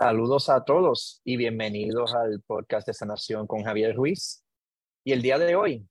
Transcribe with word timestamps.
Saludos 0.00 0.48
a 0.48 0.64
todos 0.64 1.20
y 1.24 1.36
bienvenidos 1.36 2.14
al 2.14 2.40
podcast 2.42 2.86
de 2.86 2.94
sanación 2.94 3.48
con 3.48 3.64
Javier 3.64 3.96
Ruiz. 3.96 4.44
Y 5.02 5.10
el 5.10 5.20
día 5.20 5.40
de 5.40 5.56
hoy 5.56 5.88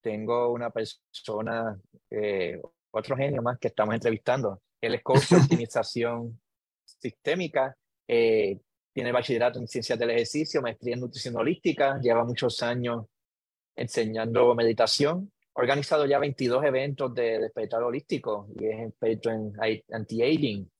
tengo 0.00 0.52
una 0.52 0.70
persona, 0.70 1.76
eh, 2.10 2.62
otro 2.92 3.16
genio 3.16 3.42
más 3.42 3.58
que 3.58 3.66
estamos 3.66 3.96
entrevistando. 3.96 4.62
Él 4.80 4.94
es 4.94 5.02
coach 5.02 5.30
de 5.30 5.36
optimización 5.66 6.40
sistémica, 6.84 7.76
eh, 8.06 8.60
tiene 8.92 9.10
bachillerato 9.10 9.58
en 9.58 9.66
ciencias 9.66 9.98
del 9.98 10.10
ejercicio, 10.10 10.62
maestría 10.62 10.94
en 10.94 11.00
nutrición 11.00 11.34
holística, 11.34 11.98
lleva 12.00 12.24
muchos 12.24 12.62
años 12.62 13.06
enseñando 13.74 14.54
meditación, 14.54 15.32
ha 15.56 15.60
organizado 15.60 16.06
ya 16.06 16.20
22 16.20 16.64
eventos 16.64 17.12
de 17.14 17.40
despertar 17.40 17.82
holístico 17.82 18.46
y 18.60 18.66
es 18.66 18.90
experto 18.90 19.30
en 19.30 19.52
anti-aging 19.90 20.70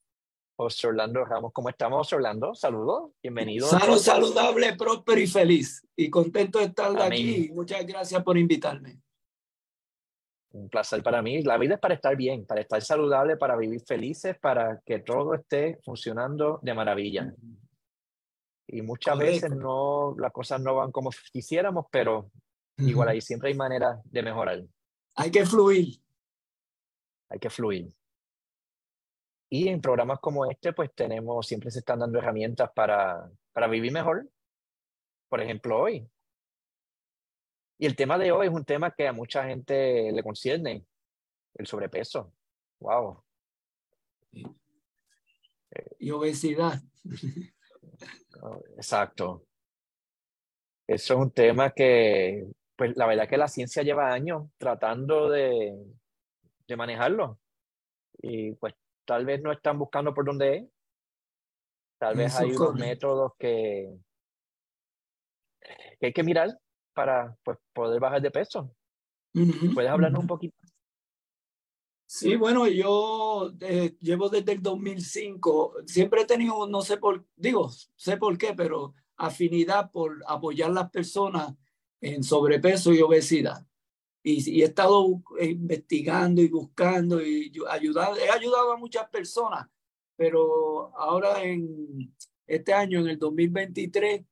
José 0.59 0.87
Orlando 0.87 1.23
Ramos. 1.23 1.53
¿Cómo 1.53 1.69
estamos, 1.69 2.11
Orlando? 2.11 2.53
Saludos, 2.53 3.11
bienvenido. 3.23 3.65
Salud, 3.65 3.97
saludable, 3.97 4.75
próspero 4.75 5.21
y 5.21 5.25
feliz. 5.25 5.87
Y 5.95 6.09
contento 6.09 6.59
de 6.59 6.65
estar 6.65 7.01
aquí. 7.01 7.49
Muchas 7.53 7.85
gracias 7.87 8.21
por 8.21 8.37
invitarme. 8.37 8.99
Un 10.51 10.67
placer 10.67 11.01
para 11.01 11.21
mí. 11.21 11.43
La 11.43 11.57
vida 11.57 11.75
es 11.75 11.79
para 11.79 11.93
estar 11.93 12.13
bien, 12.17 12.45
para 12.45 12.59
estar 12.59 12.81
saludable, 12.81 13.37
para 13.37 13.55
vivir 13.55 13.79
felices, 13.87 14.37
para 14.37 14.81
que 14.85 14.99
todo 14.99 15.33
esté 15.33 15.79
funcionando 15.81 16.59
de 16.61 16.73
maravilla. 16.73 17.33
Y 18.67 18.81
muchas 18.81 19.17
veces 19.17 19.51
no, 19.51 20.13
las 20.17 20.33
cosas 20.33 20.59
no 20.59 20.75
van 20.75 20.91
como 20.91 21.11
quisiéramos, 21.31 21.85
pero 21.89 22.31
igual 22.79 23.07
ahí 23.07 23.21
siempre 23.21 23.47
hay 23.47 23.55
manera 23.55 24.01
de 24.03 24.23
mejorar. 24.23 24.61
Hay 25.15 25.31
que 25.31 25.45
fluir. 25.45 26.01
Hay 27.29 27.39
que 27.39 27.49
fluir. 27.49 27.87
Y 29.49 29.67
en 29.67 29.81
programas 29.81 30.19
como 30.19 30.45
este, 30.45 30.73
pues 30.73 30.93
tenemos, 30.93 31.47
siempre 31.47 31.71
se 31.71 31.79
están 31.79 31.99
dando 31.99 32.19
herramientas 32.19 32.69
para, 32.73 33.29
para 33.51 33.67
vivir 33.67 33.91
mejor. 33.91 34.29
Por 35.27 35.41
ejemplo, 35.41 35.79
hoy. 35.79 36.07
Y 37.79 37.85
el 37.85 37.95
tema 37.95 38.17
de 38.17 38.31
hoy 38.31 38.47
es 38.47 38.53
un 38.53 38.65
tema 38.65 38.91
que 38.91 39.07
a 39.07 39.13
mucha 39.13 39.45
gente 39.45 40.11
le 40.11 40.21
concierne, 40.21 40.85
el 41.55 41.65
sobrepeso. 41.65 42.33
Wow. 42.79 43.23
Y 45.97 46.11
obesidad. 46.11 46.79
Exacto. 48.75 49.45
Eso 50.85 51.13
es 51.13 51.19
un 51.19 51.31
tema 51.31 51.71
que, 51.71 52.47
pues 52.75 52.95
la 52.97 53.07
verdad 53.07 53.27
que 53.27 53.37
la 53.37 53.47
ciencia 53.47 53.83
lleva 53.83 54.11
años 54.11 54.49
tratando 54.57 55.29
de, 55.29 55.75
de 56.67 56.75
manejarlo. 56.75 57.39
Y 58.21 58.53
pues 58.53 58.73
tal 59.09 59.25
vez 59.25 59.41
no 59.41 59.51
están 59.51 59.79
buscando 59.79 60.13
por 60.13 60.23
dónde 60.23 60.57
es. 60.57 60.69
Tal 61.97 62.15
vez 62.15 62.35
hay 62.35 62.51
unos 62.51 62.75
métodos 62.75 63.31
que, 63.39 63.91
que, 65.99 66.05
hay 66.05 66.13
que 66.13 66.21
mirar 66.21 66.55
para 66.93 67.35
pues, 67.43 67.57
poder 67.73 67.99
bajar 67.99 68.21
de 68.21 68.29
peso. 68.29 68.71
¿Puedes 69.73 69.89
hablarnos 69.89 70.21
un 70.21 70.27
poquito? 70.27 70.55
Sí, 72.05 72.35
bueno, 72.35 72.67
yo 72.67 73.51
eh, 73.61 73.97
llevo 73.99 74.29
desde 74.29 74.51
el 74.51 74.61
2005, 74.61 75.77
siempre 75.87 76.21
he 76.21 76.25
tenido, 76.25 76.67
no 76.67 76.83
sé 76.83 76.97
por, 76.97 77.25
digo, 77.35 77.71
sé 77.95 78.17
por 78.17 78.37
qué, 78.37 78.53
pero 78.53 78.93
afinidad 79.17 79.89
por 79.89 80.23
apoyar 80.27 80.69
a 80.69 80.73
las 80.73 80.91
personas 80.91 81.55
en 81.99 82.23
sobrepeso 82.23 82.93
y 82.93 83.01
obesidad 83.01 83.65
y, 84.23 84.61
he 84.61 84.65
estado 84.65 85.21
investigando 85.41 86.41
y 86.41 86.49
buscando 86.49 87.21
y 87.25 87.51
ayudando, 87.69 88.17
he 88.17 88.29
ayudado 88.29 88.73
a 88.73 88.77
muchas 88.77 89.09
personas, 89.09 89.67
pero 90.15 90.95
ahora 90.97 91.43
en 91.43 92.13
este 92.45 92.73
año, 92.73 92.99
en 92.99 93.07
el 93.07 93.19
2023, 93.19 94.25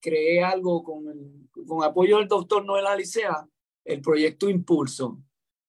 creé 0.00 0.42
algo 0.42 0.82
con, 0.82 1.48
con 1.66 1.84
apoyo 1.84 2.18
del 2.18 2.28
doctor 2.28 2.64
Noel 2.64 2.86
Alicea, 2.86 3.48
el 3.84 4.00
proyecto 4.00 4.48
Impulso, 4.48 5.22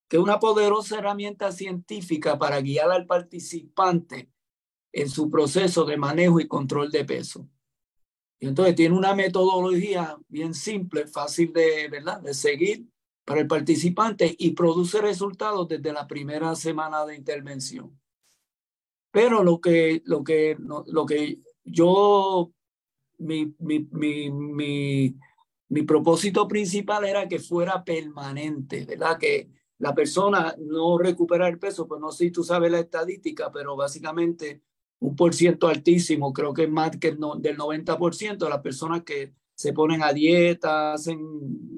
que 0.07 0.17
es 0.17 0.23
una 0.23 0.39
poderosa 0.39 0.97
herramienta 0.97 1.51
científica 1.51 2.37
para 2.37 2.61
guiar 2.61 2.91
al 2.91 3.05
participante 3.05 4.31
en 4.91 5.09
su 5.09 5.29
proceso 5.29 5.85
de 5.85 5.97
manejo 5.97 6.39
y 6.39 6.47
control 6.47 6.89
de 6.89 7.05
peso. 7.05 7.47
Y 8.39 8.47
entonces 8.47 8.75
tiene 8.75 8.97
una 8.97 9.13
metodología 9.13 10.17
bien 10.27 10.53
simple, 10.53 11.05
fácil 11.05 11.53
de, 11.53 11.89
¿verdad? 11.89 12.21
de 12.21 12.33
seguir 12.33 12.87
para 13.29 13.41
el 13.41 13.47
participante 13.47 14.35
y 14.39 14.53
produce 14.53 14.99
resultados 15.01 15.67
desde 15.67 15.93
la 15.93 16.07
primera 16.07 16.55
semana 16.55 17.05
de 17.05 17.15
intervención. 17.15 17.95
Pero 19.11 19.43
lo 19.43 19.61
que, 19.61 20.01
lo 20.05 20.23
que, 20.23 20.57
lo 20.59 21.05
que 21.05 21.37
yo, 21.63 22.51
mi, 23.19 23.53
mi, 23.59 23.87
mi, 23.91 24.31
mi, 25.69 25.83
propósito 25.83 26.47
principal 26.47 27.05
era 27.05 27.27
que 27.27 27.37
fuera 27.37 27.83
permanente, 27.83 28.85
¿verdad? 28.85 29.19
Que 29.19 29.51
la 29.77 29.93
persona 29.93 30.55
no 30.57 30.97
recupera 30.97 31.47
el 31.47 31.59
peso, 31.59 31.87
pues 31.87 32.01
no 32.01 32.11
sé 32.11 32.25
si 32.25 32.31
tú 32.31 32.43
sabes 32.43 32.71
la 32.71 32.79
estadística, 32.79 33.51
pero 33.51 33.75
básicamente 33.75 34.63
un 35.01 35.15
por 35.15 35.35
ciento 35.35 35.67
altísimo, 35.67 36.33
creo 36.33 36.51
que 36.51 36.63
es 36.63 36.71
más 36.71 36.97
que 36.97 37.13
no, 37.13 37.35
del 37.35 37.59
90% 37.59 38.39
de 38.39 38.49
las 38.49 38.61
personas 38.61 39.03
que 39.03 39.35
se 39.53 39.71
ponen 39.71 40.01
a 40.01 40.13
dieta, 40.13 40.93
hacen 40.93 41.19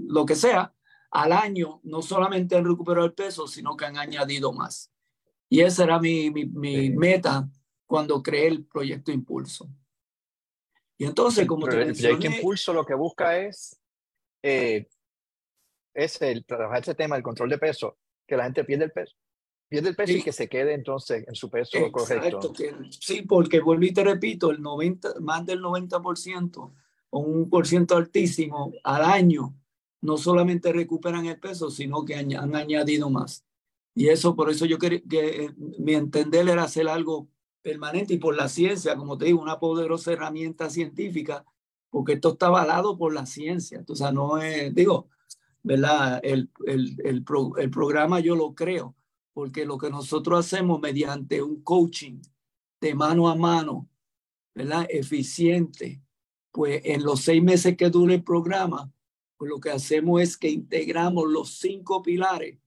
lo 0.08 0.26
que 0.26 0.36
sea, 0.36 0.74
al 1.12 1.34
año 1.34 1.82
no 1.84 2.02
solamente 2.02 2.56
han 2.56 2.66
recuperado 2.66 3.06
el 3.06 3.14
peso, 3.14 3.48
sino 3.48 3.76
que 3.76 3.86
han 3.86 3.98
añadido 3.98 4.54
más. 4.54 4.92
Y 5.50 5.60
esa 5.60 5.84
era 5.84 6.00
mi, 6.00 6.32
mi, 6.32 6.90
meta 6.92 7.50
cuando 7.86 8.24
creé 8.24 8.48
el 8.48 8.66
proyecto 8.66 9.12
Impulso. 9.12 9.70
Y 10.98 11.06
entonces, 11.06 11.46
como 11.46 11.68
te 11.68 11.82
El 11.82 11.94
proyecto 11.94 12.28
Impulso 12.28 12.74
lo 12.74 12.86
que 12.86 12.96
busca 12.96 13.38
es, 13.38 13.78
eh, 14.42 14.88
es 15.94 16.22
el 16.22 16.46
trabajar 16.46 16.82
ese 16.82 16.96
tema, 16.96 17.18
el 17.18 17.24
control 17.24 17.50
de 17.50 17.58
peso, 17.58 17.98
que 18.26 18.38
la 18.38 18.46
gente 18.46 18.64
pierda 18.64 18.86
el 18.86 18.92
peso. 18.92 19.16
Pierde 19.68 19.90
el 19.90 19.96
peso 19.96 20.14
y 20.14 20.24
que 20.24 20.32
se 20.32 20.48
quede 20.48 20.74
entonces 20.74 21.26
en 21.28 21.36
su 21.36 21.50
peso 21.50 21.78
correcto. 21.92 22.54
sí, 22.90 23.24
porque 23.24 23.60
vuelvo 23.60 23.84
y 23.84 23.94
te 23.94 24.04
repito, 24.04 24.52
el 24.52 24.62
90, 24.62 25.20
más 25.20 25.46
del 25.46 25.62
90% 25.62 26.74
o 27.10 27.20
un 27.20 27.50
por 27.50 27.68
ciento 27.68 27.98
altísimo 27.98 28.74
al 28.84 29.04
año 29.04 29.61
no 30.02 30.18
solamente 30.18 30.74
recuperan 30.74 31.26
el 31.26 31.40
peso, 31.40 31.70
sino 31.70 32.04
que 32.04 32.16
han, 32.16 32.56
añadido 32.56 33.10
más. 33.10 33.46
Y 33.94 34.08
eso, 34.10 34.36
por 34.36 34.50
eso 34.50 34.66
yo 34.66 34.78
quería 34.80 35.02
que 35.08 35.46
eh, 35.46 35.54
mi 35.58 35.94
entender 35.94 36.50
era 36.50 36.64
hacer 36.64 36.88
algo 36.88 37.30
permanente 37.62 38.16
y 38.16 38.18
por 38.18 38.36
la 38.36 38.50
ciencia, 38.50 38.96
como 38.96 39.18
te 39.18 39.26
digo, 39.26 39.42
una 39.42 39.60
poderosa 39.60 40.12
herramienta 40.14 40.70
científica, 40.70 41.46
porque 41.90 42.14
esto 42.14 42.30
está 42.30 42.48
avalado 42.48 42.98
por 42.98 43.14
la 43.14 43.26
ciencia. 43.26 43.78
Entonces, 43.80 44.12
no 44.14 44.38
es, 44.38 44.74
digo, 44.74 45.10
¿verdad? 45.62 46.20
El, 46.24 46.50
el, 46.66 46.98
el, 47.04 47.24
el 47.58 47.70
programa 47.70 48.20
yo 48.20 48.36
lo 48.36 48.56
creo, 48.56 48.96
porque 49.34 49.66
lo 49.66 49.78
que 49.78 49.90
nosotros 49.90 50.40
hacemos 50.40 50.80
mediante 50.80 51.42
un 51.42 51.62
coaching 51.62 52.22
de 52.80 52.96
mano 52.96 53.30
a 53.30 53.36
mano, 53.36 53.88
¿verdad? 54.56 54.88
Eficiente, 54.90 56.02
pues 56.52 56.82
en 56.84 57.04
los 57.04 57.22
seis 57.22 57.44
meses 57.44 57.78
que 57.78 57.90
dure 57.90 58.16
el 58.16 58.24
programa, 58.24 58.92
pues 59.42 59.50
lo 59.50 59.60
que 59.60 59.72
hacemos 59.72 60.22
es 60.22 60.38
que 60.38 60.52
integramos 60.52 61.28
los 61.28 61.58
cinco 61.58 62.04
pilares 62.04 62.60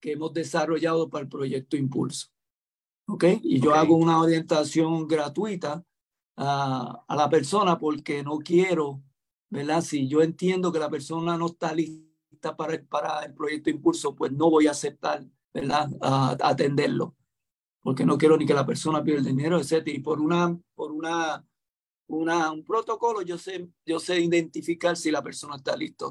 que 0.00 0.12
hemos 0.12 0.32
desarrollado 0.32 1.10
para 1.10 1.24
el 1.24 1.28
proyecto 1.28 1.76
Impulso. 1.76 2.28
¿Ok? 3.06 3.24
Y 3.42 3.60
yo 3.60 3.74
hago 3.74 3.94
una 3.94 4.18
orientación 4.22 5.06
gratuita 5.06 5.84
a, 6.34 7.04
a, 7.06 7.14
la 7.14 7.28
persona 7.28 7.78
porque 7.78 8.22
no 8.22 8.38
quiero, 8.38 9.02
¿verdad? 9.50 9.82
Si 9.82 10.08
yo 10.08 10.22
entiendo 10.22 10.72
que 10.72 10.78
la 10.78 10.88
persona 10.88 11.36
no 11.36 11.44
está 11.44 11.74
lista 11.74 12.56
para 12.56 12.72
el, 12.76 12.86
para 12.86 13.22
el 13.26 13.34
proyecto 13.34 13.68
Impulso, 13.68 14.14
pues 14.14 14.32
no 14.32 14.48
voy 14.48 14.66
a 14.66 14.70
aceptar, 14.70 15.26
¿verdad? 15.52 15.90
A, 16.00 16.38
atenderlo. 16.40 17.16
Porque 17.82 18.06
no 18.06 18.16
quiero 18.16 18.38
ni 18.38 18.46
que 18.46 18.54
la 18.54 18.64
persona 18.64 19.04
pierda 19.04 19.28
dinero, 19.28 19.60
etc. 19.60 19.88
Y 19.88 19.98
por 19.98 20.22
una, 20.22 20.58
por 20.74 20.90
una 20.90 21.46
una, 22.08 22.50
un 22.50 22.64
protocolo, 22.64 23.22
yo 23.22 23.38
sé, 23.38 23.68
yo 23.86 23.98
sé 23.98 24.20
identificar 24.20 24.96
si 24.96 25.10
la 25.10 25.22
persona 25.22 25.56
está 25.56 25.76
lista. 25.76 26.06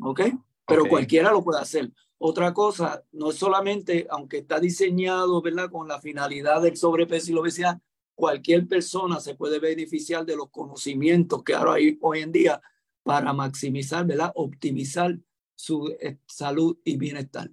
¿Ok? 0.00 0.20
Pero 0.66 0.86
cualquiera 0.86 1.30
lo 1.30 1.42
puede 1.42 1.60
hacer. 1.60 1.92
Otra 2.18 2.54
cosa, 2.54 3.04
no 3.12 3.30
es 3.30 3.36
solamente, 3.36 4.06
aunque 4.10 4.38
está 4.38 4.58
diseñado, 4.58 5.42
¿verdad? 5.42 5.70
Con 5.70 5.86
la 5.88 6.00
finalidad 6.00 6.62
del 6.62 6.76
sobrepeso 6.76 7.30
y 7.30 7.34
la 7.34 7.40
obesidad, 7.40 7.80
cualquier 8.14 8.66
persona 8.66 9.20
se 9.20 9.34
puede 9.34 9.58
beneficiar 9.58 10.24
de 10.24 10.36
los 10.36 10.50
conocimientos 10.50 11.42
que 11.42 11.54
ahora 11.54 11.74
hay 11.74 11.98
hoy 12.00 12.20
en 12.20 12.32
día 12.32 12.62
para 13.02 13.32
maximizar, 13.32 14.06
¿verdad? 14.06 14.32
Optimizar 14.34 15.18
su 15.54 15.94
eh, 16.00 16.18
salud 16.26 16.78
y 16.84 16.96
bienestar. 16.96 17.50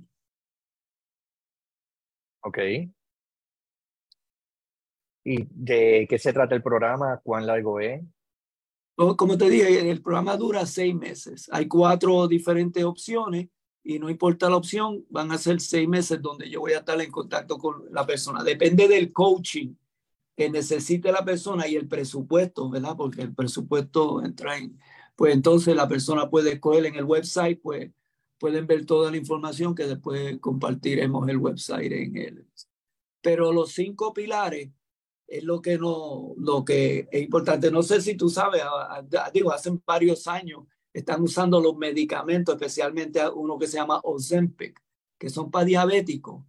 Ok. 2.42 2.58
¿Y 5.24 5.48
de 5.50 6.08
qué 6.10 6.18
se 6.18 6.34
trata 6.34 6.56
el 6.56 6.64
programa? 6.64 7.20
¿Cuán 7.24 7.46
largo 7.46 7.80
es? 7.80 8.04
Como 8.96 9.38
te 9.38 9.50
dije, 9.50 9.90
el 9.90 10.02
programa 10.02 10.38
dura 10.38 10.66
seis 10.66 10.94
meses. 10.94 11.50
Hay 11.52 11.68
cuatro 11.68 12.28
diferentes 12.28 12.84
opciones 12.84 13.48
y 13.84 13.98
no 13.98 14.10
importa 14.10 14.50
la 14.50 14.58
opción, 14.58 15.06
van 15.10 15.32
a 15.32 15.38
ser 15.38 15.60
seis 15.60 15.88
meses 15.88 16.22
donde 16.22 16.50
yo 16.50 16.60
voy 16.60 16.74
a 16.74 16.80
estar 16.80 17.00
en 17.02 17.10
contacto 17.10 17.58
con 17.58 17.84
la 17.92 18.06
persona. 18.06 18.44
Depende 18.44 18.88
del 18.88 19.12
coaching 19.12 19.74
que 20.36 20.50
necesite 20.50 21.12
la 21.12 21.26
persona 21.26 21.68
y 21.68 21.76
el 21.76 21.88
presupuesto, 21.88 22.70
¿verdad? 22.70 22.96
Porque 22.96 23.22
el 23.24 23.34
presupuesto 23.34 24.24
entra 24.24 24.58
en, 24.58 24.78
pues 25.16 25.34
entonces 25.34 25.76
la 25.76 25.88
persona 25.88 26.30
puede 26.30 26.54
escoger 26.54 26.86
en 26.86 26.96
el 26.96 27.06
website, 27.06 27.60
pues 27.62 27.92
pueden 28.38 28.68
ver 28.68 28.86
toda 28.86 29.12
la 29.12 29.18
información 29.18 29.74
que 29.76 29.86
después 29.86 30.40
compartiremos 30.40 31.28
el 31.30 31.38
website 31.38 31.92
en 31.92 32.18
él. 32.18 32.48
Pero 33.22 33.52
los 33.52 33.72
cinco 33.72 34.14
pilares 34.14 34.70
es 35.32 35.44
lo 35.44 35.62
que 35.62 35.78
no, 35.78 36.34
lo 36.38 36.66
que 36.66 37.08
es 37.12 37.22
importante. 37.22 37.72
No 37.72 37.82
sé 37.82 38.02
si 38.02 38.16
tú 38.16 38.30
sabes, 38.30 38.62
digo, 39.34 39.52
hace 39.52 39.72
varios 39.86 40.28
años 40.28 40.66
están 40.94 41.22
usando 41.22 41.62
los 41.62 41.78
medicamentos, 41.78 42.54
especialmente 42.54 43.22
uno 43.30 43.58
que 43.58 43.68
se 43.68 43.78
llama 43.78 44.02
Ozempic, 44.04 44.78
que 45.18 45.30
son 45.30 45.50
para 45.50 45.66
diabéticos, 45.66 46.44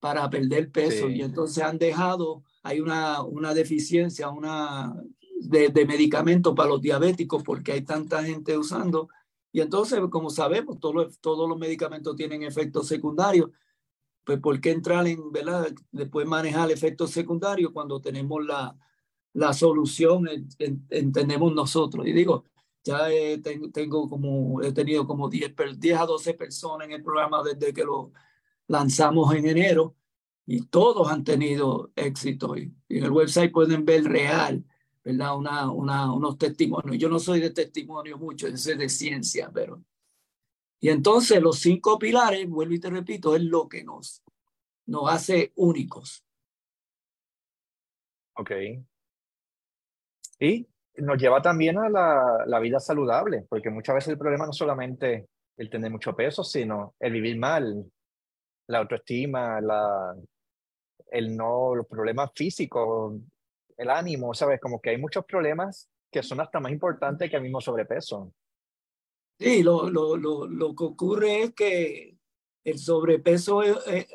para 0.00 0.28
perder 0.28 0.72
peso. 0.72 1.08
Y 1.08 1.22
entonces 1.22 1.62
han 1.62 1.78
dejado, 1.78 2.42
hay 2.64 2.80
una, 2.80 3.22
una 3.22 3.54
deficiencia, 3.54 4.30
una 4.30 4.94
de, 5.40 5.68
de 5.68 5.86
medicamentos 5.86 6.54
para 6.56 6.70
los 6.70 6.82
diabéticos 6.82 7.44
porque 7.44 7.72
hay 7.72 7.82
tanta 7.82 8.24
gente 8.24 8.58
usando 8.58 9.08
y 9.52 9.60
entonces, 9.60 10.00
como 10.10 10.30
sabemos, 10.30 10.78
todos 10.78 11.18
todos 11.20 11.48
los 11.48 11.58
medicamentos 11.58 12.14
tienen 12.16 12.42
efectos 12.42 12.86
secundarios. 12.86 13.50
Pues, 14.28 14.40
¿por 14.40 14.60
qué 14.60 14.72
entrar 14.72 15.06
en, 15.06 15.32
¿verdad? 15.32 15.68
Después 15.90 16.26
manejar 16.26 16.70
efectos 16.70 17.12
secundarios 17.12 17.72
cuando 17.72 17.98
tenemos 17.98 18.44
la, 18.44 18.76
la 19.32 19.54
solución, 19.54 20.28
entendemos 20.90 21.54
nosotros? 21.54 22.06
Y 22.06 22.12
digo, 22.12 22.44
ya 22.84 23.08
tengo, 23.72 24.06
como, 24.06 24.60
he 24.62 24.72
tenido 24.74 25.06
como 25.06 25.30
10, 25.30 25.54
10 25.78 25.98
a 25.98 26.04
12 26.04 26.34
personas 26.34 26.88
en 26.88 26.92
el 26.92 27.02
programa 27.02 27.42
desde 27.42 27.72
que 27.72 27.84
lo 27.84 28.12
lanzamos 28.66 29.34
en 29.34 29.46
enero 29.46 29.96
y 30.44 30.66
todos 30.66 31.10
han 31.10 31.24
tenido 31.24 31.90
éxito. 31.96 32.54
Y 32.54 32.70
en 32.90 33.04
el 33.04 33.10
website 33.10 33.50
pueden 33.50 33.86
ver 33.86 34.04
real 34.04 34.62
¿verdad? 35.02 35.38
Una, 35.38 35.72
una, 35.72 36.12
unos 36.12 36.36
testimonios. 36.36 36.98
Yo 36.98 37.08
no 37.08 37.18
soy 37.18 37.40
de 37.40 37.48
testimonio 37.48 38.18
mucho, 38.18 38.46
yo 38.46 38.58
soy 38.58 38.76
de 38.76 38.90
ciencia, 38.90 39.50
pero... 39.54 39.82
Y 40.80 40.90
entonces 40.90 41.40
los 41.40 41.58
cinco 41.58 41.98
pilares, 41.98 42.48
vuelvo 42.48 42.74
y 42.74 42.80
te 42.80 42.90
repito, 42.90 43.34
es 43.34 43.42
lo 43.42 43.68
que 43.68 43.84
nos, 43.84 44.22
nos 44.86 45.10
hace 45.10 45.52
únicos. 45.56 46.24
Ok. 48.34 48.52
Y 50.40 50.68
nos 50.96 51.18
lleva 51.18 51.42
también 51.42 51.78
a 51.78 51.88
la, 51.88 52.44
la 52.46 52.60
vida 52.60 52.78
saludable, 52.78 53.44
porque 53.48 53.70
muchas 53.70 53.96
veces 53.96 54.08
el 54.10 54.18
problema 54.18 54.46
no 54.46 54.52
solamente 54.52 55.28
el 55.56 55.68
tener 55.68 55.90
mucho 55.90 56.14
peso, 56.14 56.44
sino 56.44 56.94
el 57.00 57.12
vivir 57.12 57.38
mal, 57.38 57.84
la 58.68 58.78
autoestima, 58.78 59.60
la, 59.60 60.14
el 61.10 61.36
no, 61.36 61.74
los 61.74 61.86
problemas 61.86 62.30
físicos, 62.34 63.20
el 63.76 63.90
ánimo, 63.90 64.34
¿sabes? 64.34 64.60
Como 64.60 64.80
que 64.80 64.90
hay 64.90 64.98
muchos 64.98 65.24
problemas 65.24 65.88
que 66.10 66.22
son 66.22 66.40
hasta 66.40 66.60
más 66.60 66.72
importantes 66.72 67.28
que 67.28 67.36
el 67.36 67.42
mismo 67.42 67.60
sobrepeso. 67.60 68.32
Sí, 69.38 69.62
lo, 69.62 69.88
lo, 69.88 70.16
lo, 70.16 70.46
lo 70.46 70.74
que 70.74 70.84
ocurre 70.84 71.42
es 71.42 71.54
que 71.54 72.18
el 72.64 72.78
sobrepeso 72.78 73.62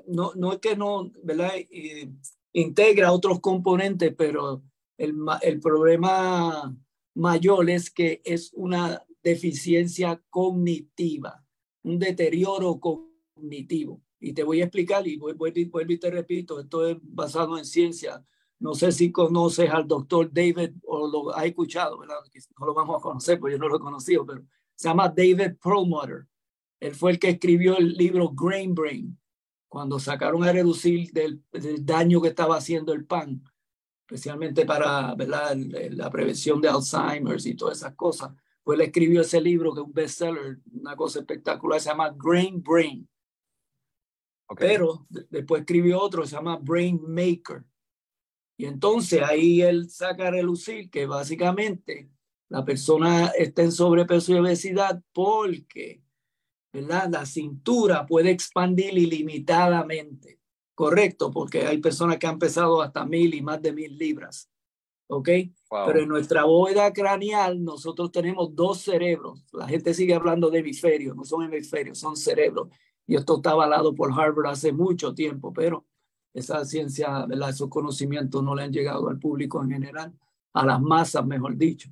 no, 0.08 0.34
no 0.36 0.54
es 0.54 0.60
que 0.60 0.76
no, 0.76 1.12
¿verdad? 1.24 1.52
Eh, 1.56 2.10
integra 2.52 3.12
otros 3.12 3.40
componentes, 3.40 4.14
pero 4.16 4.64
el, 4.98 5.16
el 5.42 5.60
problema 5.60 6.76
mayor 7.16 7.70
es 7.70 7.90
que 7.90 8.22
es 8.26 8.52
una 8.54 9.02
deficiencia 9.24 10.22
cognitiva, 10.30 11.44
un 11.84 11.98
deterioro 12.00 12.80
cognitivo. 12.80 14.02
Y 14.20 14.34
te 14.34 14.44
voy 14.44 14.62
a 14.62 14.66
explicar, 14.66 15.08
y 15.08 15.18
vuelvo, 15.18 15.46
vuelvo 15.70 15.94
y 15.94 15.98
te 15.98 16.12
repito, 16.12 16.60
esto 16.60 16.88
es 16.88 16.98
basado 17.02 17.58
en 17.58 17.66
ciencia, 17.66 18.24
no 18.60 18.74
sé 18.76 18.92
si 18.94 19.12
conoces 19.12 19.70
al 19.70 19.88
doctor 19.88 20.32
David 20.32 20.72
o 20.86 21.08
lo 21.08 21.36
has 21.36 21.46
escuchado, 21.46 22.00
¿verdad? 22.00 22.16
No 22.58 22.66
lo 22.68 22.74
vamos 22.74 22.98
a 22.98 23.02
conocer 23.02 23.40
porque 23.40 23.56
yo 23.56 23.60
no 23.60 23.68
lo 23.68 23.76
he 23.76 23.80
conocido, 23.80 24.26
pero 24.26 24.42
se 24.84 24.90
llama 24.90 25.08
David 25.08 25.56
Perlmutter. 25.64 26.28
Él 26.82 26.94
fue 26.94 27.12
el 27.12 27.20
que 27.20 27.30
escribió 27.30 27.78
el 27.78 27.94
libro 27.94 28.32
Grain 28.32 28.76
Brain, 28.76 29.18
cuando 29.70 29.98
sacaron 29.98 30.44
a 30.44 30.52
reducir 30.52 31.10
del, 31.14 31.42
daño 31.86 32.22
que 32.22 32.28
estaba 32.28 32.58
haciendo 32.58 32.92
el 32.92 33.06
pan, 33.06 33.42
especialmente 34.02 34.66
para 34.66 35.16
¿verdad? 35.16 35.56
la 35.56 36.10
prevención 36.10 36.60
de 36.60 36.68
Alzheimer's 36.68 37.46
y 37.46 37.56
todas 37.56 37.78
esas 37.78 37.96
cosas. 37.96 38.34
Pues 38.62 38.78
él 38.78 38.86
escribió 38.86 39.22
ese 39.22 39.40
libro 39.40 39.74
que 39.74 39.80
es 39.80 39.88
un 39.88 39.94
bestseller, 39.94 40.60
una 40.74 40.98
cosa 40.98 41.20
espectacular, 41.20 41.80
se 41.80 41.88
llama 41.88 42.14
Grain 42.18 42.62
Brain. 42.62 43.08
Pero 44.58 45.08
después 45.10 45.62
escribió 45.62 46.02
otro, 46.02 46.26
se 46.26 46.36
llama 46.36 46.58
Brain 46.58 47.00
Maker 47.08 47.64
y 48.58 48.66
entonces 48.66 49.22
ahí 49.22 49.62
él 49.62 49.90
saca 49.90 50.28
a 50.28 50.32
relucir 50.32 50.90
que 50.90 51.06
básicamente 51.06 52.10
la 52.54 52.64
persona 52.64 53.30
está 53.36 53.64
en 53.64 53.72
sobrepeso 53.72 54.32
y 54.32 54.38
obesidad 54.38 55.02
porque 55.12 56.04
¿verdad? 56.72 57.10
la 57.10 57.26
cintura 57.26 58.06
puede 58.06 58.30
expandir 58.30 58.96
ilimitadamente. 58.96 60.40
Correcto, 60.76 61.32
porque 61.32 61.66
hay 61.66 61.80
personas 61.80 62.20
que 62.20 62.28
han 62.28 62.38
pesado 62.38 62.84
hasta 62.84 63.08
mil 63.08 63.34
y 63.34 63.42
más 63.42 63.60
de 63.60 63.74
mil 63.74 63.98
libras. 63.98 64.52
¿Ok? 65.08 65.30
Pero 65.88 66.00
en 66.00 66.08
nuestra 66.08 66.44
bóveda 66.44 66.94
craneal 66.94 67.64
nosotros 67.64 68.12
tenemos 68.12 68.56
dos 68.56 68.82
cerebros. 68.82 69.44
La 69.52 69.68
gente 69.68 69.96
sigue 69.96 70.14
hablando 70.14 70.52
de 70.52 70.60
hemisferios, 70.60 71.16
no 71.16 71.24
son 71.24 71.46
hemisferios, 71.46 71.98
son 71.98 72.16
cerebros. 72.16 72.70
Y 73.08 73.16
esto 73.16 73.38
está 73.38 73.50
avalado 73.50 73.96
por 73.96 74.12
Harvard 74.12 74.52
hace 74.52 74.72
mucho 74.72 75.16
tiempo, 75.16 75.52
pero 75.52 75.88
esa 76.36 76.64
ciencia, 76.66 77.26
¿verdad? 77.26 77.50
esos 77.50 77.70
conocimientos 77.70 78.44
no 78.44 78.54
le 78.54 78.62
han 78.62 78.72
llegado 78.72 79.10
al 79.10 79.18
público 79.18 79.60
en 79.64 79.72
general, 79.72 80.14
a 80.54 80.68
las 80.68 80.80
masas, 80.80 81.26
mejor 81.26 81.58
dicho. 81.58 81.90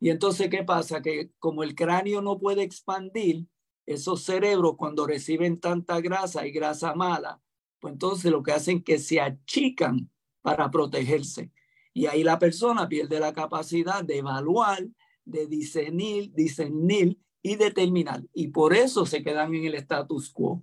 Y 0.00 0.10
entonces, 0.10 0.48
¿qué 0.48 0.62
pasa? 0.64 1.02
Que 1.02 1.30
como 1.38 1.62
el 1.62 1.74
cráneo 1.74 2.22
no 2.22 2.38
puede 2.38 2.62
expandir, 2.62 3.46
esos 3.88 4.22
cerebros 4.22 4.76
cuando 4.76 5.06
reciben 5.06 5.58
tanta 5.60 6.00
grasa 6.00 6.46
y 6.46 6.52
grasa 6.52 6.94
mala, 6.94 7.40
pues 7.80 7.92
entonces 7.94 8.30
lo 8.30 8.42
que 8.42 8.52
hacen 8.52 8.78
es 8.78 8.84
que 8.84 8.98
se 8.98 9.20
achican 9.20 10.10
para 10.42 10.70
protegerse. 10.70 11.52
Y 11.94 12.06
ahí 12.06 12.22
la 12.22 12.38
persona 12.38 12.86
pierde 12.86 13.18
la 13.18 13.32
capacidad 13.32 14.04
de 14.04 14.18
evaluar, 14.18 14.86
de 15.24 15.46
discernir, 15.46 16.32
discernir 16.34 17.18
y 17.42 17.56
determinar. 17.56 18.22
Y 18.34 18.48
por 18.48 18.74
eso 18.74 19.06
se 19.06 19.22
quedan 19.22 19.54
en 19.54 19.64
el 19.64 19.74
status 19.76 20.30
quo. 20.30 20.62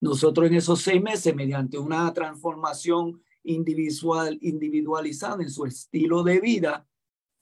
Nosotros 0.00 0.46
en 0.46 0.54
esos 0.54 0.80
seis 0.80 1.02
meses, 1.02 1.34
mediante 1.34 1.78
una 1.78 2.12
transformación 2.14 3.22
individual, 3.42 4.38
individualizada 4.40 5.42
en 5.42 5.50
su 5.50 5.66
estilo 5.66 6.22
de 6.22 6.40
vida 6.40 6.86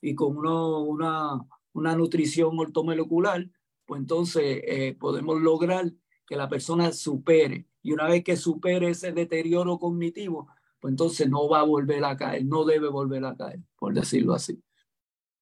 y 0.03 0.15
con 0.15 0.37
una, 0.37 1.41
una 1.73 1.97
nutrición 1.97 2.59
ortomolecular, 2.59 3.49
pues 3.87 4.01
entonces 4.01 4.61
eh, 4.67 4.95
podemos 5.01 5.41
lograr 5.41 5.91
que 6.27 6.37
la 6.37 6.51
persona 6.51 6.93
supere. 6.93 7.67
Y 7.83 7.93
una 7.93 8.07
vez 8.07 8.23
que 8.23 8.37
supere 8.37 8.91
ese 8.91 9.13
deterioro 9.13 9.79
cognitivo, 9.79 10.49
pues 10.79 10.93
entonces 10.93 11.31
no 11.31 11.49
va 11.49 11.61
a 11.61 11.65
volver 11.65 12.05
a 12.05 12.17
caer, 12.17 12.45
no 12.45 12.65
debe 12.65 12.89
volver 12.89 13.25
a 13.25 13.35
caer, 13.35 13.61
por 13.79 13.95
decirlo 13.95 14.35
así. 14.35 14.63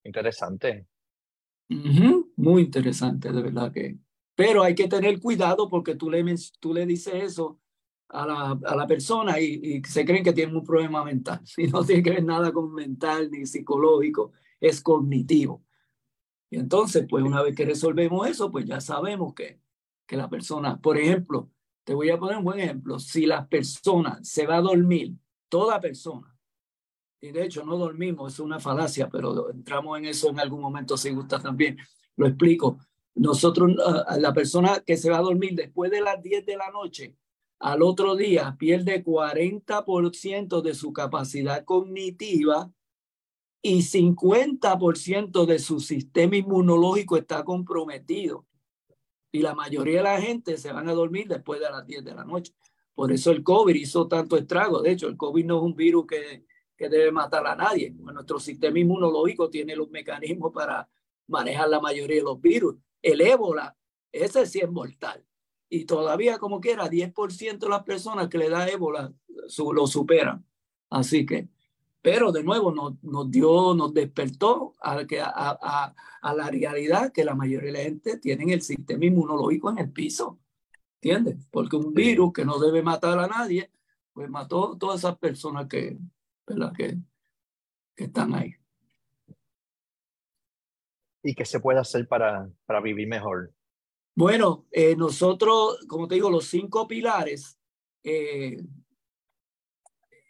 Interesante. 0.04 0.86
Muy 2.36 2.62
interesante, 2.62 3.32
de 3.32 3.42
verdad 3.42 3.72
que 3.72 3.98
pero 4.40 4.62
hay 4.62 4.74
que 4.74 4.88
tener 4.88 5.20
cuidado 5.20 5.68
porque 5.68 5.96
tú 5.96 6.10
le, 6.10 6.24
tú 6.60 6.72
le 6.72 6.86
dices 6.86 7.12
eso 7.12 7.60
a 8.08 8.26
la, 8.26 8.58
a 8.64 8.74
la 8.74 8.86
persona 8.86 9.38
y, 9.38 9.60
y, 9.62 9.82
se 9.84 10.02
creen 10.06 10.24
que 10.24 10.32
tienen 10.32 10.56
un 10.56 10.64
problema 10.64 11.04
mental. 11.04 11.42
Y 11.58 11.66
no 11.66 11.84
tiene 11.84 12.02
que 12.02 12.12
ver 12.12 12.24
nada 12.24 12.50
con 12.50 12.72
mental 12.72 13.30
ni 13.30 13.44
psicológico, 13.44 14.32
es 14.60 14.80
cognitivo. 14.82 15.64
Y 16.50 16.58
entonces, 16.58 17.06
pues 17.08 17.24
una 17.24 17.42
vez 17.42 17.54
que 17.54 17.64
resolvemos 17.64 18.28
eso, 18.28 18.50
pues 18.50 18.66
ya 18.66 18.80
sabemos 18.80 19.34
que, 19.34 19.60
que 20.06 20.16
la 20.16 20.28
persona, 20.28 20.80
por 20.80 20.98
ejemplo, 20.98 21.50
te 21.84 21.94
voy 21.94 22.10
a 22.10 22.18
poner 22.18 22.38
un 22.38 22.44
buen 22.44 22.60
ejemplo, 22.60 22.98
si 22.98 23.26
la 23.26 23.48
persona 23.48 24.18
se 24.22 24.46
va 24.46 24.56
a 24.56 24.60
dormir, 24.60 25.14
toda 25.48 25.80
persona, 25.80 26.36
y 27.20 27.32
de 27.32 27.44
hecho 27.44 27.64
no 27.64 27.76
dormimos, 27.76 28.32
es 28.32 28.40
una 28.40 28.58
falacia, 28.58 29.08
pero 29.08 29.50
entramos 29.50 29.98
en 29.98 30.06
eso 30.06 30.30
en 30.30 30.40
algún 30.40 30.60
momento 30.60 30.96
si 30.96 31.10
gusta 31.10 31.38
también, 31.38 31.78
lo 32.16 32.26
explico. 32.26 32.78
Nosotros, 33.14 33.72
la 34.18 34.32
persona 34.32 34.80
que 34.80 34.96
se 34.96 35.10
va 35.10 35.18
a 35.18 35.22
dormir 35.22 35.54
después 35.54 35.90
de 35.90 36.00
las 36.00 36.22
10 36.22 36.46
de 36.46 36.56
la 36.56 36.70
noche, 36.70 37.16
al 37.58 37.82
otro 37.82 38.16
día 38.16 38.56
pierde 38.58 39.04
40% 39.04 40.62
de 40.62 40.74
su 40.74 40.92
capacidad 40.92 41.64
cognitiva 41.64 42.72
y 43.62 43.82
50% 43.82 45.46
de 45.46 45.58
su 45.58 45.80
sistema 45.80 46.36
inmunológico 46.36 47.16
está 47.16 47.44
comprometido. 47.44 48.46
Y 49.32 49.40
la 49.40 49.54
mayoría 49.54 49.98
de 49.98 50.02
la 50.02 50.20
gente 50.20 50.56
se 50.56 50.72
van 50.72 50.88
a 50.88 50.92
dormir 50.92 51.28
después 51.28 51.60
de 51.60 51.70
las 51.70 51.86
10 51.86 52.04
de 52.04 52.14
la 52.14 52.24
noche. 52.24 52.52
Por 52.94 53.12
eso 53.12 53.30
el 53.30 53.42
COVID 53.42 53.74
hizo 53.74 54.08
tanto 54.08 54.36
estrago. 54.36 54.82
De 54.82 54.92
hecho, 54.92 55.08
el 55.08 55.16
COVID 55.16 55.44
no 55.44 55.58
es 55.58 55.62
un 55.62 55.76
virus 55.76 56.06
que, 56.06 56.44
que 56.76 56.88
debe 56.88 57.12
matar 57.12 57.46
a 57.46 57.54
nadie. 57.54 57.90
Nuestro 57.90 58.40
sistema 58.40 58.78
inmunológico 58.78 59.48
tiene 59.48 59.76
los 59.76 59.90
mecanismos 59.90 60.52
para 60.52 60.88
manejar 61.28 61.68
la 61.68 61.80
mayoría 61.80 62.16
de 62.16 62.22
los 62.22 62.40
virus. 62.40 62.76
El 63.00 63.20
ébola, 63.20 63.76
ese 64.10 64.46
sí 64.46 64.60
es 64.60 64.70
mortal. 64.70 65.24
Y 65.68 65.84
todavía, 65.84 66.38
como 66.38 66.60
quiera, 66.60 66.88
10% 66.88 67.58
de 67.58 67.68
las 67.68 67.84
personas 67.84 68.28
que 68.28 68.38
le 68.38 68.48
da 68.48 68.68
ébola 68.68 69.12
lo 69.72 69.86
superan. 69.86 70.44
Así 70.90 71.24
que, 71.24 71.48
Pero 72.02 72.32
de 72.32 72.42
nuevo 72.42 72.72
nos, 72.72 73.02
nos 73.02 73.30
dio, 73.30 73.74
nos 73.74 73.92
despertó 73.92 74.74
a, 74.80 75.04
que, 75.06 75.20
a, 75.20 75.30
a, 75.34 75.94
a, 76.22 76.34
la 76.34 76.50
realidad 76.50 77.12
que 77.12 77.24
la 77.24 77.34
mayoría 77.34 77.72
de 77.72 77.78
la 77.78 77.84
gente 77.84 78.18
tiene 78.18 78.52
el 78.54 78.62
sistema 78.62 79.04
inmunológico 79.04 79.70
en 79.70 79.78
el 79.78 79.92
piso. 79.92 80.38
¿Entiendes? 81.02 81.36
Porque 81.50 81.76
un 81.76 81.92
virus 81.92 82.32
que 82.32 82.44
no 82.44 82.58
debe 82.58 82.82
matar 82.82 83.18
a 83.18 83.26
nadie, 83.26 83.70
pues 84.12 84.28
mató 84.30 84.74
a 84.74 84.78
todas 84.78 85.00
esas 85.00 85.18
personas 85.18 85.66
que, 85.66 85.98
¿verdad? 86.46 86.72
que, 86.76 86.98
que 87.94 88.04
están 88.04 88.34
ahí. 88.34 88.54
¿Y 91.22 91.34
qué 91.34 91.44
se 91.44 91.60
puede 91.60 91.78
hacer 91.78 92.08
para, 92.08 92.50
para 92.66 92.80
vivir 92.80 93.08
mejor? 93.08 93.52
Bueno, 94.14 94.66
eh, 94.70 94.96
nosotros, 94.96 95.78
como 95.86 96.08
te 96.08 96.16
digo, 96.16 96.30
los 96.30 96.46
cinco 96.46 96.88
pilares 96.88 97.58
eh, 98.02 98.62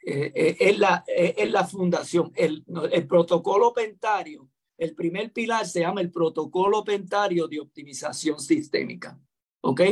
eh, 0.03 0.57
es, 0.59 0.79
la, 0.79 1.05
es 1.07 1.51
la 1.51 1.67
fundación. 1.67 2.33
El, 2.35 2.65
el 2.91 3.07
protocolo 3.07 3.73
pentario, 3.73 4.49
el 4.79 4.95
primer 4.95 5.33
pilar 5.33 5.67
se 5.67 5.81
llama 5.81 6.01
el 6.01 6.11
protocolo 6.11 6.83
pentario 6.85 7.47
de 7.47 7.61
optimización 7.61 8.41
sistémica. 8.41 9.21
¿Ok? 9.63 9.83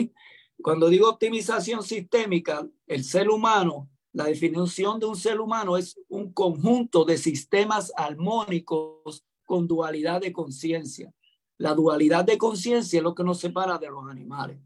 Cuando 0.62 0.88
digo 0.88 1.08
optimización 1.08 1.82
sistémica, 1.82 2.66
el 2.86 3.04
ser 3.04 3.28
humano, 3.28 3.90
la 4.12 4.24
definición 4.24 4.98
de 4.98 5.06
un 5.06 5.16
ser 5.16 5.40
humano 5.40 5.76
es 5.76 6.00
un 6.08 6.32
conjunto 6.32 7.04
de 7.04 7.18
sistemas 7.18 7.92
armónicos 7.96 9.24
con 9.44 9.68
dualidad 9.68 10.20
de 10.20 10.32
conciencia. 10.32 11.12
La 11.58 11.74
dualidad 11.74 12.24
de 12.24 12.38
conciencia 12.38 12.98
es 12.98 13.02
lo 13.02 13.14
que 13.14 13.24
nos 13.24 13.38
separa 13.38 13.78
de 13.78 13.88
los 13.88 14.08
animales. 14.10 14.58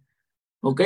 ¿Ok? 0.61 0.83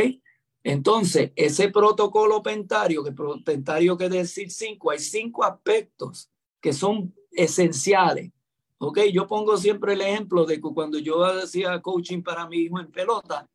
Entonces, 0.68 1.30
ese 1.36 1.68
protocolo 1.68 2.42
pentario, 2.42 3.04
que 3.04 3.14
pentario 3.44 3.96
quiere 3.96 4.16
decir 4.16 4.50
cinco, 4.50 4.90
hay 4.90 4.98
cinco 4.98 5.44
aspectos 5.44 6.28
que 6.60 6.72
son 6.72 7.14
esenciales. 7.30 8.32
¿Ok? 8.78 8.98
Yo 9.12 9.28
pongo 9.28 9.56
siempre 9.58 9.92
el 9.92 10.00
ejemplo 10.00 10.44
de 10.44 10.56
que 10.56 10.68
cuando 10.74 10.98
yo 10.98 11.24
hacía 11.24 11.80
coaching 11.80 12.20
para 12.20 12.48
mi 12.48 12.56
hijo 12.56 12.80
en 12.80 12.90
pelota, 12.90 13.48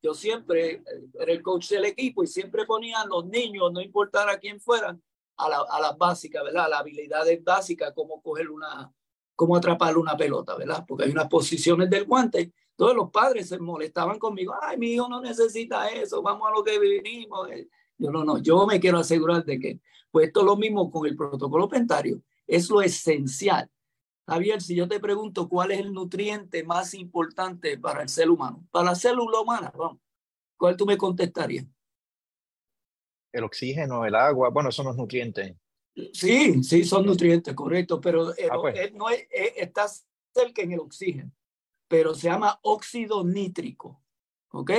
yo 0.00 0.14
siempre 0.14 0.84
era 1.18 1.32
el 1.32 1.42
coach 1.42 1.68
del 1.70 1.84
equipo 1.86 2.22
y 2.22 2.28
siempre 2.28 2.64
ponía 2.64 3.00
a 3.00 3.06
los 3.06 3.26
niños, 3.26 3.72
no 3.72 3.80
importara 3.80 4.38
quién 4.38 4.60
fueran, 4.60 5.02
a, 5.38 5.48
la, 5.48 5.64
a 5.68 5.80
las 5.80 5.98
básicas, 5.98 6.44
¿verdad? 6.44 6.70
La 6.70 6.78
habilidades 6.78 7.42
básicas, 7.42 7.92
como 7.92 8.22
coger 8.22 8.48
una, 8.48 8.88
cómo 9.34 9.56
atrapar 9.56 9.98
una 9.98 10.16
pelota, 10.16 10.56
¿verdad? 10.56 10.84
Porque 10.86 11.06
hay 11.06 11.10
unas 11.10 11.26
posiciones 11.26 11.90
del 11.90 12.04
guante. 12.04 12.52
Todos 12.76 12.96
los 12.96 13.10
padres 13.10 13.48
se 13.48 13.58
molestaban 13.58 14.18
conmigo. 14.18 14.54
Ay, 14.60 14.78
mi 14.78 14.92
hijo 14.92 15.08
no 15.08 15.20
necesita 15.20 15.88
eso, 15.88 16.22
vamos 16.22 16.48
a 16.48 16.54
lo 16.54 16.64
que 16.64 16.78
vinimos. 16.78 17.48
Yo 17.98 18.10
no, 18.10 18.24
no, 18.24 18.38
yo 18.38 18.66
me 18.66 18.80
quiero 18.80 18.98
asegurar 18.98 19.44
de 19.44 19.58
que, 19.58 19.80
pues 20.10 20.26
esto 20.26 20.40
es 20.40 20.46
lo 20.46 20.56
mismo 20.56 20.90
con 20.90 21.06
el 21.06 21.16
protocolo 21.16 21.68
pentario, 21.68 22.22
es 22.46 22.68
lo 22.68 22.82
esencial. 22.82 23.70
Javier, 24.26 24.62
si 24.62 24.74
yo 24.74 24.88
te 24.88 25.00
pregunto 25.00 25.48
cuál 25.48 25.72
es 25.72 25.80
el 25.80 25.92
nutriente 25.92 26.62
más 26.64 26.94
importante 26.94 27.78
para 27.78 28.02
el 28.02 28.08
ser 28.08 28.30
humano, 28.30 28.66
para 28.70 28.86
la 28.86 28.94
célula 28.94 29.40
humana, 29.40 29.72
vamos, 29.76 29.98
¿cuál 30.56 30.76
tú 30.76 30.86
me 30.86 30.96
contestarías? 30.96 31.66
El 33.32 33.44
oxígeno, 33.44 34.04
el 34.04 34.14
agua, 34.14 34.50
bueno, 34.50 34.68
eso 34.68 34.82
no 34.82 34.90
es 34.90 34.96
nutriente. 34.96 35.56
Sí, 36.12 36.62
sí, 36.62 36.84
son 36.84 37.04
nutrientes, 37.04 37.54
correcto, 37.54 38.00
pero 38.00 38.30
eh, 38.36 38.48
ah, 38.50 38.58
pues. 38.60 38.92
no 38.94 39.10
es, 39.10 39.20
eh, 39.30 39.54
está 39.56 39.86
cerca 40.34 40.62
en 40.62 40.72
el 40.72 40.80
oxígeno, 40.80 41.30
pero 41.92 42.14
se 42.14 42.28
llama 42.28 42.58
óxido 42.62 43.22
nítrico, 43.22 44.00
¿ok? 44.52 44.70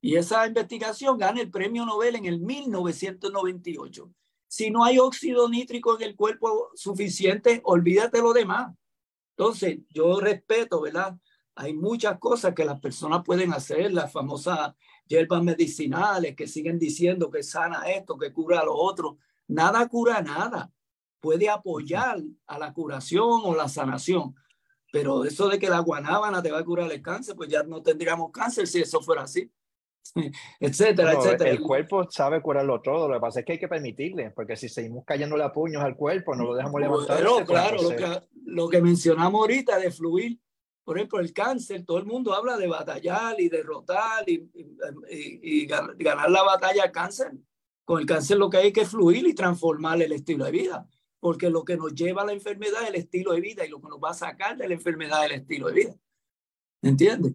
Y 0.00 0.16
esa 0.16 0.44
investigación 0.44 1.16
gana 1.16 1.40
el 1.40 1.52
premio 1.52 1.86
Nobel 1.86 2.16
en 2.16 2.26
el 2.26 2.40
1998. 2.40 4.12
Si 4.48 4.68
no 4.68 4.82
hay 4.82 4.98
óxido 4.98 5.48
nítrico 5.48 5.94
en 5.94 6.02
el 6.02 6.16
cuerpo 6.16 6.70
suficiente, 6.74 7.60
olvídate 7.62 8.20
lo 8.20 8.32
demás. 8.32 8.74
Entonces, 9.36 9.78
yo 9.90 10.18
respeto, 10.18 10.80
¿verdad? 10.80 11.16
Hay 11.54 11.74
muchas 11.74 12.18
cosas 12.18 12.54
que 12.56 12.64
las 12.64 12.80
personas 12.80 13.22
pueden 13.24 13.52
hacer, 13.52 13.92
las 13.92 14.10
famosas 14.10 14.74
hierbas 15.06 15.44
medicinales 15.44 16.34
que 16.34 16.48
siguen 16.48 16.76
diciendo 16.76 17.30
que 17.30 17.44
sana 17.44 17.88
esto, 17.88 18.18
que 18.18 18.32
cura 18.32 18.64
lo 18.64 18.74
otro 18.74 19.18
Nada 19.46 19.86
cura 19.86 20.22
nada. 20.22 20.72
Puede 21.20 21.48
apoyar 21.48 22.18
a 22.48 22.58
la 22.58 22.72
curación 22.72 23.42
o 23.44 23.54
la 23.54 23.68
sanación. 23.68 24.34
Pero 24.90 25.24
eso 25.24 25.48
de 25.48 25.58
que 25.58 25.68
la 25.68 25.80
guanábana 25.80 26.42
te 26.42 26.50
va 26.50 26.58
a 26.58 26.64
curar 26.64 26.90
el 26.90 27.02
cáncer, 27.02 27.36
pues 27.36 27.48
ya 27.48 27.62
no 27.62 27.82
tendríamos 27.82 28.30
cáncer 28.32 28.66
si 28.66 28.80
eso 28.80 29.00
fuera 29.00 29.22
así. 29.22 29.50
etcétera, 30.60 31.12
etcétera. 31.12 31.50
El 31.50 31.60
cuerpo 31.60 32.08
sabe 32.10 32.40
curarlo 32.40 32.80
todo, 32.80 33.08
lo 33.08 33.14
que 33.14 33.20
pasa 33.20 33.40
es 33.40 33.46
que 33.46 33.52
hay 33.52 33.58
que 33.58 33.68
permitirle, 33.68 34.30
porque 34.30 34.56
si 34.56 34.68
seguimos 34.68 35.04
cayéndole 35.04 35.44
a 35.44 35.52
puños 35.52 35.82
al 35.82 35.96
cuerpo, 35.96 36.34
no 36.34 36.44
lo 36.44 36.54
dejamos 36.54 36.80
levantar. 36.80 37.18
Pero 37.18 37.34
pues, 37.36 37.46
claro, 37.46 37.82
lo 37.82 37.90
que, 37.90 38.22
lo 38.44 38.68
que 38.68 38.80
mencionamos 38.80 39.40
ahorita 39.40 39.78
de 39.78 39.90
fluir, 39.90 40.38
por 40.84 40.96
ejemplo, 40.96 41.20
el 41.20 41.32
cáncer, 41.32 41.84
todo 41.84 41.98
el 41.98 42.06
mundo 42.06 42.32
habla 42.32 42.56
de 42.56 42.66
batallar 42.66 43.38
y 43.38 43.48
derrotar 43.48 44.28
y, 44.28 44.50
y, 45.10 45.64
y 45.64 45.66
ganar 45.66 46.30
la 46.30 46.42
batalla 46.42 46.84
al 46.84 46.92
cáncer. 46.92 47.32
Con 47.84 48.00
el 48.00 48.06
cáncer 48.06 48.36
lo 48.36 48.50
que 48.50 48.58
hay 48.58 48.72
que 48.72 48.84
fluir 48.84 49.26
y 49.26 49.34
transformar 49.34 50.00
el 50.00 50.12
estilo 50.12 50.44
de 50.44 50.50
vida, 50.50 50.86
porque 51.20 51.50
lo 51.50 51.64
que 51.64 51.76
nos 51.76 51.94
lleva 51.94 52.22
a 52.22 52.26
la 52.26 52.32
enfermedad 52.32 52.82
es 52.82 52.88
el 52.88 52.94
estilo 52.96 53.32
de 53.32 53.40
vida 53.40 53.66
y 53.66 53.68
lo 53.68 53.80
que 53.80 53.88
nos 53.88 53.98
va 53.98 54.10
a 54.10 54.14
sacar 54.14 54.56
de 54.56 54.68
la 54.68 54.74
enfermedad 54.74 55.24
es 55.24 55.32
el 55.32 55.40
estilo 55.40 55.68
de 55.68 55.74
vida. 55.74 55.94
¿Entiendes? 56.82 57.34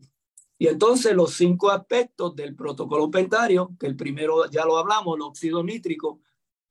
Y 0.58 0.68
entonces 0.68 1.14
los 1.14 1.34
cinco 1.34 1.70
aspectos 1.72 2.36
del 2.36 2.56
protocolo 2.56 3.12
pentario, 3.12 3.76
que 3.80 3.88
el 3.88 3.96
primero 3.96 4.50
ya 4.50 4.66
lo 4.66 4.78
hablamos, 4.78 5.16
el 5.16 5.24
óxido 5.24 5.64
nítrico, 5.64 6.22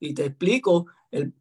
y 0.01 0.15
te 0.15 0.27
explico, 0.27 0.87
el, 1.11 1.35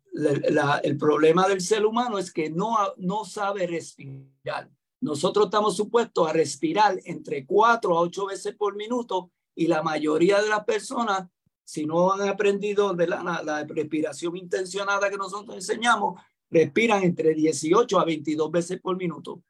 el 0.84 0.98
problema 0.98 1.48
del 1.48 1.62
ser 1.62 1.86
humano 1.86 2.18
es 2.18 2.34
que 2.34 2.50
no, 2.50 2.76
no 2.98 3.24
sabe 3.26 3.68
respirar. 3.68 4.70
Nosotros 5.00 5.46
estamos 5.46 5.76
supuestos 5.76 6.28
a 6.28 6.34
respirar 6.34 7.00
entre 7.06 7.46
cuatro 7.46 7.98
a 7.98 8.02
ocho 8.02 8.28
veces 8.28 8.56
por 8.56 8.76
minuto 8.76 9.32
y 9.56 9.68
la 9.68 9.82
mayoría 9.82 10.42
de 10.42 10.50
las 10.50 10.64
personas 10.66 11.30
si 11.64 11.86
no 11.86 12.12
han 12.14 12.28
aprendido 12.28 12.94
de 12.94 13.08
la, 13.08 13.42
la, 13.44 13.64
respiración 13.64 14.36
intencionada 14.36 15.10
que 15.10 15.18
nosotros 15.18 15.56
enseñamos, 15.56 16.22
respiran 16.50 17.04
entre 17.04 17.34
18 17.34 18.00
a 18.00 18.06
22 18.06 18.52
veces 18.52 18.82
por 18.82 18.98
minuto. 18.98 19.44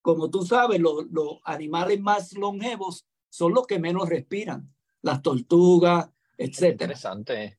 Como 0.00 0.30
tú 0.30 0.44
sabes, 0.46 0.80
los, 0.80 1.06
los 1.10 1.38
animales 1.44 2.00
más 2.00 2.32
longevos 2.34 3.06
son 3.28 3.52
los 3.52 3.66
que 3.66 3.78
menos 3.78 4.08
respiran, 4.08 4.72
las 5.02 5.20
tortugas, 5.20 6.08
etcétera. 6.38 6.92
Interesante. 6.92 7.58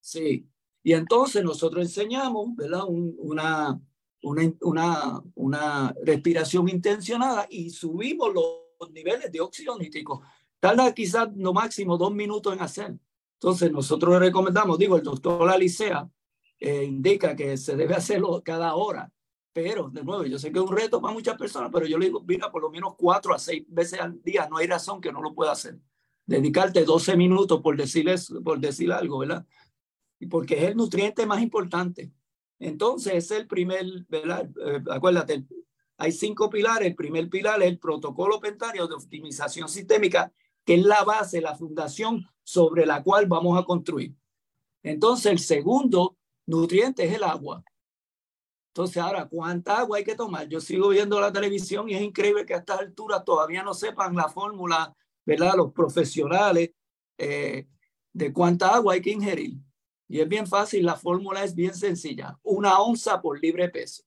Sí. 0.00 0.46
Y 0.82 0.92
entonces 0.92 1.42
nosotros 1.42 1.84
enseñamos, 1.84 2.54
¿verdad? 2.54 2.84
una, 2.86 3.80
una, 4.22 4.52
una, 4.60 5.22
una 5.34 5.94
respiración 6.02 6.68
intencionada 6.68 7.46
y 7.48 7.70
subimos 7.70 8.34
los 8.34 8.90
niveles 8.90 9.32
de 9.32 9.40
óxido 9.40 9.78
nítrico. 9.78 10.22
Tarda 10.60 10.92
quizás 10.92 11.28
lo 11.36 11.54
máximo 11.54 11.96
dos 11.96 12.12
minutos 12.12 12.52
en 12.52 12.60
hacer. 12.60 12.94
Entonces, 13.44 13.70
nosotros 13.70 14.18
recomendamos, 14.18 14.78
digo, 14.78 14.96
el 14.96 15.02
doctor 15.02 15.50
Alicea 15.50 16.08
eh, 16.58 16.82
indica 16.82 17.36
que 17.36 17.58
se 17.58 17.76
debe 17.76 17.92
hacerlo 17.92 18.40
cada 18.42 18.74
hora, 18.74 19.12
pero 19.52 19.90
de 19.90 20.02
nuevo, 20.02 20.24
yo 20.24 20.38
sé 20.38 20.50
que 20.50 20.58
es 20.58 20.64
un 20.64 20.74
reto 20.74 20.98
para 20.98 21.12
muchas 21.12 21.36
personas, 21.36 21.68
pero 21.70 21.84
yo 21.84 21.98
le 21.98 22.06
digo, 22.06 22.24
mira, 22.26 22.50
por 22.50 22.62
lo 22.62 22.70
menos 22.70 22.94
cuatro 22.96 23.34
a 23.34 23.38
seis 23.38 23.62
veces 23.68 24.00
al 24.00 24.22
día, 24.22 24.48
no 24.48 24.56
hay 24.56 24.66
razón 24.66 24.98
que 24.98 25.12
no 25.12 25.20
lo 25.20 25.34
pueda 25.34 25.52
hacer. 25.52 25.78
Dedicarte 26.24 26.86
12 26.86 27.18
minutos 27.18 27.60
por 27.60 27.76
decirles, 27.76 28.32
por 28.42 28.58
decir 28.60 28.90
algo, 28.90 29.18
¿verdad? 29.18 29.44
Y 30.18 30.26
porque 30.26 30.56
es 30.56 30.70
el 30.70 30.76
nutriente 30.76 31.26
más 31.26 31.42
importante. 31.42 32.10
Entonces, 32.58 33.12
es 33.12 33.30
el 33.30 33.46
primer, 33.46 33.84
¿verdad? 34.08 34.48
Eh, 34.66 34.82
acuérdate, 34.90 35.44
hay 35.98 36.12
cinco 36.12 36.48
pilares. 36.48 36.88
El 36.88 36.94
primer 36.94 37.28
pilar 37.28 37.60
es 37.60 37.68
el 37.68 37.78
protocolo 37.78 38.40
pentario 38.40 38.86
de 38.86 38.94
optimización 38.94 39.68
sistémica, 39.68 40.32
que 40.64 40.76
es 40.76 40.82
la 40.82 41.04
base, 41.04 41.42
la 41.42 41.54
fundación 41.54 42.26
sobre 42.44 42.86
la 42.86 43.02
cual 43.02 43.26
vamos 43.26 43.58
a 43.58 43.64
construir. 43.64 44.14
Entonces, 44.82 45.32
el 45.32 45.38
segundo 45.38 46.16
nutriente 46.46 47.04
es 47.04 47.14
el 47.14 47.24
agua. 47.24 47.64
Entonces, 48.68 48.98
ahora, 48.98 49.26
¿cuánta 49.28 49.78
agua 49.78 49.98
hay 49.98 50.04
que 50.04 50.14
tomar? 50.14 50.48
Yo 50.48 50.60
sigo 50.60 50.88
viendo 50.88 51.20
la 51.20 51.32
televisión 51.32 51.88
y 51.88 51.94
es 51.94 52.02
increíble 52.02 52.44
que 52.44 52.54
a 52.54 52.58
estas 52.58 52.80
alturas 52.80 53.24
todavía 53.24 53.62
no 53.62 53.72
sepan 53.72 54.14
la 54.14 54.28
fórmula, 54.28 54.94
¿verdad? 55.24 55.54
Los 55.56 55.72
profesionales 55.72 56.72
eh, 57.16 57.66
de 58.12 58.32
cuánta 58.32 58.74
agua 58.74 58.94
hay 58.94 59.00
que 59.00 59.12
ingerir. 59.12 59.58
Y 60.08 60.20
es 60.20 60.28
bien 60.28 60.46
fácil, 60.46 60.84
la 60.84 60.96
fórmula 60.96 61.44
es 61.44 61.54
bien 61.54 61.74
sencilla. 61.74 62.38
Una 62.42 62.78
onza 62.80 63.22
por 63.22 63.40
libre 63.40 63.68
peso. 63.68 64.02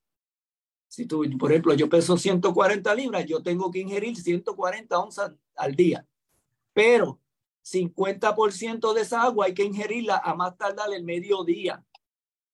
Si 0.87 1.05
tú, 1.05 1.25
por 1.39 1.51
ejemplo, 1.51 1.73
yo 1.73 1.89
peso 1.89 2.17
140 2.17 2.93
libras, 2.93 3.25
yo 3.25 3.41
tengo 3.41 3.71
que 3.71 3.79
ingerir 3.79 4.15
140 4.15 4.99
onzas 4.99 5.33
al 5.55 5.75
día. 5.75 6.05
Pero 6.73 7.19
50% 7.71 8.93
de 8.93 9.01
esa 9.01 9.23
agua 9.23 9.47
hay 9.47 9.53
que 9.53 9.65
ingerirla 9.65 10.21
a 10.23 10.35
más 10.35 10.57
tardar 10.57 10.93
el 10.93 11.03
mediodía. 11.03 11.83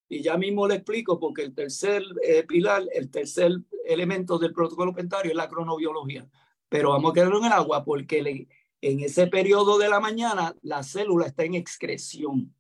Y 0.09 0.21
ya 0.21 0.37
mismo 0.37 0.67
le 0.67 0.75
explico 0.75 1.19
porque 1.19 1.43
el 1.43 1.53
tercer 1.53 2.03
eh, 2.23 2.43
pilar, 2.43 2.83
el 2.93 3.09
tercer 3.09 3.51
elemento 3.85 4.37
del 4.37 4.53
protocolo 4.53 4.93
pentario 4.93 5.31
es 5.31 5.37
la 5.37 5.49
cronobiología. 5.49 6.27
Pero 6.67 6.91
vamos 6.91 7.11
a 7.11 7.13
quedarlo 7.13 7.39
en 7.39 7.45
el 7.45 7.51
agua 7.51 7.83
porque 7.83 8.47
en 8.81 8.99
ese 8.99 9.27
periodo 9.27 9.77
de 9.77 9.89
la 9.89 9.99
mañana 9.99 10.55
la 10.61 10.83
célula 10.83 11.27
está 11.27 11.43
en 11.43 11.55
excreción 11.55 12.55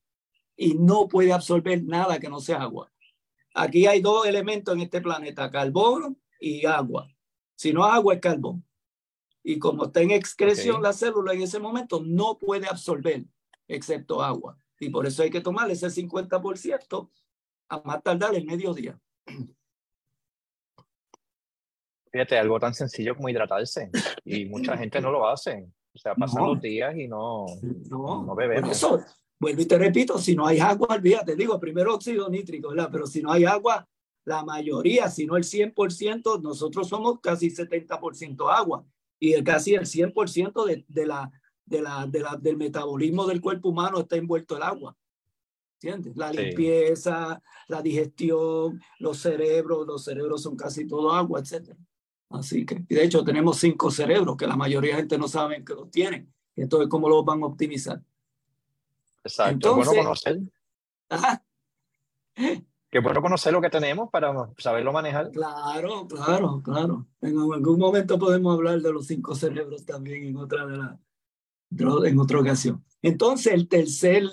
y 0.55 0.75
no 0.75 1.07
puede 1.07 1.33
absorber 1.33 1.83
nada 1.83 2.19
que 2.19 2.29
no 2.29 2.39
sea 2.39 2.61
agua. 2.61 2.91
aquí 3.55 3.87
hay 3.87 4.01
dos 4.01 4.25
elementos 4.25 4.73
en 4.75 4.81
este 4.81 5.01
planeta, 5.01 5.49
carbón 5.49 6.21
y 6.39 6.65
agua. 6.65 7.07
Si 7.55 7.73
no 7.73 7.83
agua, 7.83 8.15
es 8.15 8.19
carbón. 8.19 8.63
Y 9.43 9.59
como 9.59 9.85
está 9.85 10.01
en 10.01 10.11
excreción 10.11 10.81
la 10.81 10.93
célula 10.93 11.33
en 11.33 11.41
ese 11.41 11.59
momento, 11.59 12.01
no 12.03 12.39
puede 12.39 12.65
absorber, 12.67 13.25
excepto 13.67 14.21
agua. 14.21 14.57
Y 14.79 14.89
por 14.89 15.05
eso 15.05 15.21
hay 15.21 15.29
que 15.29 15.41
tomar 15.41 15.69
ese 15.69 15.87
50% 15.87 17.09
a 17.69 17.81
más 17.81 18.01
tardar 18.01 18.33
el 18.35 18.45
mediodía. 18.45 18.97
Fíjate, 22.11 22.37
algo 22.37 22.59
tan 22.59 22.73
sencillo 22.73 23.15
como 23.15 23.27
hidratarse. 23.29 23.89
Y 24.23 24.45
mucha 24.45 24.77
gente 24.77 25.01
no 25.01 25.11
lo 25.11 25.27
hace. 25.27 25.67
O 25.93 25.97
sea, 25.97 26.15
pasan 26.15 26.45
los 26.45 26.61
días 26.61 26.95
y 26.95 27.07
no, 27.07 27.45
no, 27.89 28.23
no 28.23 28.35
bebemos. 28.35 28.71
Eso, 28.71 29.01
vuelvo 29.39 29.61
y 29.61 29.65
te 29.65 29.77
repito, 29.77 30.17
si 30.17 30.35
no 30.35 30.47
hay 30.47 30.59
agua, 30.59 30.87
olvídate, 30.91 31.35
digo, 31.35 31.59
primero 31.59 31.93
óxido 31.93 32.29
nítrico, 32.29 32.69
¿verdad? 32.69 32.89
Pero 32.91 33.07
si 33.07 33.21
no 33.21 33.31
hay 33.31 33.45
agua, 33.45 33.87
la 34.25 34.43
mayoría, 34.43 35.09
si 35.09 35.25
no 35.25 35.35
el 35.35 35.43
100%, 35.43 36.41
nosotros 36.41 36.87
somos 36.87 37.19
casi 37.19 37.49
70% 37.49 38.49
agua 38.51 38.85
y 39.19 39.33
el, 39.33 39.43
casi 39.43 39.73
el 39.73 39.85
100% 39.85 40.65
de, 40.65 40.85
de, 40.87 41.05
la, 41.05 41.31
de, 41.65 41.81
la, 41.81 42.05
de 42.07 42.19
la, 42.19 42.37
del 42.39 42.57
metabolismo 42.57 43.25
del 43.25 43.41
cuerpo 43.41 43.69
humano 43.69 43.99
está 43.99 44.15
envuelto 44.15 44.57
el 44.57 44.63
agua. 44.63 44.95
¿Entiendes? 45.81 46.15
La 46.15 46.31
limpieza, 46.31 47.41
la 47.67 47.81
digestión, 47.81 48.81
los 48.99 49.17
cerebros, 49.17 49.85
los 49.85 50.03
cerebros 50.03 50.41
son 50.41 50.55
casi 50.55 50.87
todo 50.87 51.11
agua, 51.11 51.41
etc. 51.41 51.75
Así 52.29 52.65
que, 52.65 52.83
y 52.87 52.95
de 52.95 53.03
hecho, 53.03 53.23
tenemos 53.23 53.57
cinco 53.57 53.91
cerebros 53.91 54.37
que 54.37 54.47
la 54.47 54.55
mayoría 54.55 54.91
de 54.91 55.01
gente 55.01 55.17
no 55.17 55.27
sabe 55.27 55.63
que 55.63 55.73
los 55.73 55.91
tienen. 55.91 56.33
Entonces, 56.55 56.87
¿cómo 56.89 57.09
los 57.09 57.25
van 57.25 57.43
a 57.43 57.47
optimizar? 57.47 58.01
Exacto. 59.23 59.53
Entonces, 59.53 59.87
bueno 59.87 60.03
conocer. 60.03 60.39
Ajá. 61.09 61.45
Qué 62.93 62.99
bueno 62.99 63.23
conocer 63.23 63.51
lo 63.51 63.59
que 63.59 63.71
tenemos 63.71 64.11
para 64.11 64.31
saberlo 64.59 64.93
manejar. 64.93 65.31
Claro, 65.31 66.07
claro, 66.07 66.61
claro. 66.63 67.07
En 67.21 67.39
algún 67.39 67.79
momento 67.79 68.19
podemos 68.19 68.53
hablar 68.53 68.79
de 68.81 68.93
los 68.93 69.07
cinco 69.07 69.33
cerebros 69.33 69.83
también 69.83 70.25
en 70.25 70.37
otra, 70.37 70.67
de 70.67 70.77
la, 70.77 70.99
en 71.71 72.19
otra 72.19 72.39
ocasión. 72.39 72.85
Entonces, 73.01 73.51
el 73.51 73.67
tercer 73.67 74.29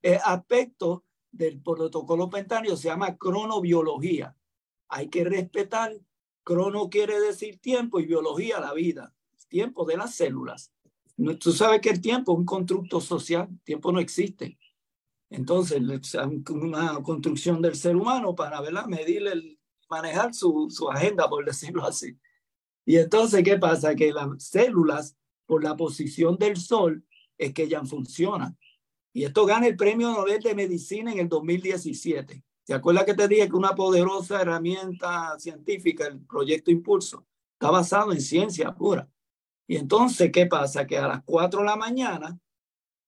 eh, 0.00 0.20
aspecto 0.24 1.02
del 1.32 1.60
protocolo 1.60 2.30
pentario 2.30 2.76
se 2.76 2.86
llama 2.86 3.16
cronobiología. 3.16 4.36
Hay 4.90 5.08
que 5.08 5.24
respetar 5.24 5.92
Crono 6.44 6.88
quiere 6.90 7.18
decir 7.18 7.58
tiempo 7.58 7.98
y 7.98 8.06
biología 8.06 8.60
la 8.60 8.72
vida, 8.74 9.12
tiempo 9.48 9.84
de 9.84 9.96
las 9.96 10.14
células. 10.14 10.72
Tú 11.40 11.50
sabes 11.50 11.80
que 11.80 11.90
el 11.90 12.00
tiempo 12.00 12.32
es 12.32 12.38
un 12.38 12.44
constructo 12.44 13.00
social, 13.00 13.48
tiempo 13.64 13.90
no 13.90 13.98
existe. 13.98 14.56
Entonces, 15.36 15.82
una 16.48 17.02
construcción 17.02 17.60
del 17.60 17.74
ser 17.74 17.96
humano 17.96 18.36
para 18.36 18.60
¿verdad? 18.60 18.86
medir, 18.86 19.26
el, 19.26 19.58
manejar 19.90 20.32
su, 20.32 20.68
su 20.70 20.88
agenda, 20.88 21.28
por 21.28 21.44
decirlo 21.46 21.84
así. 21.84 22.16
Y 22.86 22.96
entonces, 22.98 23.42
¿qué 23.42 23.58
pasa? 23.58 23.96
Que 23.96 24.12
las 24.12 24.28
células, 24.38 25.16
por 25.46 25.64
la 25.64 25.76
posición 25.76 26.36
del 26.38 26.56
sol, 26.56 27.04
es 27.36 27.52
que 27.52 27.64
ellas 27.64 27.88
funcionan. 27.88 28.56
Y 29.12 29.24
esto 29.24 29.44
gana 29.44 29.66
el 29.66 29.76
premio 29.76 30.12
Nobel 30.12 30.40
de 30.40 30.54
Medicina 30.54 31.12
en 31.12 31.18
el 31.18 31.28
2017. 31.28 32.42
¿Te 32.64 32.74
acuerdas 32.74 33.04
que 33.04 33.14
te 33.14 33.26
dije 33.28 33.48
que 33.48 33.56
una 33.56 33.74
poderosa 33.74 34.40
herramienta 34.40 35.36
científica, 35.38 36.06
el 36.06 36.20
proyecto 36.20 36.70
Impulso, 36.70 37.26
está 37.54 37.70
basado 37.70 38.12
en 38.12 38.20
ciencia 38.20 38.72
pura? 38.72 39.08
Y 39.66 39.76
entonces, 39.76 40.30
¿qué 40.32 40.46
pasa? 40.46 40.86
Que 40.86 40.98
a 40.98 41.08
las 41.08 41.22
4 41.24 41.60
de 41.60 41.66
la 41.66 41.76
mañana 41.76 42.38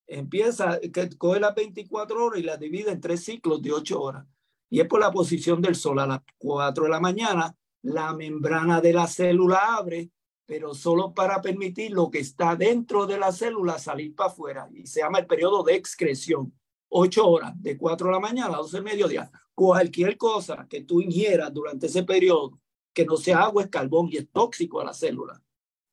empieza, 0.06 0.78
que 0.80 1.10
coge 1.16 1.40
las 1.40 1.54
24 1.54 2.24
horas 2.24 2.40
y 2.40 2.44
las 2.44 2.58
divide 2.58 2.90
en 2.92 3.00
tres 3.00 3.24
ciclos 3.24 3.62
de 3.62 3.72
8 3.72 4.00
horas. 4.00 4.26
Y 4.68 4.80
es 4.80 4.88
por 4.88 5.00
la 5.00 5.12
posición 5.12 5.60
del 5.60 5.74
sol. 5.74 5.98
A 6.00 6.06
las 6.06 6.20
4 6.38 6.84
de 6.84 6.90
la 6.90 7.00
mañana, 7.00 7.54
la 7.82 8.12
membrana 8.14 8.80
de 8.80 8.92
la 8.92 9.06
célula 9.06 9.76
abre, 9.76 10.10
pero 10.44 10.74
solo 10.74 11.14
para 11.14 11.40
permitir 11.40 11.92
lo 11.92 12.10
que 12.10 12.18
está 12.20 12.56
dentro 12.56 13.06
de 13.06 13.18
la 13.18 13.32
célula 13.32 13.78
salir 13.78 14.14
para 14.14 14.30
afuera. 14.30 14.68
Y 14.72 14.86
se 14.86 15.00
llama 15.00 15.18
el 15.18 15.26
periodo 15.26 15.62
de 15.62 15.74
excreción. 15.74 16.52
8 16.88 17.28
horas, 17.28 17.52
de 17.62 17.76
4 17.76 18.06
de 18.06 18.12
la 18.12 18.20
mañana 18.20 18.54
a 18.54 18.58
12 18.58 18.76
del 18.76 18.84
mediodía 18.84 19.30
cualquier 19.56 20.18
cosa 20.18 20.66
que 20.68 20.82
tú 20.82 21.00
ingieras 21.00 21.52
durante 21.52 21.86
ese 21.86 22.04
periodo 22.04 22.60
que 22.92 23.06
no 23.06 23.16
sea 23.16 23.40
agua 23.44 23.62
es 23.62 23.70
carbón 23.70 24.08
y 24.12 24.18
es 24.18 24.30
tóxico 24.30 24.80
a 24.80 24.84
la 24.84 24.92
célula. 24.92 25.42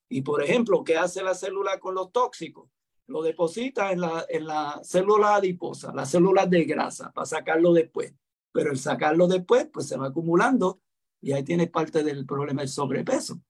Y 0.10 0.22
por 0.22 0.44
ejemplo, 0.44 0.84
¿qué 0.84 0.98
hace 0.98 1.24
la 1.24 1.34
célula 1.34 1.80
con 1.80 1.96
los 1.96 2.12
tóxicos? 2.12 2.70
Lo 3.08 3.22
deposita 3.22 3.92
en 3.92 4.02
la, 4.02 4.26
en 4.30 4.48
la 4.48 4.80
célula 4.84 5.36
adiposa, 5.36 5.94
las 5.94 6.10
células 6.10 6.50
de 6.50 6.64
grasa, 6.64 7.12
para 7.12 7.26
sacarlo 7.26 7.74
después. 7.74 8.14
Pero 8.52 8.72
el 8.72 8.78
sacarlo 8.78 9.28
después, 9.28 9.68
pues 9.72 9.88
se 9.88 9.98
va 9.98 10.08
acumulando 10.08 10.82
y 11.22 11.34
ahí 11.34 11.44
tienes 11.44 11.70
parte 11.70 12.04
del 12.04 12.26
problema 12.26 12.62
del 12.62 12.70
sobrepeso. 12.70 13.42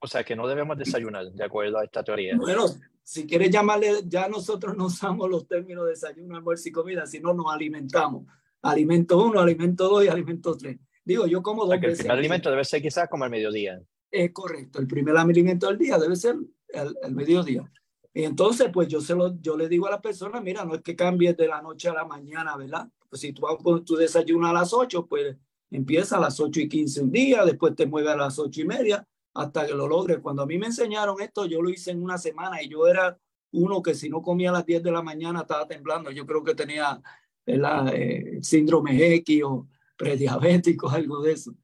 O 0.00 0.06
sea 0.06 0.22
que 0.22 0.36
no 0.36 0.46
debemos 0.46 0.76
desayunar, 0.76 1.32
de 1.32 1.44
acuerdo 1.44 1.78
a 1.78 1.84
esta 1.84 2.04
teoría. 2.04 2.36
Bueno, 2.36 2.66
si 3.02 3.26
quieres 3.26 3.50
llamarle, 3.50 4.02
ya 4.06 4.28
nosotros 4.28 4.76
no 4.76 4.86
usamos 4.86 5.28
los 5.30 5.48
términos 5.48 5.86
desayuno, 5.86 6.36
almuerzo 6.36 6.68
y 6.68 6.72
comida, 6.72 7.06
sino 7.06 7.32
nos 7.32 7.46
alimentamos 7.52 8.26
alimento 8.64 9.22
1, 9.22 9.40
alimento 9.40 9.88
2 9.88 10.04
y 10.04 10.08
alimento 10.08 10.56
3. 10.56 10.78
Digo, 11.04 11.26
yo 11.26 11.42
como 11.42 11.66
dos 11.66 11.78
veces. 11.80 12.00
El 12.00 12.06
primer 12.06 12.18
alimento 12.18 12.50
debe 12.50 12.64
ser 12.64 12.82
quizás 12.82 13.08
como 13.08 13.24
el 13.24 13.30
mediodía. 13.30 13.80
Es 14.10 14.32
correcto, 14.32 14.78
el 14.78 14.86
primer 14.86 15.16
alimento 15.16 15.66
del 15.68 15.78
día 15.78 15.98
debe 15.98 16.16
ser 16.16 16.36
el, 16.68 17.14
mediodía. 17.14 17.70
Y 18.14 18.22
entonces, 18.22 18.70
pues 18.72 18.86
yo, 18.86 19.00
se 19.00 19.14
lo, 19.14 19.36
yo 19.40 19.56
le 19.56 19.68
digo 19.68 19.88
a 19.88 19.90
la 19.90 20.00
persona, 20.00 20.40
mira, 20.40 20.64
no 20.64 20.76
es 20.76 20.82
que 20.82 20.94
cambies 20.94 21.36
de 21.36 21.48
la 21.48 21.60
noche 21.60 21.88
a 21.88 21.94
la 21.94 22.04
mañana, 22.04 22.56
¿verdad? 22.56 22.88
Pues 23.08 23.20
si 23.20 23.32
tú, 23.32 23.44
tú 23.84 23.96
desayunas 23.96 24.50
a 24.50 24.54
las 24.54 24.72
8, 24.72 25.06
pues 25.06 25.36
empieza 25.70 26.16
a 26.16 26.20
las 26.20 26.38
8 26.38 26.60
y 26.60 26.68
15 26.68 27.02
un 27.02 27.10
día, 27.10 27.44
después 27.44 27.74
te 27.74 27.86
mueve 27.86 28.12
a 28.12 28.16
las 28.16 28.38
8 28.38 28.60
y 28.60 28.64
media 28.64 29.06
hasta 29.34 29.66
que 29.66 29.74
lo 29.74 29.88
logres. 29.88 30.20
Cuando 30.20 30.42
a 30.42 30.46
mí 30.46 30.58
me 30.58 30.66
enseñaron 30.66 31.20
esto, 31.20 31.44
yo 31.46 31.60
lo 31.60 31.70
hice 31.70 31.90
en 31.90 32.02
una 32.02 32.16
semana 32.16 32.62
y 32.62 32.68
yo 32.68 32.86
era 32.86 33.18
uno 33.50 33.82
que 33.82 33.94
si 33.94 34.08
no 34.08 34.22
comía 34.22 34.50
a 34.50 34.52
las 34.52 34.66
10 34.66 34.84
de 34.84 34.92
la 34.92 35.02
mañana 35.02 35.40
estaba 35.40 35.66
temblando. 35.66 36.12
Yo 36.12 36.24
creo 36.24 36.44
que 36.44 36.54
tenía 36.54 37.02
eh, 37.46 38.38
síndrome 38.42 39.14
X 39.16 39.42
o 39.44 39.68
prediabético, 39.96 40.88
algo 40.90 41.20
de 41.20 41.32
eso. 41.32 41.54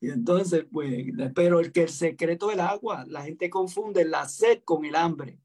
Y 0.00 0.08
entonces, 0.08 0.66
pues, 0.72 1.06
pero 1.34 1.60
el 1.60 1.70
que 1.70 1.82
el 1.82 1.90
secreto 1.90 2.48
del 2.48 2.60
agua, 2.60 3.04
la 3.06 3.22
gente 3.22 3.48
confunde 3.50 4.04
la 4.04 4.26
sed 4.26 4.62
con 4.64 4.84
el 4.84 4.96
hambre. 4.96 5.38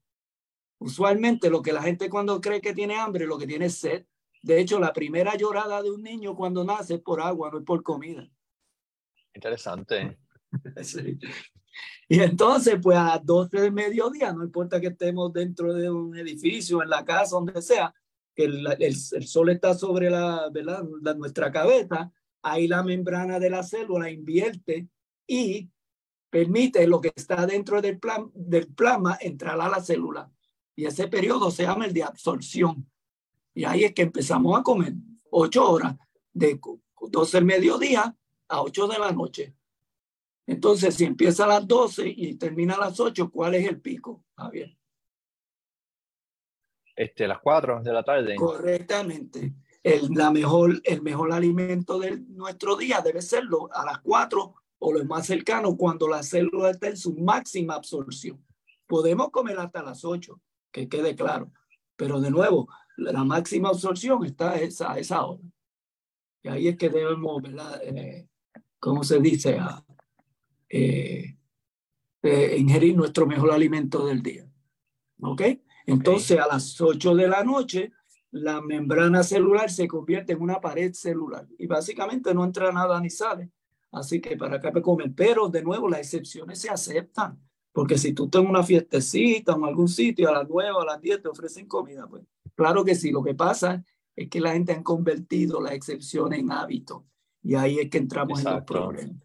Usualmente 0.80 1.50
lo 1.50 1.62
que 1.62 1.74
la 1.74 1.82
gente 1.82 2.10
cuando 2.10 2.40
cree 2.40 2.62
que 2.62 2.74
tiene 2.74 2.96
hambre, 2.96 3.26
lo 3.26 3.38
que 3.38 3.48
tiene 3.48 3.66
es 3.66 3.76
sed. 3.76 4.06
De 4.42 4.60
hecho, 4.60 4.80
la 4.80 4.94
primera 4.94 5.36
llorada 5.36 5.82
de 5.82 5.92
un 5.92 6.04
niño 6.04 6.36
cuando 6.36 6.64
nace 6.64 6.96
es 6.96 7.02
por 7.02 7.20
agua, 7.22 7.50
no 7.52 7.60
es 7.60 7.66
por 7.66 7.84
comida. 7.84 8.30
Interesante. 9.34 10.18
Y 12.10 12.22
entonces, 12.22 12.80
pues 12.82 12.98
a 12.98 13.04
las 13.04 13.26
12 13.26 13.62
del 13.62 13.72
mediodía, 13.74 14.32
no 14.34 14.44
importa 14.44 14.80
que 14.80 14.88
estemos 14.88 15.32
dentro 15.34 15.74
de 15.74 15.92
un 15.92 16.18
edificio, 16.18 16.82
en 16.82 16.90
la 16.90 17.04
casa, 17.04 17.36
donde 17.36 17.62
sea, 17.62 17.94
el, 18.36 18.66
el, 18.80 18.96
sol 18.96 19.50
está 19.50 19.74
sobre 19.74 20.10
la, 20.10 20.50
¿verdad? 20.52 20.84
nuestra 21.16 21.52
cabeza, 21.52 22.12
ahí 22.42 22.68
la 22.68 22.82
membrana 22.84 23.40
de 23.40 23.50
la 23.50 23.62
célula 23.64 24.10
invierte 24.10 24.88
y 25.26 25.70
permite 26.30 26.88
lo 26.88 27.02
que 27.02 27.12
está 27.16 27.46
dentro 27.46 27.82
del, 27.82 28.00
plan, 28.00 28.32
del 28.34 28.68
plasma 28.68 29.18
entrar 29.20 29.60
a 29.60 29.70
la 29.70 29.82
célula. 29.82 30.32
Y 30.78 30.86
ese 30.86 31.10
periodo 31.10 31.52
se 31.52 31.64
llama 31.64 31.86
el 31.86 31.94
de 31.94 32.04
absorción. 32.04 32.90
Y 33.54 33.66
ahí 33.66 33.84
es 33.84 33.94
que 33.94 34.04
empezamos 34.04 34.58
a 34.58 34.64
comer 34.64 34.94
ocho 35.30 35.70
horas, 35.70 35.98
de 36.32 36.58
12 37.02 37.38
del 37.38 37.46
mediodía 37.46 38.16
a 38.48 38.62
8 38.62 38.88
de 38.88 39.00
la 39.00 39.12
noche. 39.12 39.54
Entonces, 40.46 40.96
si 40.96 41.04
empieza 41.04 41.44
a 41.44 41.48
las 41.48 41.68
12 41.68 42.08
y 42.08 42.36
termina 42.36 42.76
a 42.76 42.80
las 42.80 43.00
8, 43.00 43.30
¿cuál 43.30 43.56
es 43.56 43.68
el 43.68 43.82
pico, 43.82 44.24
Javier? 44.38 44.78
este, 46.98 47.28
las 47.28 47.40
4 47.40 47.82
de 47.84 47.94
la 47.94 48.04
tarde. 48.04 48.36
Correctamente. 48.36 49.54
El, 49.84 50.10
la 50.14 50.32
mejor, 50.32 50.82
el 50.84 51.02
mejor 51.02 51.32
alimento 51.32 52.00
de 52.00 52.18
nuestro 52.18 52.76
día 52.76 53.00
debe 53.02 53.22
serlo 53.22 53.70
a 53.72 53.86
las 53.86 54.00
4 54.00 54.56
o 54.80 54.94
lo 54.94 55.06
más 55.06 55.28
cercano 55.28 55.78
cuando 55.78 56.08
la 56.08 56.24
célula 56.24 56.72
está 56.72 56.88
en 56.88 56.98
su 56.98 57.14
máxima 57.14 57.76
absorción. 57.76 58.44
Podemos 58.88 59.30
comer 59.30 59.60
hasta 59.60 59.84
las 59.84 60.04
8, 60.04 60.42
que 60.78 60.90
quede 60.90 61.16
claro, 61.16 61.52
pero 61.96 62.20
de 62.20 62.30
nuevo, 62.30 62.70
la 62.98 63.24
máxima 63.24 63.70
absorción 63.70 64.24
está 64.26 64.52
a 64.52 64.60
esa, 64.60 64.98
esa 64.98 65.26
hora. 65.26 65.44
Y 66.44 66.50
ahí 66.50 66.68
es 66.68 66.78
que 66.78 66.90
debemos, 66.90 67.42
¿verdad? 67.42 67.82
Eh, 67.84 68.28
¿Cómo 68.80 69.04
se 69.04 69.20
dice? 69.20 69.58
Eh, 70.70 71.36
eh, 72.22 72.56
ingerir 72.58 72.96
nuestro 72.96 73.26
mejor 73.26 73.52
alimento 73.52 74.06
del 74.06 74.22
día. 74.22 74.50
¿Ok? 75.22 75.42
Entonces, 75.86 76.40
a 76.40 76.48
las 76.48 76.80
8 76.80 77.16
de 77.16 77.28
la 77.28 77.44
noche, 77.44 77.92
la 78.32 78.62
membrana 78.62 79.24
celular 79.24 79.72
se 79.72 79.88
convierte 79.88 80.34
en 80.34 80.42
una 80.42 80.60
pared 80.60 80.94
celular 80.94 81.48
y 81.58 81.66
básicamente 81.66 82.34
no 82.34 82.44
entra 82.44 82.72
nada 82.72 83.00
ni 83.00 83.10
sale. 83.10 83.52
Así 83.92 84.20
que 84.22 84.38
para 84.38 84.58
acá 84.58 84.72
me 84.72 84.82
comen. 84.82 85.16
Pero 85.16 85.50
de 85.50 85.64
nuevo, 85.64 85.90
las 85.90 86.02
excepciones 86.02 86.60
se 86.60 86.70
aceptan. 86.70 87.40
Porque 87.78 88.00
si 88.00 88.12
tú 88.12 88.26
estás 88.26 88.42
en 88.42 88.50
una 88.50 88.64
fiestecita 88.64 89.54
o 89.54 89.58
en 89.60 89.66
algún 89.66 89.88
sitio 89.88 90.30
a 90.30 90.32
las 90.32 90.50
9 90.50 90.72
o 90.72 90.82
a 90.82 90.86
las 90.86 91.00
10 91.00 91.22
te 91.22 91.28
ofrecen 91.28 91.68
comida, 91.68 92.08
pues 92.08 92.24
claro 92.56 92.84
que 92.84 92.96
sí. 92.96 93.12
Lo 93.12 93.22
que 93.22 93.36
pasa 93.36 93.86
es 94.16 94.32
que 94.32 94.42
la 94.42 94.54
gente 94.54 94.72
ha 94.72 94.82
convertido 94.82 95.62
la 95.62 95.76
excepción 95.76 96.34
en 96.34 96.52
hábito. 96.52 97.06
Y 97.44 97.54
ahí 97.54 97.78
es 97.78 97.92
que 97.92 98.00
entramos 98.00 98.44
en 98.44 98.52
los 98.52 98.64
problemas. 98.64 99.22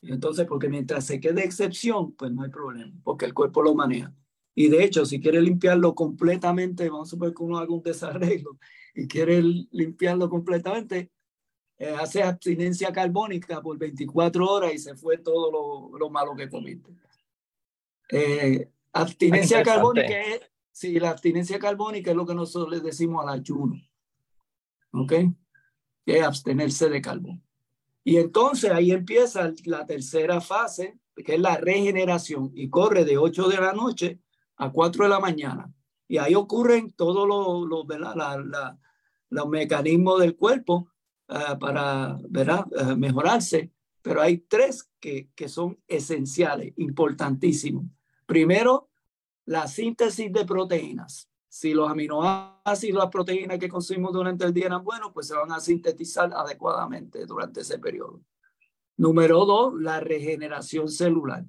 Entonces, 0.00 0.46
porque 0.46 0.70
mientras 0.70 1.04
se 1.04 1.20
quede 1.20 1.44
excepción, 1.44 2.12
pues 2.12 2.32
no 2.32 2.42
hay 2.42 2.48
problema, 2.48 2.90
porque 3.04 3.26
el 3.26 3.34
cuerpo 3.34 3.60
lo 3.60 3.74
maneja. 3.74 4.14
Y 4.54 4.68
de 4.70 4.82
hecho, 4.82 5.04
si 5.04 5.20
quiere 5.20 5.42
limpiarlo 5.42 5.94
completamente, 5.94 6.88
vamos 6.88 7.08
a 7.08 7.10
suponer 7.10 7.34
que 7.34 7.42
uno 7.42 7.58
haga 7.58 7.74
un 7.74 7.82
desarreglo 7.82 8.56
y 8.94 9.06
quiere 9.06 9.42
limpiarlo 9.42 10.30
completamente, 10.30 11.10
eh, 11.76 11.94
hace 12.00 12.22
abstinencia 12.22 12.90
carbónica 12.92 13.60
por 13.60 13.76
24 13.76 14.50
horas 14.50 14.72
y 14.72 14.78
se 14.78 14.96
fue 14.96 15.18
todo 15.18 15.52
lo, 15.92 15.98
lo 15.98 16.08
malo 16.08 16.34
que 16.34 16.48
comiste. 16.48 16.96
Eh, 18.10 18.70
abstinencia 18.92 19.62
carbónica 19.62 20.20
es, 20.20 20.40
sí, 20.72 20.98
la 20.98 21.10
abstinencia 21.10 21.58
carbónica 21.58 22.10
es 22.10 22.16
lo 22.16 22.26
que 22.26 22.34
nosotros 22.34 22.70
le 22.70 22.80
decimos 22.80 23.24
al 23.24 23.40
ayuno. 23.40 23.76
¿Ok? 24.92 25.12
Que 26.04 26.18
es 26.18 26.22
abstenerse 26.22 26.88
de 26.88 27.02
carbón. 27.02 27.42
Y 28.04 28.16
entonces 28.16 28.70
ahí 28.70 28.90
empieza 28.90 29.52
la 29.66 29.84
tercera 29.84 30.40
fase, 30.40 30.98
que 31.14 31.34
es 31.34 31.40
la 31.40 31.56
regeneración, 31.58 32.50
y 32.54 32.70
corre 32.70 33.04
de 33.04 33.18
8 33.18 33.48
de 33.48 33.56
la 33.58 33.72
noche 33.72 34.20
a 34.56 34.72
4 34.72 35.04
de 35.04 35.10
la 35.10 35.20
mañana. 35.20 35.72
Y 36.06 36.16
ahí 36.16 36.34
ocurren 36.34 36.90
todos 36.92 37.28
los, 37.28 37.68
los, 37.68 37.86
la, 38.00 38.78
los 39.28 39.48
mecanismos 39.48 40.20
del 40.20 40.36
cuerpo 40.36 40.88
uh, 41.28 41.58
para 41.58 42.18
¿verdad? 42.30 42.64
Uh, 42.72 42.96
mejorarse, 42.96 43.72
pero 44.00 44.22
hay 44.22 44.38
tres 44.38 44.90
que, 44.98 45.28
que 45.34 45.48
son 45.48 45.78
esenciales, 45.86 46.72
importantísimos. 46.76 47.84
Primero, 48.28 48.90
la 49.46 49.66
síntesis 49.66 50.30
de 50.30 50.44
proteínas. 50.44 51.30
Si 51.48 51.72
los 51.72 51.90
aminoácidos, 51.90 53.02
las 53.02 53.10
proteínas 53.10 53.58
que 53.58 53.70
consumimos 53.70 54.12
durante 54.12 54.44
el 54.44 54.52
día 54.52 54.66
eran 54.66 54.84
buenos, 54.84 55.12
pues 55.14 55.28
se 55.28 55.34
van 55.34 55.50
a 55.50 55.60
sintetizar 55.60 56.30
adecuadamente 56.34 57.24
durante 57.24 57.62
ese 57.62 57.78
periodo. 57.78 58.20
Número 58.98 59.46
dos, 59.46 59.80
la 59.80 60.00
regeneración 60.00 60.90
celular. 60.90 61.46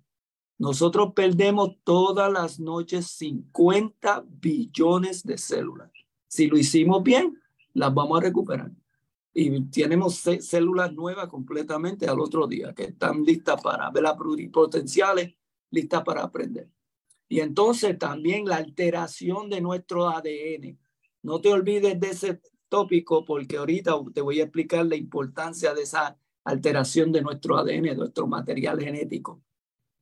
Nosotros 0.57 1.11
perdemos 1.13 1.75
todas 1.83 2.31
las 2.31 2.61
noches 2.61 3.07
50 3.07 4.23
billones 4.29 5.23
de 5.23 5.37
células. 5.37 5.91
Si 6.29 6.47
lo 6.47 6.57
hicimos 6.57 7.03
bien, 7.03 7.41
las 7.73 7.93
vamos 7.93 8.19
a 8.19 8.23
recuperar. 8.23 8.71
Y 9.33 9.65
tenemos 9.65 10.15
células 10.15 10.93
nuevas 10.93 11.27
completamente 11.27 12.07
al 12.07 12.21
otro 12.21 12.47
día 12.47 12.73
que 12.73 12.85
están 12.85 13.21
listas 13.23 13.61
para 13.61 13.89
ver 13.89 14.03
las 14.03 14.15
pluripotenciales, 14.15 15.35
listas 15.71 16.03
para 16.03 16.23
aprender. 16.23 16.69
Y 17.27 17.41
entonces 17.41 17.97
también 17.97 18.45
la 18.45 18.57
alteración 18.57 19.49
de 19.49 19.61
nuestro 19.61 20.09
ADN. 20.09 20.77
No 21.21 21.39
te 21.39 21.49
olvides 21.49 21.99
de 21.99 22.09
ese 22.09 22.41
tópico 22.69 23.23
porque 23.25 23.57
ahorita 23.57 23.93
te 24.13 24.21
voy 24.21 24.39
a 24.39 24.43
explicar 24.43 24.85
la 24.85 24.95
importancia 24.95 25.73
de 25.73 25.83
esa 25.83 26.17
alteración 26.43 27.11
de 27.11 27.21
nuestro 27.21 27.57
ADN, 27.57 27.83
de 27.83 27.95
nuestro 27.95 28.25
material 28.25 28.79
genético. 28.79 29.41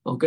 ¿Ok? 0.04 0.26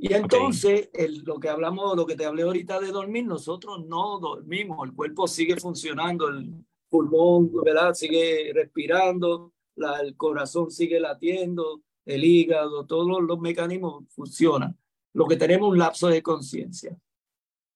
Y 0.00 0.12
entonces, 0.12 0.90
el, 0.92 1.24
lo 1.24 1.40
que 1.40 1.48
hablamos, 1.48 1.96
lo 1.96 2.06
que 2.06 2.14
te 2.14 2.26
hablé 2.26 2.42
ahorita 2.42 2.78
de 2.78 2.92
dormir, 2.92 3.24
nosotros 3.24 3.84
no 3.86 4.18
dormimos, 4.20 4.86
el 4.86 4.94
cuerpo 4.94 5.26
sigue 5.26 5.56
funcionando, 5.56 6.28
el 6.28 6.64
pulmón, 6.88 7.50
¿verdad? 7.64 7.94
Sigue 7.94 8.52
respirando, 8.54 9.52
la, 9.74 9.98
el 10.00 10.16
corazón 10.16 10.70
sigue 10.70 11.00
latiendo, 11.00 11.82
el 12.08 12.24
hígado, 12.24 12.86
todos 12.86 13.22
los, 13.22 13.38
mecanismos 13.40 14.04
funcionan. 14.08 14.76
Lo 15.12 15.26
que 15.26 15.36
tenemos 15.36 15.68
es 15.68 15.72
un 15.72 15.78
lapso 15.78 16.08
de 16.08 16.22
conciencia. 16.22 16.96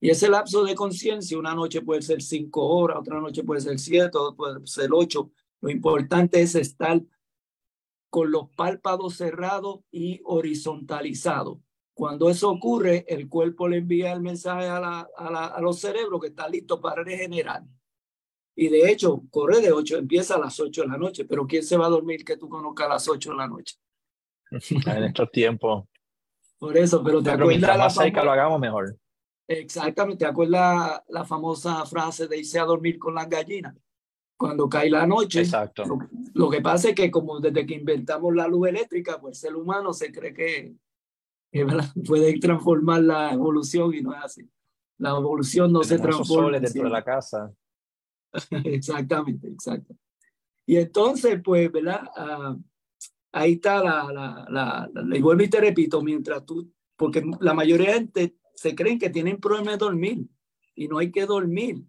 Y 0.01 0.11
ese 0.11 0.29
lapso 0.29 0.65
de 0.65 0.75
conciencia, 0.75 1.39
una 1.39 1.55
noche 1.55 1.83
puede 1.83 2.03
ser 2.03 2.23
cinco 2.23 2.67
horas, 2.67 2.99
otra 2.99 3.21
noche 3.21 3.45
puede 3.45 3.61
ser 3.61 3.79
siete, 3.79 4.19
otra 4.19 4.37
puede 4.37 4.67
ser 4.67 4.91
ocho. 4.93 5.31
Lo 5.61 5.71
importante 5.71 6.43
es 6.43 6.55
estar 6.55 7.01
con 8.11 8.31
los 8.31 8.49
párpados 8.51 9.17
cerrados 9.17 9.81
y 9.91 10.21
horizontalizados 10.25 11.59
cuando 11.95 12.31
eso 12.31 12.51
ocurre, 12.51 13.05
el 13.09 13.29
cuerpo 13.29 13.69
le 13.69 13.79
envía 13.79 14.13
el 14.13 14.21
mensaje 14.21 14.67
a, 14.67 14.81
la, 14.81 15.09
a, 15.17 15.31
la, 15.31 15.47
a 15.47 15.61
los 15.61 15.79
cerebros 15.79 16.21
que 16.21 16.29
está 16.29 16.49
listo 16.49 16.81
para 16.81 17.05
regenerar. 17.05 17.63
Y 18.55 18.69
de 18.69 18.91
hecho, 18.91 19.23
corre 19.31 19.61
de 19.61 19.73
8, 19.73 19.99
empieza 19.99 20.35
a 20.35 20.39
las 20.39 20.59
8 20.59 20.83
de 20.83 20.89
la 20.89 20.99
noche, 20.99 21.25
pero 21.25 21.47
¿quién 21.47 21.63
se 21.63 21.77
va 21.77 21.87
a 21.87 21.91
dormir 21.91 22.25
que 22.25 22.37
tú 22.37 22.49
conozcas 22.49 22.87
a 22.87 22.91
las 22.95 23.09
8 23.09 23.31
de 23.31 23.37
la 23.37 23.47
noche? 23.47 23.77
En 24.87 25.05
estos 25.05 25.31
tiempos. 25.31 25.85
Por 26.59 26.77
eso, 26.77 27.03
pero 27.03 27.23
te 27.23 27.31
acuerdas. 27.31 27.79
más 27.79 27.95
cerca 27.95 28.23
lo 28.23 28.33
hagamos 28.33 28.61
mejor. 28.61 28.97
Exactamente, 29.49 30.25
¿te 30.25 30.31
acuerdas 30.31 31.03
la 31.09 31.25
famosa 31.25 31.85
frase 31.87 32.29
de 32.29 32.39
irse 32.39 32.59
a 32.59 32.65
dormir 32.65 32.99
con 32.99 33.15
las 33.15 33.29
gallinas? 33.29 33.75
Cuando 34.37 34.69
cae 34.69 34.89
la 34.89 35.07
noche. 35.07 35.41
Exacto. 35.41 35.85
Lo, 35.85 35.99
lo 36.35 36.51
que 36.51 36.61
pasa 36.61 36.91
es 36.91 36.95
que 36.95 37.11
como 37.11 37.41
desde 37.41 37.67
que 37.67 37.75
inventamos 37.75 38.35
la 38.35 38.47
luz 38.47 38.69
eléctrica, 38.69 39.21
pues 39.21 39.37
el 39.37 39.49
ser 39.49 39.57
humano 39.57 39.93
se 39.93 40.13
cree 40.13 40.33
que 40.33 40.75
puede 42.07 42.39
transformar 42.39 43.03
la 43.03 43.33
evolución 43.33 43.95
y 43.95 44.01
no 44.01 44.15
es 44.15 44.25
así. 44.25 44.49
La 44.99 45.11
evolución 45.11 45.73
no 45.73 45.83
se 45.83 45.99
transforma. 45.99 46.59
dentro 46.59 46.85
de 46.85 46.91
la 46.91 47.05
casa. 47.05 47.53
Exactamente, 48.65 49.49
exacto. 49.49 49.95
Y 50.65 50.77
entonces, 50.77 51.41
pues, 51.45 51.71
¿verdad? 51.71 52.03
Uh, 52.17 52.63
ahí 53.33 53.55
está 53.55 53.83
la, 53.83 54.13
la, 54.13 54.89
la, 54.93 55.17
y 55.17 55.21
vuelvo 55.21 55.43
y 55.43 55.51
te 55.51 55.61
repito, 55.61 56.03
mientras 56.03 56.45
tú, 56.45 56.71
porque 56.97 57.25
la 57.41 57.55
mayoría 57.55 57.89
de 57.89 57.95
gente 57.95 58.37
se 58.55 58.75
creen 58.75 58.99
que 58.99 59.11
tienen 59.11 59.41
problemas 59.41 59.75
de 59.75 59.85
dormir 59.85 60.27
y 60.75 60.89
no 60.89 60.99
hay 60.99 61.11
que 61.11 61.27
dormir. 61.27 61.85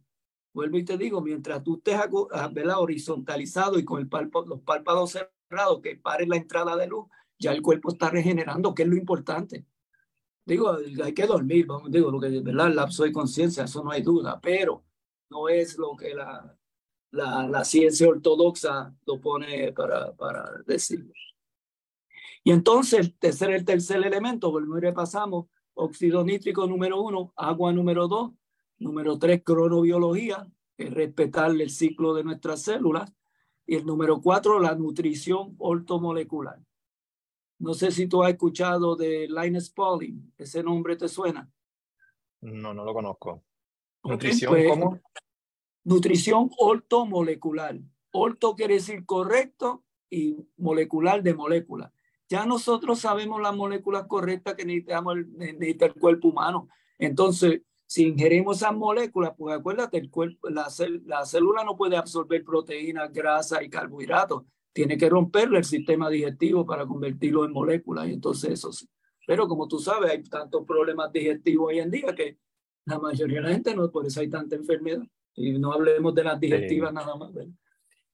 Vuelvo 0.53 0.77
y 0.77 0.85
te 0.85 0.97
digo, 0.97 1.21
mientras 1.21 1.63
tú 1.63 1.77
estés 1.77 1.99
¿verdad? 2.51 2.79
horizontalizado 2.79 3.77
y 3.79 3.85
con 3.85 3.99
el 3.99 4.07
palpo, 4.07 4.45
los 4.45 4.61
párpados 4.61 5.11
cerrados, 5.11 5.81
que 5.81 5.95
pare 5.97 6.27
la 6.27 6.37
entrada 6.37 6.75
de 6.75 6.87
luz, 6.87 7.07
ya 7.39 7.51
el 7.51 7.61
cuerpo 7.61 7.91
está 7.91 8.09
regenerando, 8.09 8.73
que 8.73 8.83
es 8.83 8.89
lo 8.89 8.95
importante. 8.95 9.65
Digo, 10.45 10.77
hay 11.03 11.13
que 11.13 11.25
dormir, 11.25 11.65
vamos, 11.65 11.91
digo, 11.91 12.11
lo 12.11 12.19
que 12.19 12.41
¿verdad? 12.41 12.67
el 12.67 12.75
lapso 12.75 13.03
de 13.03 13.11
conciencia, 13.11 13.63
eso 13.63 13.83
no 13.83 13.91
hay 13.91 14.01
duda, 14.01 14.39
pero 14.41 14.83
no 15.29 15.49
es 15.49 15.77
lo 15.77 15.95
que 15.95 16.13
la, 16.13 16.55
la, 17.11 17.47
la 17.47 17.63
ciencia 17.63 18.07
ortodoxa 18.07 18.93
lo 19.05 19.19
pone 19.19 19.71
para, 19.71 20.11
para 20.13 20.51
decirlo. 20.67 21.13
Y 22.43 22.51
entonces, 22.51 23.17
tercer, 23.19 23.51
el 23.51 23.65
tercer 23.65 24.05
elemento, 24.05 24.51
volvemos 24.51 24.79
y 24.79 24.81
repasamos, 24.81 25.45
óxido 25.73 26.23
nítrico 26.23 26.67
número 26.67 27.01
uno, 27.01 27.33
agua 27.35 27.71
número 27.71 28.07
dos, 28.07 28.31
número 28.77 29.17
tres, 29.17 29.41
cronobiología, 29.43 30.47
es 30.77 30.93
respetar 30.93 31.51
el 31.51 31.69
ciclo 31.69 32.13
de 32.13 32.23
nuestras 32.23 32.61
células, 32.61 33.13
y 33.65 33.75
el 33.75 33.85
número 33.85 34.21
cuatro, 34.21 34.59
la 34.59 34.75
nutrición 34.75 35.55
ortomolecular. 35.57 36.59
No 37.59 37.73
sé 37.73 37.91
si 37.91 38.07
tú 38.07 38.23
has 38.23 38.31
escuchado 38.31 38.95
de 38.97 39.27
Linus 39.29 39.69
Pauling. 39.69 40.33
¿Ese 40.37 40.61
nombre 40.61 40.97
te 40.97 41.07
suena? 41.07 41.49
No, 42.41 42.73
no 42.73 42.83
lo 42.83 42.93
conozco. 42.93 43.41
¿Nutrición 44.03 44.51
pues, 44.51 44.69
cómo? 44.69 44.99
Nutrición 45.85 46.49
ortomolecular. 46.57 47.79
Orto 48.11 48.53
quiere 48.55 48.75
decir 48.75 49.05
correcto 49.05 49.85
y 50.09 50.35
molecular 50.57 51.23
de 51.23 51.33
molécula. 51.33 51.93
Ya 52.33 52.47
nosotros 52.47 52.97
sabemos 52.97 53.39
las 53.39 53.55
moléculas 53.55 54.07
correctas 54.07 54.55
que 54.55 54.65
necesitamos 54.65 55.17
necesita 55.37 55.85
el 55.85 55.93
cuerpo 55.93 56.29
humano. 56.29 56.67
Entonces, 56.97 57.61
si 57.85 58.07
ingerimos 58.07 58.57
esas 58.57 58.73
moléculas, 58.73 59.33
pues 59.37 59.55
acuérdate, 59.55 59.99
el 59.99 60.09
cuerpo, 60.09 60.49
la, 60.49 60.67
la 61.05 61.25
célula 61.27 61.63
no 61.63 61.77
puede 61.77 61.95
absorber 61.95 62.43
proteínas, 62.43 63.13
grasa 63.13 63.61
y 63.61 63.69
carbohidratos 63.69 64.45
tiene 64.71 64.97
que 64.97 65.09
romperle 65.09 65.59
el 65.59 65.63
sistema 65.63 66.09
digestivo 66.09 66.65
para 66.65 66.87
convertirlo 66.87 67.45
en 67.45 67.51
moléculas 67.51 68.07
y 68.07 68.13
entonces 68.13 68.53
eso 68.53 68.71
sí. 68.71 68.89
Pero 69.27 69.47
como 69.47 69.67
tú 69.67 69.77
sabes, 69.77 70.09
hay 70.09 70.23
tantos 70.23 70.65
problemas 70.65 71.13
digestivos 71.13 71.67
hoy 71.67 71.81
en 71.81 71.91
día 71.91 72.15
que 72.15 72.39
la 72.85 72.97
mayoría 72.97 73.41
de 73.41 73.43
la 73.43 73.53
gente 73.53 73.75
no, 73.75 73.91
por 73.91 74.07
eso 74.07 74.21
hay 74.21 74.29
tanta 74.31 74.55
enfermedad. 74.55 75.03
Y 75.35 75.51
no 75.59 75.71
hablemos 75.71 76.15
de 76.15 76.23
las 76.23 76.39
digestivas 76.39 76.89
sí. 76.89 76.95
nada 76.95 77.15
más. 77.15 77.31
¿verdad? 77.31 77.53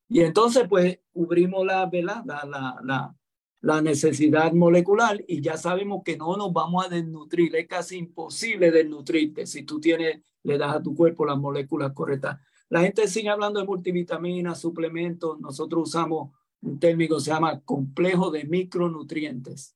Y 0.09 0.19
entonces, 0.19 0.67
pues, 0.67 0.99
cubrimos 1.13 1.65
la, 1.65 1.85
¿verdad? 1.85 2.21
La, 2.25 2.43
la, 2.45 2.81
la, 2.83 3.15
la 3.61 3.81
necesidad 3.81 4.53
molecular 4.53 5.23
y 5.27 5.41
ya 5.41 5.57
sabemos 5.57 6.03
que 6.03 6.17
no 6.17 6.37
nos 6.37 6.53
vamos 6.53 6.85
a 6.85 6.89
desnutrir. 6.89 7.55
Es 7.55 7.67
casi 7.67 7.97
imposible 7.97 8.71
desnutrirte 8.71 9.45
si 9.45 9.63
tú 9.63 9.79
tienes, 9.79 10.21
le 10.43 10.57
das 10.57 10.75
a 10.75 10.81
tu 10.81 10.95
cuerpo 10.95 11.25
las 11.25 11.37
moléculas 11.37 11.91
correctas. 11.93 12.39
La 12.69 12.81
gente 12.81 13.07
sigue 13.07 13.29
hablando 13.29 13.59
de 13.59 13.65
multivitaminas, 13.65 14.59
suplementos. 14.59 15.39
Nosotros 15.39 15.89
usamos 15.89 16.31
un 16.61 16.79
término 16.79 17.19
se 17.19 17.31
llama 17.31 17.61
complejo 17.61 18.31
de 18.31 18.43
micronutrientes. 18.43 19.75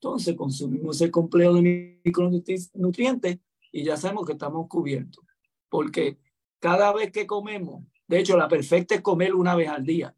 Entonces 0.00 0.34
consumimos 0.34 1.00
el 1.00 1.10
complejo 1.10 1.54
de 1.54 2.00
micronutrientes 2.04 3.38
y 3.70 3.84
ya 3.84 3.96
sabemos 3.96 4.26
que 4.26 4.32
estamos 4.32 4.68
cubiertos. 4.68 5.24
Porque 5.68 6.18
cada 6.58 6.92
vez 6.92 7.12
que 7.12 7.26
comemos, 7.26 7.84
de 8.06 8.18
hecho 8.18 8.36
la 8.36 8.48
perfecta 8.48 8.94
es 8.94 9.00
comer 9.00 9.34
una 9.34 9.54
vez 9.54 9.68
al 9.68 9.84
día. 9.84 10.14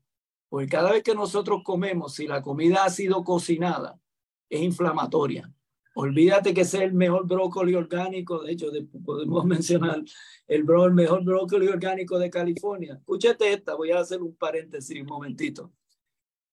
Porque 0.55 0.69
cada 0.69 0.93
vez 0.93 1.03
que 1.03 1.17
nosotros 1.17 1.63
comemos, 1.65 2.15
si 2.15 2.29
la 2.29 2.41
comida 2.41 2.85
ha 2.85 2.89
sido 2.89 3.25
cocinada, 3.25 3.99
es 4.49 4.63
inflamatoria. 4.63 5.53
Olvídate 5.97 6.55
que 6.55 6.65
sea 6.65 6.85
el 6.85 6.95
mejor 6.95 7.27
brócoli 7.27 7.75
orgánico. 7.75 8.41
De 8.41 8.53
hecho, 8.53 8.71
podemos 9.05 9.45
mencionar 9.47 10.01
el, 10.47 10.63
bro, 10.63 10.85
el 10.85 10.95
mejor 10.95 11.25
brócoli 11.25 11.67
orgánico 11.67 12.21
de 12.21 12.31
California. 12.31 12.95
Escúchate 12.95 13.53
esta, 13.53 13.75
voy 13.75 13.91
a 13.91 13.99
hacer 13.99 14.23
un 14.23 14.37
paréntesis 14.37 15.01
un 15.01 15.09
momentito. 15.09 15.73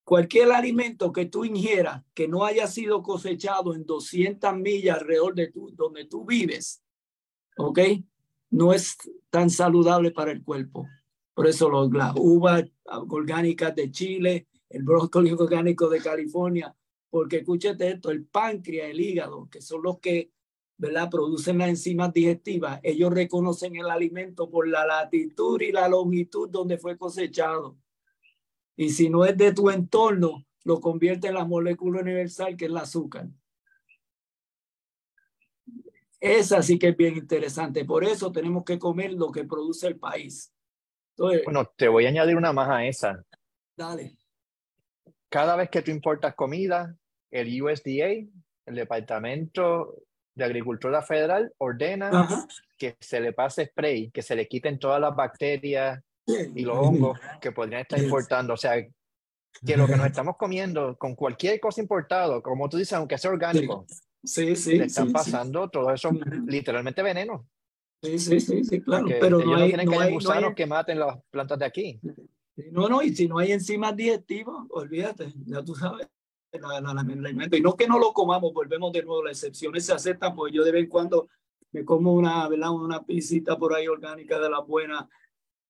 Cualquier 0.03 0.51
alimento 0.51 1.11
que 1.11 1.27
tú 1.27 1.45
ingieras 1.45 2.03
que 2.15 2.27
no 2.27 2.43
haya 2.43 2.65
sido 2.65 3.03
cosechado 3.03 3.75
en 3.75 3.85
200 3.85 4.55
millas 4.55 4.97
alrededor 4.97 5.35
de 5.35 5.51
tu, 5.51 5.69
donde 5.75 6.05
tú 6.05 6.25
vives, 6.25 6.83
¿ok? 7.55 7.79
No 8.49 8.73
es 8.73 8.97
tan 9.29 9.51
saludable 9.51 10.09
para 10.09 10.31
el 10.31 10.43
cuerpo. 10.43 10.87
Por 11.33 11.47
eso 11.47 11.69
los, 11.69 11.91
las 11.91 12.13
uvas 12.15 12.65
orgánicas 12.85 13.75
de 13.75 13.91
Chile, 13.91 14.47
el 14.69 14.83
brócoli 14.83 15.31
orgánico 15.31 15.89
de 15.89 16.01
California, 16.01 16.75
porque 17.09 17.37
escúchate 17.37 17.89
esto, 17.89 18.09
el 18.09 18.25
páncreas, 18.25 18.89
el 18.89 18.99
hígado, 18.99 19.49
que 19.49 19.61
son 19.61 19.83
los 19.83 19.99
que 19.99 20.31
¿verdad? 20.77 21.09
producen 21.11 21.59
las 21.59 21.69
enzimas 21.69 22.11
digestivas, 22.11 22.79
ellos 22.81 23.13
reconocen 23.13 23.75
el 23.75 23.89
alimento 23.89 24.49
por 24.49 24.67
la 24.67 24.85
latitud 24.85 25.61
y 25.61 25.71
la 25.71 25.87
longitud 25.87 26.49
donde 26.49 26.77
fue 26.77 26.97
cosechado. 26.97 27.77
Y 28.75 28.89
si 28.89 29.09
no 29.09 29.25
es 29.25 29.37
de 29.37 29.53
tu 29.53 29.69
entorno, 29.69 30.45
lo 30.63 30.79
convierte 30.81 31.27
en 31.27 31.35
la 31.35 31.45
molécula 31.45 32.01
universal 32.01 32.55
que 32.55 32.65
es 32.65 32.71
el 32.71 32.77
azúcar. 32.77 33.29
Esa 36.19 36.61
sí 36.61 36.79
que 36.79 36.89
es 36.89 36.97
bien 36.97 37.17
interesante. 37.17 37.83
Por 37.83 38.03
eso 38.03 38.31
tenemos 38.31 38.63
que 38.63 38.79
comer 38.79 39.13
lo 39.13 39.31
que 39.31 39.43
produce 39.43 39.87
el 39.87 39.99
país. 39.99 40.53
Bueno, 41.21 41.71
te 41.75 41.87
voy 41.87 42.05
a 42.05 42.09
añadir 42.09 42.35
una 42.35 42.53
más 42.53 42.69
a 42.69 42.85
esa. 42.85 43.23
Dale. 43.75 44.15
Cada 45.29 45.55
vez 45.55 45.69
que 45.69 45.81
tú 45.81 45.91
importas 45.91 46.35
comida, 46.35 46.95
el 47.29 47.61
USDA, 47.61 48.27
el 48.65 48.75
Departamento 48.75 49.95
de 50.35 50.43
Agricultura 50.43 51.01
Federal, 51.01 51.53
ordena 51.57 52.45
que 52.77 52.95
se 52.99 53.19
le 53.19 53.33
pase 53.33 53.67
spray, 53.67 54.11
que 54.11 54.21
se 54.21 54.35
le 54.35 54.47
quiten 54.47 54.79
todas 54.79 54.99
las 54.99 55.15
bacterias 55.15 56.01
y 56.25 56.63
los 56.63 56.77
hongos 56.77 57.19
que 57.39 57.51
podrían 57.51 57.81
estar 57.81 57.99
importando. 57.99 58.53
O 58.53 58.57
sea, 58.57 58.75
que 59.65 59.77
lo 59.77 59.87
que 59.87 59.97
nos 59.97 60.07
estamos 60.07 60.37
comiendo 60.37 60.97
con 60.97 61.15
cualquier 61.15 61.59
cosa 61.59 61.81
importado, 61.81 62.41
como 62.41 62.69
tú 62.69 62.77
dices, 62.77 62.93
aunque 62.93 63.17
sea 63.17 63.31
orgánico, 63.31 63.85
sí, 64.23 64.55
sí, 64.55 64.77
le 64.77 64.85
están 64.85 65.11
pasando 65.11 65.69
todo 65.69 65.93
eso 65.93 66.11
literalmente 66.47 67.03
veneno. 67.03 67.47
Sí, 68.01 68.17
sí, 68.19 68.39
sí, 68.39 68.63
sí 68.63 68.81
claro. 68.81 69.07
pero 69.19 69.39
no, 69.39 69.55
hay, 69.55 69.71
que 69.71 69.95
hay, 69.95 70.13
gusanos 70.13 70.53
que 70.55 70.65
maten 70.65 70.99
las 70.99 71.19
plantas 71.29 71.59
de 71.59 71.65
aquí. 71.65 71.99
No, 72.71 72.89
no, 72.89 73.01
y 73.01 73.15
si 73.15 73.27
no 73.27 73.37
hay 73.37 73.51
enzimas 73.51 73.95
digestivas, 73.95 74.65
olvídate, 74.69 75.33
ya 75.45 75.63
tú 75.63 75.75
sabes 75.75 76.07
y 76.53 77.61
no 77.61 77.77
que 77.77 77.87
no 77.87 77.97
lo 77.97 78.11
comamos, 78.13 78.53
volvemos 78.53 78.91
de 78.91 79.03
nuevo, 79.03 79.23
las 79.23 79.37
excepciones 79.37 79.85
se 79.85 79.93
aceptan, 79.93 80.35
pues 80.35 80.53
yo 80.53 80.63
de 80.63 80.71
vez 80.71 80.83
en 80.83 80.89
cuando 80.89 81.29
me 81.71 81.85
como 81.85 82.13
una, 82.13 82.47
¿verdad? 82.49 82.71
una 82.71 83.05
pisita 83.05 83.57
por 83.57 83.73
ahí 83.73 83.87
orgánica 83.87 84.37
de 84.37 84.49
la 84.49 84.59
buena, 84.59 85.07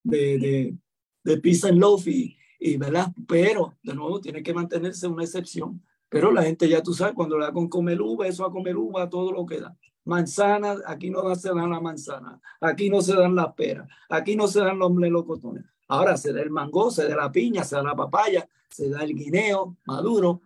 de, 0.04 0.39
de, 0.39 0.76
de 1.24 1.38
pizza 1.38 1.70
en 1.70 1.80
loaf 1.80 2.08
y, 2.08 2.38
¿verdad? 2.78 3.13
Pero, 3.28 3.78
de 3.84 3.94
nuevo, 3.94 4.20
tiene 4.20 4.41
que 4.41 4.54
mantenerse 4.54 5.08
una 5.08 5.24
excepción. 5.24 5.84
Pero 6.10 6.32
la 6.32 6.44
gente 6.44 6.67
ya 6.67 6.82
tú 6.82 6.94
sabes, 6.94 7.13
cuando 7.13 7.38
le 7.38 7.46
da 7.46 7.54
con 7.54 7.70
comer 7.70 8.02
uva, 8.02 8.28
eso 8.28 8.44
a 8.44 8.52
comer 8.52 8.76
uva, 8.76 9.10
todo 9.10 9.32
lo 9.32 9.46
que 9.46 9.62
da. 9.62 9.78
Manzanas, 10.06 10.80
aquí 10.86 11.10
no 11.10 11.36
se 11.36 11.50
dan 11.50 11.70
la 11.70 11.80
manzana, 11.80 12.42
aquí 12.60 12.90
no 12.90 13.02
se 13.02 13.14
dan 13.14 13.36
las 13.36 13.54
peras, 13.54 13.88
aquí 14.10 14.36
no 14.36 14.48
se 14.48 14.60
dan 14.60 14.80
los 14.80 14.92
melocotones. 14.92 15.64
Ahora 15.88 16.18
se 16.18 16.34
da 16.34 16.42
el 16.42 16.50
mango, 16.50 16.90
se 16.90 17.08
da 17.08 17.16
la 17.16 17.32
piña, 17.32 17.64
se 17.64 17.76
da 17.76 17.84
la 17.84 17.96
papaya, 17.96 18.48
se 18.70 18.90
da 18.90 19.04
el 19.04 19.14
guineo 19.14 19.78
maduro, 19.86 20.42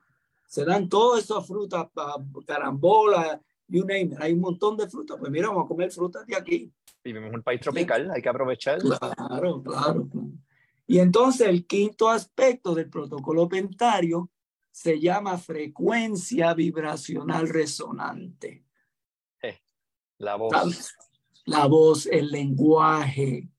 se 0.48 0.65
dan 0.65 0.89
todas 0.89 1.24
esas 1.24 1.46
frutas, 1.46 1.88
carambola, 2.46 3.39
you 3.68 3.82
name 3.82 4.02
it. 4.13 4.18
Hay 4.20 4.34
un 4.34 4.41
montón 4.41 4.78
de 4.78 4.88
frutas. 4.88 5.18
Pues 5.20 5.32
mira, 5.32 5.50
vamos 5.50 5.65
a 5.65 5.68
comer 5.68 5.91
frutas 5.91 6.26
de 6.26 6.36
aquí. 6.36 6.72
Vivimos 7.04 7.30
en 7.30 7.36
un 7.36 7.44
país 7.44 7.62
tropical, 7.62 8.10
hay 8.12 8.22
que 8.22 8.30
aprovechar. 8.30 8.80
Claro, 8.80 9.62
claro, 9.62 10.08
Y 10.88 11.00
entonces 11.00 11.48
el 11.48 11.65
quinto 11.65 12.10
aspecto 12.10 12.74
del 12.74 12.89
protocolo 12.89 13.48
pentario 13.48 14.30
se 14.72 15.00
llama 15.00 15.38
frecuencia 15.38 16.54
vibracional 16.54 17.48
resonante. 17.48 18.64
La 20.17 20.36
voz. 20.36 20.95
La 21.45 21.67
voz, 21.67 22.06
el 22.08 22.30
lenguaje. 22.30 23.49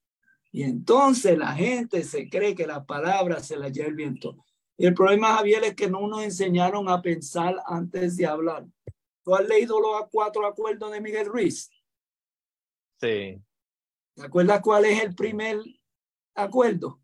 Y 0.50 0.62
entonces 0.62 1.36
la 1.36 1.52
gente 1.52 2.02
se 2.02 2.28
cree 2.28 2.54
que 2.54 2.66
la 2.66 2.84
palabra 2.84 3.40
se 3.40 3.56
la 3.56 3.68
lleva 3.68 3.88
el 3.88 3.94
viento. 3.94 4.44
Y 4.78 4.86
el 4.86 4.94
problema, 4.94 5.36
Javier, 5.36 5.64
es 5.64 5.74
que 5.74 5.88
no 5.88 6.06
nos 6.08 6.22
enseñaron 6.22 6.88
a 6.88 7.00
pensar 7.00 7.56
antes 7.66 8.16
de 8.16 8.26
hablar. 8.26 8.66
¿Tú 9.22 9.34
has 9.34 9.46
leído 9.46 9.80
los 9.80 10.08
cuatro 10.10 10.46
acuerdos 10.46 10.92
de 10.92 11.00
Miguel 11.00 11.26
Ruiz? 11.26 11.70
Sí. 13.00 13.40
¿Te 14.14 14.24
acuerdas 14.24 14.60
cuál 14.60 14.84
es 14.84 15.02
el 15.02 15.14
primer 15.14 15.58
acuerdo? 16.34 17.00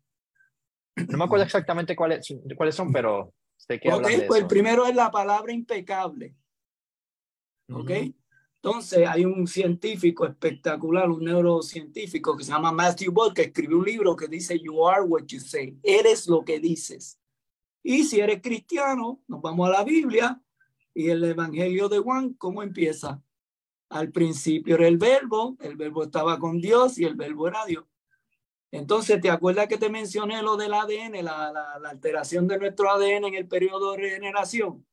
No 0.95 1.17
me 1.17 1.23
acuerdo 1.25 1.45
exactamente 1.45 1.95
cuáles, 1.95 2.27
cuáles 2.55 2.75
son, 2.75 2.91
pero 2.91 3.33
sé 3.57 3.79
que 3.79 3.91
okay, 3.91 4.23
pues 4.27 4.41
el 4.41 4.47
primero 4.47 4.85
es 4.85 4.95
la 4.95 5.11
palabra 5.11 5.51
impecable. 5.51 6.35
¿Ok? 7.69 7.91
Entonces 8.63 9.05
hay 9.05 9.25
un 9.25 9.45
científico 9.45 10.25
espectacular, 10.25 11.09
un 11.09 11.25
neurocientífico 11.25 12.37
que 12.37 12.45
se 12.45 12.51
llama 12.53 12.71
Matthew 12.71 13.11
Ball, 13.11 13.33
que 13.33 13.41
escribió 13.41 13.77
un 13.79 13.83
libro 13.83 14.15
que 14.15 14.29
dice 14.29 14.57
You 14.57 14.87
are 14.87 15.01
what 15.01 15.25
you 15.25 15.41
say. 15.41 15.77
Eres 15.83 16.29
lo 16.29 16.45
que 16.45 16.61
dices. 16.61 17.19
Y 17.83 18.05
si 18.05 18.21
eres 18.21 18.41
cristiano, 18.41 19.21
nos 19.27 19.41
vamos 19.41 19.67
a 19.67 19.71
la 19.73 19.83
Biblia 19.83 20.41
y 20.93 21.09
el 21.09 21.21
Evangelio 21.25 21.89
de 21.89 21.99
Juan, 21.99 22.35
¿cómo 22.35 22.63
empieza? 22.63 23.21
Al 23.89 24.13
principio 24.13 24.75
era 24.75 24.87
el 24.87 24.97
verbo, 24.97 25.57
el 25.59 25.75
verbo 25.75 26.03
estaba 26.03 26.39
con 26.39 26.61
Dios 26.61 26.97
y 26.97 27.03
el 27.03 27.15
verbo 27.15 27.49
era 27.49 27.65
Dios. 27.65 27.83
Entonces, 28.71 29.19
¿te 29.19 29.29
acuerdas 29.29 29.67
que 29.67 29.77
te 29.77 29.89
mencioné 29.89 30.41
lo 30.41 30.55
del 30.55 30.73
ADN, 30.73 31.21
la, 31.21 31.51
la, 31.51 31.89
alteración 31.89 32.47
de 32.47 32.59
nuestro 32.59 32.89
ADN 32.89 33.25
en 33.25 33.35
el 33.35 33.47
periodo 33.47 33.91
de 33.91 33.97
regeneración? 33.97 34.85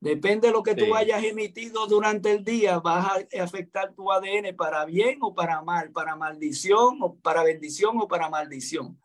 Depende 0.00 0.46
de 0.46 0.52
lo 0.52 0.62
que 0.62 0.76
tú 0.76 0.94
hayas 0.94 1.24
emitido 1.24 1.86
durante 1.88 2.30
el 2.32 2.44
día, 2.44 2.78
vas 2.78 3.06
a 3.06 3.42
afectar 3.42 3.94
tu 3.94 4.12
ADN 4.12 4.54
para 4.56 4.84
bien 4.84 5.18
o 5.22 5.34
para 5.34 5.60
mal, 5.62 5.90
para 5.90 6.14
maldición 6.14 6.98
o 7.00 7.16
para 7.16 7.42
bendición 7.42 7.98
o 8.00 8.06
para 8.06 8.28
maldición. 8.28 8.96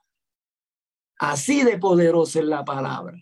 Así 1.18 1.64
de 1.64 1.80
poderosa 1.80 2.40
es 2.40 2.46
la 2.46 2.64
palabra. 2.64 3.18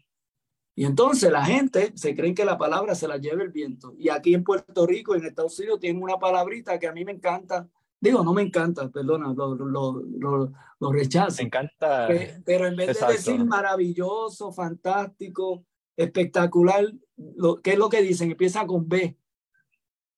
Y 0.76 0.86
entonces 0.86 1.32
la 1.32 1.46
gente 1.46 1.92
se 1.96 2.16
cree 2.16 2.34
que 2.34 2.46
la 2.46 2.58
palabra 2.58 2.96
se 2.96 3.08
la 3.08 3.18
lleva 3.18 3.44
el 3.44 3.52
viento. 3.52 3.94
Y 3.98 4.10
aquí 4.10 4.34
en 4.34 4.44
Puerto 4.44 4.86
Rico, 4.86 5.16
en 5.16 5.26
Estados 5.26 5.58
Unidos, 5.60 5.80
tienen 5.80 6.02
una 6.02 6.18
palabrita 6.18 6.80
que 6.80 6.88
a 6.88 6.94
mí 6.94 7.06
me 7.06 7.12
encanta. 7.12 7.70
Digo, 8.00 8.24
no 8.24 8.34
me 8.34 8.42
encanta, 8.42 8.90
perdona, 8.90 9.32
lo, 9.34 9.54
lo, 9.54 10.02
lo, 10.02 10.52
lo 10.80 10.92
rechazo. 10.92 11.38
Me 11.38 11.48
encanta. 11.48 12.08
Pero, 12.44 12.66
en 12.66 12.76
vez 12.76 13.00
de 13.00 13.08
decir 13.08 13.46
maravilloso, 13.46 14.52
fantástico, 14.52 15.64
espectacular, 15.96 16.92
lo, 17.36 17.62
¿qué 17.62 17.74
es 17.74 17.78
lo 17.78 17.90
que 17.90 18.02
dicen? 18.02 18.32
Empieza 18.32 18.66
con 18.66 18.88
B. 18.88 19.18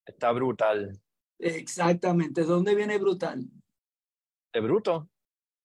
Está 0.06 0.32
brutal. 0.32 1.00
Exactamente. 1.40 2.42
¿De 2.42 2.48
dónde 2.48 2.76
viene 2.76 2.98
brutal? 2.98 3.46
De 4.54 4.60
bruto. 4.60 5.10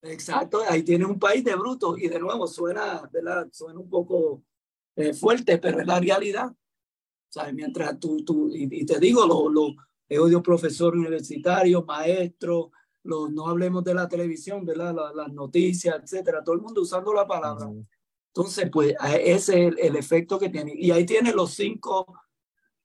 Exacto, 0.03 0.61
ahí 0.69 0.83
tienes 0.85 1.09
un 1.09 1.19
país 1.19 1.43
de 1.43 1.57
brutos 1.57 1.99
y 1.99 2.09
de 2.09 2.21
nuevo 2.21 2.47
suena, 2.47 3.09
¿verdad? 3.13 3.49
Suena 3.51 3.81
un 3.81 3.91
poco 3.91 4.45
eh, 4.95 5.13
fuerte, 5.13 5.59
pero 5.59 5.81
es 5.81 5.87
la 5.87 5.99
realidad. 5.99 6.53
¿Sabes? 7.29 7.53
Mientras 7.53 7.99
tú, 7.99 8.25
tú 8.25 8.51
y, 8.55 8.87
te 8.87 8.99
digo, 8.99 9.27
los 9.27 9.53
lo, 9.53 9.75
he 10.09 10.19
oído 10.19 10.43
profesores 10.43 10.99
universitarios, 10.99 11.85
maestros, 11.85 12.71
los, 13.03 13.31
no 13.31 13.49
hablemos 13.49 13.85
de 13.85 13.95
la 13.95 14.09
televisión, 14.09 14.65
¿verdad? 14.65 14.95
las 15.15 15.33
noticias, 15.33 16.01
etcétera, 16.03 16.43
todo 16.43 16.55
el 16.55 16.63
mundo 16.63 16.81
usando 16.81 17.13
la 17.13 17.27
palabra. 17.27 17.69
Entonces, 18.29 18.69
pues 18.71 18.95
ese 19.21 19.67
es 19.67 19.75
el, 19.79 19.97
efecto 19.97 20.39
que 20.39 20.49
tiene. 20.49 20.73
Y 20.75 20.91
ahí 20.91 21.05
tiene 21.05 21.33
los 21.33 21.55
cinco 21.55 22.21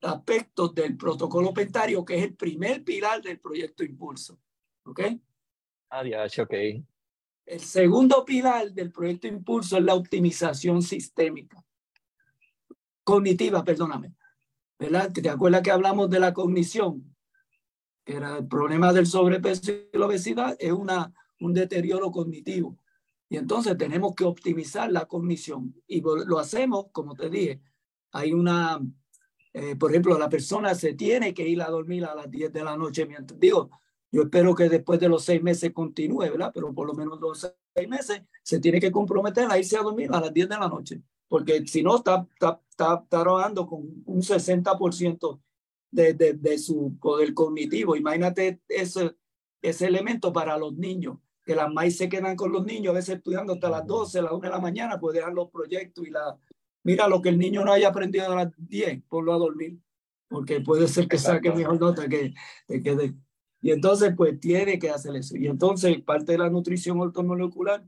aspectos 0.00 0.74
del 0.74 0.96
protocolo 0.96 1.52
pentario, 1.52 2.04
que 2.04 2.16
es 2.16 2.24
el 2.24 2.34
primer 2.34 2.82
pilar 2.82 3.22
del 3.22 3.38
proyecto 3.38 3.84
Impulso. 3.84 4.40
¿Ok? 4.84 5.00
Ah, 5.90 6.04
ya, 6.04 6.24
ok. 6.42 6.54
El 7.46 7.60
segundo 7.60 8.24
pilar 8.24 8.72
del 8.72 8.90
proyecto 8.90 9.26
Impulso 9.26 9.76
es 9.76 9.84
la 9.84 9.94
optimización 9.94 10.82
sistémica. 10.82 11.62
Cognitiva, 13.04 13.62
perdóname. 13.62 14.14
¿Verdad? 14.78 15.12
¿Te 15.12 15.28
acuerdas 15.28 15.62
que 15.62 15.70
hablamos 15.70 16.10
de 16.10 16.20
la 16.20 16.32
cognición? 16.32 17.14
Que 18.04 18.16
era 18.16 18.38
el 18.38 18.48
problema 18.48 18.92
del 18.92 19.06
sobrepeso 19.06 19.70
y 19.70 19.88
la 19.92 20.06
obesidad, 20.06 20.56
es 20.58 20.72
una, 20.72 21.12
un 21.40 21.54
deterioro 21.54 22.10
cognitivo. 22.10 22.78
Y 23.34 23.36
entonces 23.36 23.76
tenemos 23.76 24.14
que 24.14 24.22
optimizar 24.22 24.92
la 24.92 25.06
cognición. 25.06 25.74
Y 25.88 26.00
lo 26.02 26.38
hacemos, 26.38 26.86
como 26.92 27.16
te 27.16 27.28
dije, 27.28 27.60
hay 28.12 28.32
una, 28.32 28.80
eh, 29.52 29.74
por 29.74 29.90
ejemplo, 29.90 30.16
la 30.16 30.28
persona 30.28 30.72
se 30.76 30.94
tiene 30.94 31.34
que 31.34 31.48
ir 31.48 31.60
a 31.60 31.68
dormir 31.68 32.04
a 32.04 32.14
las 32.14 32.30
10 32.30 32.52
de 32.52 32.62
la 32.62 32.76
noche. 32.76 33.06
Mientras, 33.06 33.40
digo, 33.40 33.70
yo 34.12 34.22
espero 34.22 34.54
que 34.54 34.68
después 34.68 35.00
de 35.00 35.08
los 35.08 35.24
seis 35.24 35.42
meses 35.42 35.72
continúe, 35.72 36.20
¿verdad? 36.20 36.52
Pero 36.54 36.72
por 36.72 36.86
lo 36.86 36.94
menos 36.94 37.20
los 37.20 37.40
seis 37.74 37.88
meses 37.88 38.22
se 38.44 38.60
tiene 38.60 38.78
que 38.78 38.92
comprometer 38.92 39.50
a 39.50 39.58
irse 39.58 39.76
a 39.76 39.82
dormir 39.82 40.10
a 40.12 40.20
las 40.20 40.32
10 40.32 40.48
de 40.50 40.56
la 40.56 40.68
noche, 40.68 41.02
porque 41.26 41.66
si 41.66 41.82
no 41.82 41.96
está, 41.96 42.24
está, 42.34 42.62
está, 42.70 43.04
trabajando 43.08 43.66
con 43.66 43.80
un 44.04 44.22
60% 44.22 45.40
de, 45.90 46.14
de, 46.14 46.34
de 46.34 46.56
su 46.56 46.96
poder 47.00 47.34
cognitivo. 47.34 47.96
Imagínate 47.96 48.60
ese, 48.68 49.16
ese 49.60 49.86
elemento 49.88 50.32
para 50.32 50.56
los 50.56 50.76
niños, 50.76 51.18
que 51.44 51.54
las 51.54 51.72
maíz 51.72 51.96
se 51.96 52.08
quedan 52.08 52.36
con 52.36 52.52
los 52.52 52.64
niños, 52.64 52.92
a 52.92 52.94
veces 52.94 53.16
estudiando 53.16 53.54
hasta 53.54 53.68
las 53.68 53.86
12, 53.86 54.22
las 54.22 54.32
1 54.32 54.40
de 54.40 54.48
la 54.48 54.60
mañana, 54.60 54.98
pues 54.98 55.14
dejan 55.14 55.34
los 55.34 55.50
proyectos 55.50 56.06
y 56.06 56.10
la... 56.10 56.38
Mira, 56.82 57.08
lo 57.08 57.22
que 57.22 57.30
el 57.30 57.38
niño 57.38 57.64
no 57.64 57.72
haya 57.72 57.88
aprendido 57.88 58.30
a 58.30 58.36
las 58.36 58.52
10, 58.56 59.02
ponlo 59.08 59.32
a 59.32 59.38
dormir, 59.38 59.78
porque 60.28 60.60
puede 60.60 60.88
ser 60.88 61.08
que 61.08 61.18
saque 61.18 61.50
mejor 61.52 61.80
nota 61.80 62.08
que 62.08 62.34
te 62.66 62.82
quede. 62.82 63.14
Y 63.62 63.70
entonces, 63.70 64.12
pues 64.16 64.38
tiene 64.40 64.78
que 64.78 64.90
hacer 64.90 65.16
eso. 65.16 65.36
Y 65.36 65.46
entonces, 65.46 66.00
parte 66.02 66.32
de 66.32 66.38
la 66.38 66.50
nutrición 66.50 67.00
ortomolecular, 67.00 67.82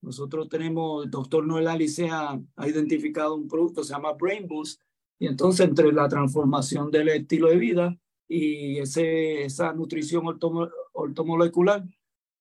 nosotros 0.00 0.48
tenemos, 0.48 1.04
el 1.04 1.10
doctor 1.10 1.46
Noel 1.46 1.68
Alice 1.68 2.08
ha, 2.08 2.40
ha 2.56 2.68
identificado 2.68 3.34
un 3.34 3.48
producto, 3.48 3.84
se 3.84 3.92
llama 3.92 4.12
Brain 4.12 4.46
Boost, 4.46 4.80
y 5.18 5.26
entonces 5.26 5.66
entre 5.66 5.92
la 5.92 6.08
transformación 6.08 6.90
del 6.90 7.08
estilo 7.08 7.48
de 7.48 7.56
vida 7.56 7.98
y 8.28 8.78
ese, 8.78 9.44
esa 9.44 9.72
nutrición 9.72 10.24
ortomolecular, 10.92 11.84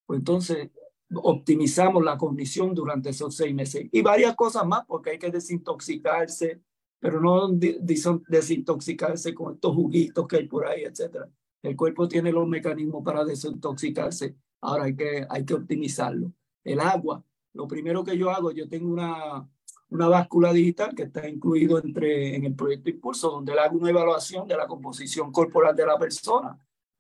pues 0.08 0.20
entonces 0.20 0.72
optimizamos 1.14 2.04
la 2.04 2.18
cognición 2.18 2.74
durante 2.74 3.10
esos 3.10 3.36
seis 3.36 3.54
meses. 3.54 3.88
Y 3.92 4.02
varias 4.02 4.36
cosas 4.36 4.66
más, 4.66 4.86
porque 4.88 5.12
hay 5.12 5.20
que 5.20 5.30
desintoxicarse, 5.30 6.62
pero 7.00 7.22
no 7.22 7.50
desintoxicarse 7.50 9.34
con 9.34 9.54
estos 9.54 9.76
juguitos 9.76 10.28
que 10.28 10.38
hay 10.38 10.48
por 10.48 10.66
ahí, 10.66 10.84
etcétera. 10.84 11.30
El 11.62 11.76
cuerpo 11.76 12.08
tiene 12.08 12.32
los 12.32 12.48
mecanismos 12.48 13.04
para 13.04 13.24
desintoxicarse. 13.26 14.36
Ahora 14.62 14.86
hay 14.86 14.96
que, 14.96 15.28
hay 15.30 15.46
que 15.46 15.54
optimizarlo. 15.54 16.32
El 16.64 16.80
agua, 16.80 17.24
lo 17.54 17.68
primero 17.68 18.04
que 18.04 18.18
yo 18.18 18.30
hago, 18.30 18.52
yo 18.52 18.68
tengo 18.68 18.92
una, 18.92 19.48
una 19.90 20.08
báscula 20.08 20.54
digital 20.54 20.96
que 20.96 21.04
está 21.04 21.28
incluido 21.28 21.80
entre, 21.80 22.36
en 22.36 22.46
el 22.46 22.56
proyecto 22.56 22.90
Impulso, 22.90 23.30
donde 23.30 23.54
le 23.54 23.60
hago 23.60 23.78
una 23.78 23.90
evaluación 23.90 24.48
de 24.48 24.56
la 24.56 24.68
composición 24.68 25.32
corporal 25.32 25.76
de 25.76 25.86
la 25.86 25.98
persona 25.98 26.58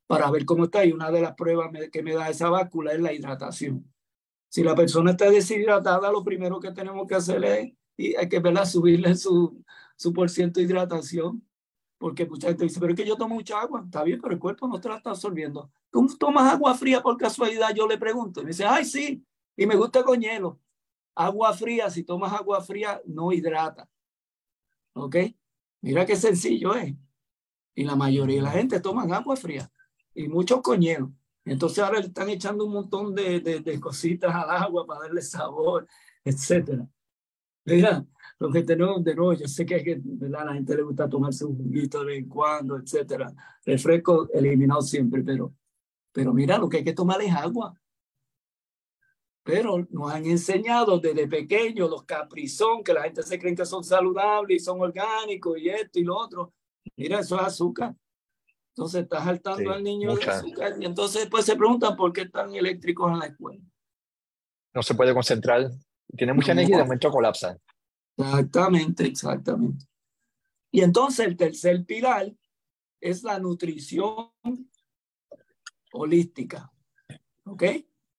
para 0.07 0.31
ver 0.31 0.45
cómo 0.45 0.63
está. 0.63 0.83
Y 0.85 0.93
una 0.93 1.11
de 1.11 1.21
las 1.21 1.35
pruebas 1.35 1.69
que 1.91 2.01
me 2.01 2.13
da 2.13 2.29
esa 2.29 2.49
báscula 2.49 2.93
es 2.93 3.01
la 3.01 3.13
hidratación. 3.13 3.85
Si 4.49 4.63
la 4.63 4.73
persona 4.73 5.11
está 5.11 5.29
deshidratada, 5.29 6.11
lo 6.11 6.23
primero 6.23 6.59
que 6.59 6.71
tenemos 6.71 7.05
que 7.05 7.15
hacer 7.15 7.43
es 7.43 7.73
y 7.97 8.15
hay 8.15 8.29
que 8.29 8.39
verla, 8.39 8.65
subirle 8.65 9.15
su, 9.15 9.63
su 9.95 10.13
por 10.13 10.29
ciento 10.29 10.59
de 10.59 10.65
hidratación. 10.65 11.43
Porque 11.99 12.27
mucha 12.27 12.47
gente 12.47 12.63
dice, 12.63 12.79
pero 12.79 12.93
es 12.93 12.97
que 12.97 13.07
yo 13.07 13.17
tomo 13.17 13.35
mucha 13.35 13.59
agua. 13.59 13.81
Está 13.83 14.03
bien, 14.03 14.21
pero 14.21 14.33
el 14.33 14.39
cuerpo 14.39 14.67
no 14.67 14.79
te 14.79 14.87
la 14.87 14.97
está 14.97 15.09
absorbiendo. 15.09 15.71
¿Tú 15.91 16.07
tomas 16.17 16.53
agua 16.53 16.75
fría 16.75 17.01
por 17.01 17.17
casualidad? 17.17 17.73
Yo 17.75 17.87
le 17.87 17.97
pregunto. 17.97 18.39
Y 18.39 18.43
me 18.43 18.49
dice, 18.49 18.65
ay, 18.65 18.85
sí. 18.85 19.25
Y 19.55 19.65
me 19.65 19.75
gusta 19.75 20.03
con 20.03 20.21
hielo. 20.21 20.59
Agua 21.15 21.51
fría, 21.53 21.89
si 21.89 22.03
tomas 22.03 22.31
agua 22.33 22.61
fría, 22.61 23.01
no 23.05 23.31
hidrata. 23.31 23.89
¿Ok? 24.93 25.15
Mira 25.81 26.05
qué 26.05 26.15
sencillo 26.15 26.75
es. 26.75 26.93
Y 27.73 27.83
la 27.83 27.95
mayoría 27.95 28.37
de 28.37 28.43
la 28.43 28.51
gente 28.51 28.79
toma 28.79 29.03
agua 29.03 29.35
fría 29.35 29.71
y 30.17 30.27
muchos 30.27 30.61
coñeros. 30.61 31.09
Entonces 31.45 31.79
ahora 31.79 31.99
le 31.99 32.07
están 32.07 32.29
echando 32.29 32.65
un 32.65 32.73
montón 32.73 33.13
de, 33.13 33.39
de, 33.39 33.79
cositas 33.79 34.33
al 34.33 34.49
agua 34.49 34.85
para 34.85 35.01
darle 35.01 35.21
sabor, 35.21 35.87
etcétera. 36.25 36.85
Mira, 37.65 38.03
lo 38.39 38.51
que 38.51 38.63
tenemos 38.63 39.03
de 39.03 39.15
nuevo, 39.15 39.33
yo 39.33 39.47
sé 39.47 39.65
que, 39.65 39.83
que 39.83 40.01
a 40.25 40.43
la 40.43 40.53
gente 40.53 40.75
le 40.75 40.81
gusta 40.81 41.07
tomarse 41.07 41.45
un 41.45 41.55
juguito 41.55 41.99
de 41.99 42.05
vez 42.05 42.17
en 42.17 42.29
cuando, 42.29 42.77
etcétera. 42.77 43.31
Refresco 43.63 44.27
eliminado 44.33 44.81
siempre, 44.81 45.21
pero, 45.23 45.53
pero 46.11 46.33
mira, 46.33 46.57
lo 46.57 46.67
que 46.67 46.77
hay 46.77 46.83
que 46.83 46.93
tomar 46.93 47.21
es 47.21 47.33
agua. 47.33 47.79
Pero 49.43 49.87
nos 49.91 50.11
han 50.11 50.25
enseñado 50.25 50.99
desde 50.99 51.27
pequeños 51.27 51.89
los 51.89 52.03
caprizón, 52.03 52.83
que 52.83 52.93
la 52.93 53.03
gente 53.03 53.21
se 53.21 53.37
cree 53.39 53.55
que 53.55 53.65
son 53.65 53.83
saludables 53.83 54.61
y 54.61 54.65
son 54.65 54.81
orgánicos 54.81 55.57
y 55.59 55.69
esto 55.69 55.99
y 55.99 56.03
lo 56.03 56.17
otro. 56.17 56.53
Mira, 56.95 57.19
eso 57.19 57.35
es 57.39 57.43
azúcar. 57.43 57.95
Entonces 58.77 59.03
estás 59.05 59.23
saltando 59.23 59.71
al 59.71 59.83
niño 59.83 60.15
de 60.15 60.23
azúcar 60.23 60.75
y 60.79 60.85
entonces 60.85 61.21
después 61.21 61.43
se 61.43 61.55
preguntan 61.55 61.95
por 61.95 62.13
qué 62.13 62.21
están 62.21 62.53
eléctricos 62.53 63.11
en 63.11 63.17
la 63.17 63.25
escuela. 63.25 63.63
No 64.71 64.83
se 64.83 64.93
puede 64.93 65.15
concentrar, 65.15 65.71
tiene 66.15 66.33
mucha 66.33 66.51
energía 66.51 66.75
y 66.75 66.77
de 66.77 66.83
momento 66.83 67.09
colapsa. 67.09 67.57
Exactamente, 68.15 69.05
exactamente. 69.07 69.83
Y 70.71 70.81
entonces 70.81 71.25
el 71.25 71.35
tercer 71.35 71.83
pilar 71.85 72.31
es 73.01 73.23
la 73.23 73.39
nutrición 73.39 74.29
holística. 75.91 76.71
¿Ok? 77.45 77.63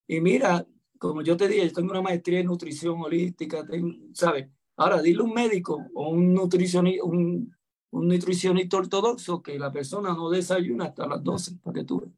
Y 0.09 0.21
mira, 0.21 0.67
como 0.99 1.23
yo 1.23 1.37
te 1.37 1.47
dije, 1.47 1.69
yo 1.69 1.73
tengo 1.73 1.93
una 1.93 2.03
maestría 2.03 2.41
en 2.41 2.47
nutrición 2.47 3.01
holística, 3.01 3.65
¿sabes? 4.13 4.49
Ahora, 4.77 5.01
dile 5.01 5.21
a 5.21 5.25
un 5.25 5.35
médico 5.35 5.87
o 5.95 6.09
un 6.09 6.35
nutricionista, 6.35 7.05
un, 7.05 7.57
un 7.91 8.09
nutricionista 8.09 8.77
ortodoxo 8.77 9.43
que 9.43 9.59
la 9.59 9.73
persona 9.73 10.13
no 10.13 10.31
desayuna 10.31 10.87
hasta 10.87 11.07
las 11.07 11.23
12, 11.23 11.57
para 11.63 11.75
que 11.75 11.85
tú 11.85 12.01
veas. 12.01 12.13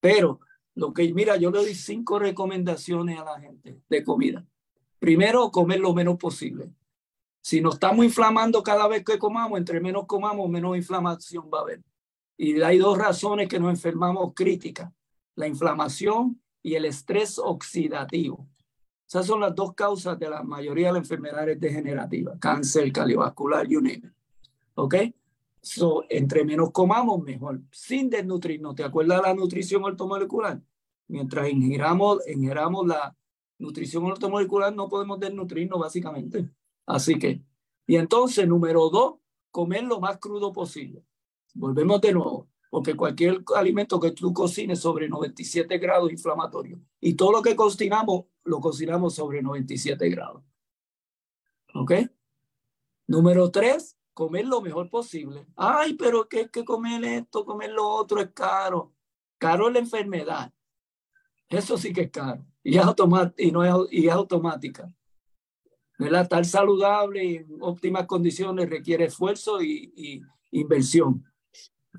Pero, 0.00 0.40
lo 0.74 0.92
que, 0.92 1.12
mira, 1.12 1.36
yo 1.36 1.50
le 1.50 1.58
doy 1.58 1.74
cinco 1.74 2.18
recomendaciones 2.18 3.18
a 3.18 3.24
la 3.24 3.40
gente 3.40 3.80
de 3.88 4.04
comida. 4.04 4.46
Primero, 4.98 5.50
comer 5.50 5.80
lo 5.80 5.94
menos 5.94 6.16
posible. 6.16 6.70
Si 7.42 7.60
nos 7.60 7.74
estamos 7.74 8.04
inflamando 8.04 8.62
cada 8.62 8.86
vez 8.86 9.04
que 9.04 9.18
comamos, 9.18 9.58
entre 9.58 9.80
menos 9.80 10.06
comamos, 10.06 10.48
menos 10.48 10.76
inflamación 10.76 11.50
va 11.52 11.58
a 11.58 11.62
haber. 11.62 11.82
Y 12.36 12.60
hay 12.62 12.78
dos 12.78 12.98
razones 12.98 13.48
que 13.48 13.58
nos 13.58 13.70
enfermamos 13.70 14.32
críticas. 14.34 14.92
La 15.34 15.46
inflamación 15.46 16.40
y 16.62 16.74
el 16.74 16.84
estrés 16.84 17.38
oxidativo. 17.38 18.46
Esas 19.08 19.26
son 19.26 19.40
las 19.40 19.54
dos 19.54 19.74
causas 19.74 20.18
de 20.18 20.28
la 20.30 20.42
mayoría 20.42 20.88
de 20.88 20.92
las 20.94 21.02
enfermedades 21.02 21.58
degenerativas, 21.58 22.38
cáncer 22.38 22.92
cardiovascular, 22.92 23.68
name 23.68 23.92
it. 23.94 24.19
¿Ok? 24.80 24.94
So, 25.60 26.04
entre 26.08 26.42
menos 26.44 26.70
comamos, 26.72 27.22
mejor, 27.22 27.60
sin 27.70 28.08
desnutrirnos. 28.08 28.74
¿Te 28.74 28.82
acuerdas 28.82 29.20
de 29.20 29.28
la 29.28 29.34
nutrición 29.34 29.84
ortomolecular? 29.84 30.62
Mientras 31.08 31.50
ingiramos, 31.50 32.26
ingiramos 32.26 32.86
la 32.86 33.14
nutrición 33.58 34.04
ortomolecular, 34.06 34.74
no 34.74 34.88
podemos 34.88 35.20
desnutrirnos 35.20 35.78
básicamente. 35.78 36.48
Así 36.86 37.18
que, 37.18 37.42
y 37.86 37.96
entonces, 37.96 38.48
número 38.48 38.88
dos, 38.88 39.16
comer 39.50 39.84
lo 39.84 40.00
más 40.00 40.18
crudo 40.18 40.50
posible. 40.50 41.04
Volvemos 41.52 42.00
de 42.00 42.12
nuevo 42.14 42.48
porque 42.70 42.94
cualquier 42.96 43.42
alimento 43.56 43.98
que 43.98 44.12
tú 44.12 44.32
cocines 44.32 44.78
sobre 44.78 45.08
97 45.08 45.76
grados 45.78 46.12
inflamatorio 46.12 46.80
y 47.00 47.14
todo 47.14 47.32
lo 47.32 47.42
que 47.42 47.56
cocinamos 47.56 48.26
lo 48.44 48.60
cocinamos 48.60 49.14
sobre 49.14 49.42
97 49.42 50.08
grados. 50.08 50.44
¿Ok? 51.74 51.92
Número 53.08 53.50
tres, 53.50 53.98
comer 54.14 54.46
lo 54.46 54.60
mejor 54.60 54.88
posible. 54.90 55.46
Ay, 55.56 55.94
pero 55.94 56.28
¿qué 56.28 56.42
es 56.42 56.50
que 56.50 56.64
comer 56.64 57.04
esto, 57.04 57.44
comer 57.44 57.70
lo 57.70 57.88
otro 57.88 58.20
es 58.20 58.30
caro. 58.32 58.94
Caro 59.38 59.68
es 59.68 59.74
la 59.74 59.80
enfermedad. 59.80 60.52
Eso 61.48 61.76
sí 61.78 61.92
que 61.92 62.02
es 62.02 62.10
caro. 62.10 62.46
Y 62.62 62.78
es, 62.78 62.84
y 63.38 63.50
no 63.50 63.64
es, 63.64 63.92
y 63.92 64.06
es 64.06 64.12
automática. 64.12 64.92
¿verdad? 66.00 66.22
Estar 66.22 66.44
saludable 66.44 67.24
y 67.24 67.36
en 67.36 67.58
óptimas 67.60 68.06
condiciones 68.06 68.70
requiere 68.70 69.04
esfuerzo 69.04 69.62
y, 69.62 69.92
y 69.94 70.22
inversión. 70.58 71.24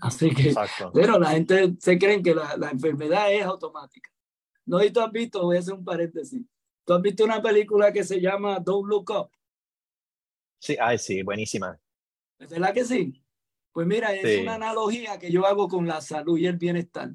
Así 0.02 0.34
que, 0.34 0.56
pero 0.94 1.20
la 1.20 1.32
gente 1.32 1.76
se 1.80 2.00
cree 2.00 2.24
que 2.24 2.34
la, 2.34 2.56
la, 2.58 2.72
enfermedad 2.72 3.32
es 3.32 3.44
automática. 3.44 4.10
No, 4.66 4.82
y 4.84 4.92
tú 4.92 5.02
has 5.02 5.12
visto, 5.12 5.44
voy 5.44 5.58
a 5.58 5.60
hacer 5.60 5.74
un 5.74 5.84
paréntesis. 5.84 6.42
¿Tú 6.86 6.94
has 6.94 7.02
visto 7.02 7.24
una 7.24 7.42
película 7.42 7.92
que 7.92 8.04
se 8.04 8.20
llama 8.20 8.60
Don't 8.60 8.88
Look 8.88 9.12
Up? 9.12 9.30
Sí, 10.60 10.78
ay, 10.80 10.98
sí, 10.98 11.22
buenísima. 11.24 11.80
¿Verdad 12.50 12.74
que 12.74 12.86
sí? 12.86 13.22
Pues 13.72 13.88
mira, 13.88 14.14
es 14.14 14.42
una 14.42 14.56
analogía 14.56 15.18
que 15.18 15.32
yo 15.32 15.46
hago 15.46 15.68
con 15.68 15.88
la 15.88 16.02
salud 16.02 16.38
y 16.38 16.46
el 16.46 16.58
bienestar. 16.58 17.12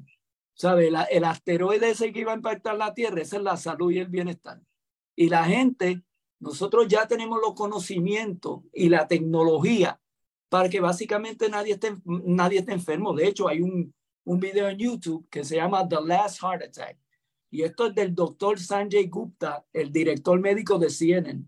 ¿Sabes? 0.54 0.90
el 1.10 1.24
asteroide 1.24 1.90
ese 1.90 2.12
que 2.14 2.20
iba 2.20 2.32
a 2.32 2.36
impactar 2.36 2.76
la 2.76 2.94
Tierra, 2.94 3.20
esa 3.20 3.36
es 3.36 3.42
la 3.42 3.58
salud 3.58 3.90
y 3.90 3.98
el 3.98 4.08
bienestar. 4.08 4.58
Y 5.14 5.28
la 5.28 5.44
gente, 5.44 6.02
nosotros 6.40 6.88
ya 6.88 7.06
tenemos 7.06 7.38
los 7.44 7.54
conocimientos 7.54 8.62
y 8.72 8.88
la 8.88 9.06
tecnología 9.06 10.00
para 10.48 10.70
que 10.70 10.80
básicamente 10.80 11.50
nadie 11.50 11.74
esté, 11.74 11.94
nadie 12.04 12.60
esté 12.60 12.72
enfermo. 12.72 13.12
De 13.12 13.26
hecho, 13.26 13.48
hay 13.48 13.60
un, 13.60 13.94
un 14.24 14.40
video 14.40 14.68
en 14.68 14.78
YouTube 14.78 15.28
que 15.28 15.44
se 15.44 15.56
llama 15.56 15.86
The 15.86 15.98
Last 16.02 16.40
Heart 16.40 16.62
Attack. 16.62 16.98
Y 17.50 17.62
esto 17.62 17.86
es 17.86 17.94
del 17.94 18.14
doctor 18.14 18.58
Sanjay 18.58 19.08
Gupta, 19.08 19.66
el 19.72 19.92
director 19.92 20.40
médico 20.40 20.78
de 20.78 20.88
CNN, 20.88 21.44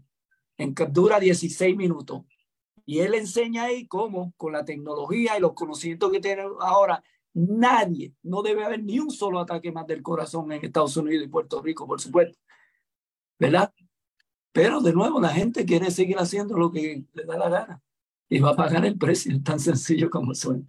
en 0.59 0.75
dura 0.93 1.19
16 1.19 1.77
minutos. 1.77 2.25
Y 2.89 3.01
él 3.01 3.13
enseña 3.13 3.65
ahí 3.65 3.87
cómo, 3.87 4.33
con 4.39 4.55
la 4.55 4.65
tecnología 4.65 5.37
y 5.37 5.41
los 5.43 5.53
conocimientos 5.53 6.11
que 6.11 6.21
tiene 6.21 6.45
ahora, 6.61 7.05
nadie, 7.35 8.15
no 8.23 8.41
debe 8.41 8.65
haber 8.65 8.83
ni 8.83 8.99
un 8.99 9.11
solo 9.11 9.41
ataque 9.41 9.71
más 9.71 9.87
del 9.87 10.03
corazón 10.03 10.51
en 10.53 10.65
Estados 10.65 10.97
Unidos 10.97 11.27
y 11.27 11.29
Puerto 11.29 11.61
Rico, 11.61 11.87
por 11.87 12.01
supuesto. 12.01 12.39
¿Verdad? 13.39 13.75
Pero 14.53 14.81
de 14.81 14.95
nuevo, 14.95 15.21
la 15.21 15.29
gente 15.29 15.67
quiere 15.67 15.91
seguir 15.91 16.17
haciendo 16.17 16.57
lo 16.57 16.73
que 16.73 17.05
le 17.13 17.25
da 17.25 17.37
la 17.37 17.51
gana 17.51 17.83
y 18.27 18.41
va 18.41 18.53
a 18.53 18.57
pagar 18.57 18.87
el 18.87 18.97
precio, 18.97 19.39
tan 19.43 19.61
sencillo 19.61 20.09
como 20.09 20.35
suena. 20.35 20.65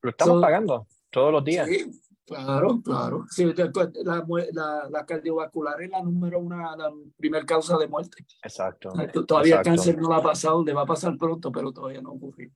Lo 0.00 0.08
estamos 0.08 0.40
pagando 0.40 0.86
todos 1.10 1.30
los 1.30 1.44
días. 1.44 1.68
Sí, 1.68 1.90
claro, 2.26 2.80
claro. 2.82 3.24
Sí, 3.30 3.44
la, 3.44 4.24
la, 4.52 4.88
la, 4.90 5.06
cardiovascular 5.06 5.82
es 5.82 5.90
la 5.90 6.02
número 6.02 6.38
una, 6.40 6.76
la 6.76 6.92
primera 7.16 7.44
causa 7.44 7.76
de 7.78 7.88
muerte. 7.88 8.24
Exacto. 8.42 8.92
Todavía 9.26 9.58
el 9.58 9.62
cáncer 9.62 9.98
no 9.98 10.12
ha 10.12 10.22
pasado, 10.22 10.64
le 10.64 10.72
va 10.72 10.82
a 10.82 10.86
pasar 10.86 11.16
pronto, 11.16 11.52
pero 11.52 11.72
todavía 11.72 12.02
no 12.02 12.12
ocurrió. 12.12 12.50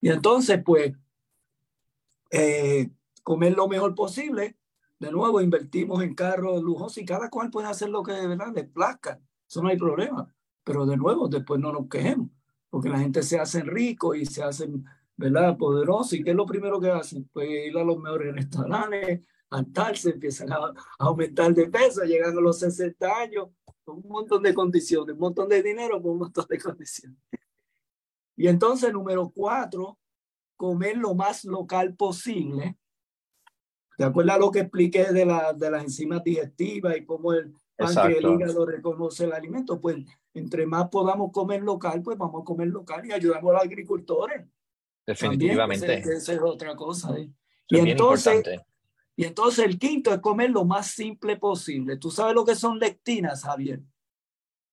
Y 0.00 0.08
entonces, 0.08 0.62
pues, 0.64 0.92
eh, 2.30 2.90
comer 3.22 3.54
lo 3.54 3.68
mejor 3.68 3.94
posible. 3.94 4.56
De 4.98 5.10
nuevo, 5.10 5.40
invertimos 5.40 6.02
en 6.02 6.14
carros 6.14 6.62
lujosos 6.62 6.98
y 6.98 7.04
cada 7.04 7.30
cual 7.30 7.50
puede 7.50 7.68
hacer 7.68 7.88
lo 7.88 8.02
que 8.02 8.12
de 8.12 8.26
verdad 8.26 8.52
le 8.54 8.64
plazca. 8.64 9.18
Eso 9.48 9.62
no 9.62 9.68
hay 9.68 9.76
problema. 9.76 10.32
Pero 10.62 10.86
de 10.86 10.96
nuevo, 10.96 11.26
después 11.28 11.58
no 11.60 11.72
nos 11.72 11.88
quejemos, 11.88 12.28
porque 12.68 12.90
la 12.90 12.98
gente 12.98 13.22
se 13.22 13.38
hace 13.38 13.62
rico 13.62 14.14
y 14.14 14.26
se 14.26 14.42
hacen, 14.42 14.84
¿verdad? 15.20 15.56
Poderosos. 15.56 16.14
¿Y 16.14 16.22
qué 16.22 16.30
es 16.30 16.36
lo 16.36 16.46
primero 16.46 16.80
que 16.80 16.90
hacen? 16.90 17.28
Pues 17.32 17.48
ir 17.48 17.76
a 17.76 17.84
los 17.84 17.98
mejores 17.98 18.34
restaurantes, 18.34 19.20
altarse, 19.50 20.10
empiezan 20.10 20.50
a, 20.50 20.72
aumentar 20.98 21.52
de 21.52 21.68
peso, 21.68 22.02
llegan 22.04 22.36
a 22.36 22.40
los 22.40 22.58
60 22.58 23.18
años, 23.18 23.48
con 23.84 23.96
un 23.96 24.08
montón 24.08 24.42
de 24.42 24.54
condiciones, 24.54 25.14
un 25.14 25.20
montón 25.20 25.48
de 25.48 25.62
dinero 25.62 26.00
con 26.00 26.12
un 26.12 26.18
montón 26.20 26.46
de 26.48 26.58
condiciones. 26.58 27.18
Y 28.34 28.48
entonces, 28.48 28.92
número 28.92 29.30
cuatro, 29.34 29.98
comer 30.56 30.96
lo 30.96 31.14
más 31.14 31.44
local 31.44 31.94
posible. 31.94 32.78
¿Te 33.98 34.04
acuerdas 34.04 34.38
lo 34.38 34.50
que 34.50 34.60
expliqué 34.60 35.12
de, 35.12 35.26
la, 35.26 35.52
de 35.52 35.70
las 35.70 35.84
enzimas 35.84 36.24
digestivas 36.24 36.96
y 36.96 37.04
cómo 37.04 37.34
el 37.34 37.52
páncreas 37.76 38.24
el 38.24 38.30
hígado 38.30 38.64
reconoce 38.64 39.24
el 39.24 39.34
alimento? 39.34 39.78
Pues 39.78 39.98
entre 40.32 40.64
más 40.66 40.88
podamos 40.88 41.30
comer 41.30 41.62
local, 41.62 42.00
pues 42.02 42.16
vamos 42.16 42.40
a 42.40 42.44
comer 42.44 42.68
local 42.68 43.04
y 43.04 43.12
ayudamos 43.12 43.50
a 43.50 43.54
los 43.54 43.62
agricultores. 43.62 44.46
Definitivamente. 45.06 45.98
esa 45.98 46.32
es 46.32 46.40
otra 46.40 46.76
cosa. 46.76 47.16
¿eh? 47.18 47.30
Y 47.68 47.78
entonces, 47.78 48.42
y 49.16 49.24
entonces 49.24 49.64
el 49.64 49.78
quinto 49.78 50.12
es 50.12 50.20
comer 50.20 50.50
lo 50.50 50.64
más 50.64 50.88
simple 50.88 51.36
posible. 51.36 51.96
¿Tú 51.96 52.10
sabes 52.10 52.34
lo 52.34 52.44
que 52.44 52.54
son 52.54 52.78
lectinas, 52.78 53.42
Javier? 53.44 53.82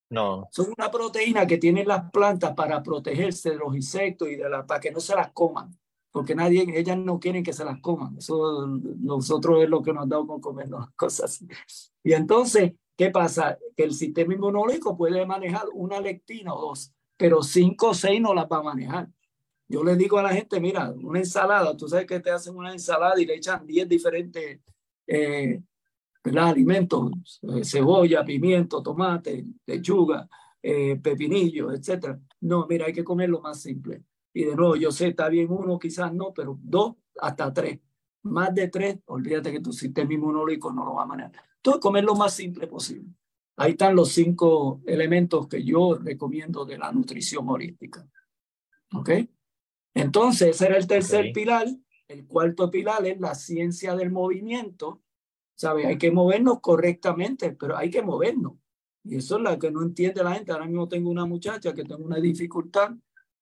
No. 0.09 0.47
Son 0.51 0.73
una 0.77 0.89
proteína 0.89 1.45
que 1.45 1.57
tienen 1.57 1.87
las 1.87 2.09
plantas 2.11 2.53
para 2.53 2.81
protegerse 2.81 3.51
de 3.51 3.57
los 3.57 3.75
insectos 3.75 4.29
y 4.29 4.37
de 4.37 4.49
la, 4.49 4.65
para 4.65 4.79
que 4.79 4.91
no 4.91 4.99
se 4.99 5.15
las 5.15 5.31
coman. 5.31 5.77
Porque 6.11 6.33
nadie, 6.33 6.65
ellas 6.73 6.97
no 6.97 7.19
quieren 7.19 7.43
que 7.43 7.53
se 7.53 7.65
las 7.65 7.79
coman. 7.81 8.17
Eso 8.17 8.65
nosotros 8.67 9.63
es 9.63 9.69
lo 9.69 9.81
que 9.83 9.93
nos 9.93 10.07
dado 10.07 10.25
con 10.25 10.39
comer 10.39 10.69
las 10.69 10.89
cosas. 10.95 11.43
Y 12.03 12.13
entonces, 12.13 12.73
¿qué 12.95 13.11
pasa? 13.11 13.57
Que 13.75 13.83
el 13.83 13.93
sistema 13.93 14.33
inmunológico 14.33 14.97
puede 14.97 15.25
manejar 15.25 15.65
una 15.73 15.99
lectina 15.99 16.53
o 16.53 16.69
dos, 16.69 16.93
pero 17.17 17.43
cinco 17.43 17.89
o 17.89 17.93
seis 17.93 18.21
no 18.21 18.33
las 18.33 18.45
va 18.45 18.59
a 18.59 18.63
manejar. 18.63 19.09
Yo 19.69 19.83
le 19.83 19.95
digo 19.95 20.17
a 20.17 20.23
la 20.23 20.33
gente, 20.33 20.59
mira, 20.59 20.91
una 20.91 21.19
ensalada, 21.19 21.75
tú 21.75 21.87
sabes 21.87 22.05
que 22.05 22.19
te 22.19 22.31
hacen 22.31 22.55
una 22.55 22.71
ensalada 22.71 23.19
y 23.19 23.25
le 23.25 23.35
echan 23.35 23.65
10 23.67 23.89
diferentes 23.89 24.61
eh, 25.05 25.61
alimentos, 26.23 27.39
eh, 27.41 27.63
cebolla, 27.63 28.23
pimiento, 28.23 28.81
tomate, 28.81 29.45
lechuga, 29.65 30.27
eh, 30.61 30.97
pepinillo, 30.97 31.71
etc. 31.71 32.17
No, 32.41 32.65
mira, 32.67 32.85
hay 32.85 32.93
que 32.93 33.03
comer 33.03 33.29
lo 33.29 33.41
más 33.41 33.61
simple. 33.61 34.03
Y 34.33 34.43
de 34.45 34.55
nuevo, 34.55 34.75
yo 34.75 34.91
sé, 34.91 35.07
está 35.09 35.29
bien 35.29 35.47
uno, 35.49 35.79
quizás 35.79 36.13
no, 36.13 36.33
pero 36.33 36.57
dos 36.61 36.95
hasta 37.19 37.53
tres. 37.53 37.79
Más 38.23 38.53
de 38.53 38.67
tres, 38.67 38.99
olvídate 39.05 39.51
que 39.51 39.59
tu 39.59 39.73
sistema 39.73 40.13
inmunológico 40.13 40.71
no 40.71 40.85
lo 40.85 40.95
va 40.95 41.03
a 41.03 41.07
manejar. 41.07 41.31
Entonces, 41.57 41.81
comer 41.81 42.03
lo 42.03 42.15
más 42.15 42.33
simple 42.33 42.67
posible. 42.67 43.09
Ahí 43.57 43.71
están 43.71 43.95
los 43.95 44.09
cinco 44.09 44.81
elementos 44.85 45.47
que 45.47 45.63
yo 45.63 45.95
recomiendo 45.95 46.65
de 46.65 46.77
la 46.77 46.91
nutrición 46.91 47.49
holística. 47.49 48.07
¿Ok? 48.93 49.09
Entonces, 50.01 50.49
ese 50.49 50.65
era 50.65 50.77
el 50.77 50.87
tercer 50.87 51.31
pilar. 51.33 51.67
El 52.07 52.25
cuarto 52.25 52.69
pilar 52.69 53.05
es 53.05 53.19
la 53.19 53.35
ciencia 53.35 53.95
del 53.95 54.11
movimiento. 54.11 55.01
¿Sabe? 55.55 55.87
Hay 55.87 55.97
que 55.97 56.11
movernos 56.11 56.59
correctamente, 56.61 57.51
pero 57.53 57.75
hay 57.75 57.89
que 57.89 58.03
movernos. 58.03 58.53
Y 59.03 59.15
eso 59.15 59.37
es 59.37 59.41
lo 59.41 59.57
que 59.57 59.71
no 59.71 59.81
entiende 59.81 60.23
la 60.23 60.35
gente. 60.35 60.51
Ahora 60.51 60.65
mismo 60.65 60.87
tengo 60.87 61.09
una 61.09 61.25
muchacha 61.25 61.73
que 61.73 61.83
tiene 61.83 62.03
una 62.03 62.17
dificultad, 62.17 62.91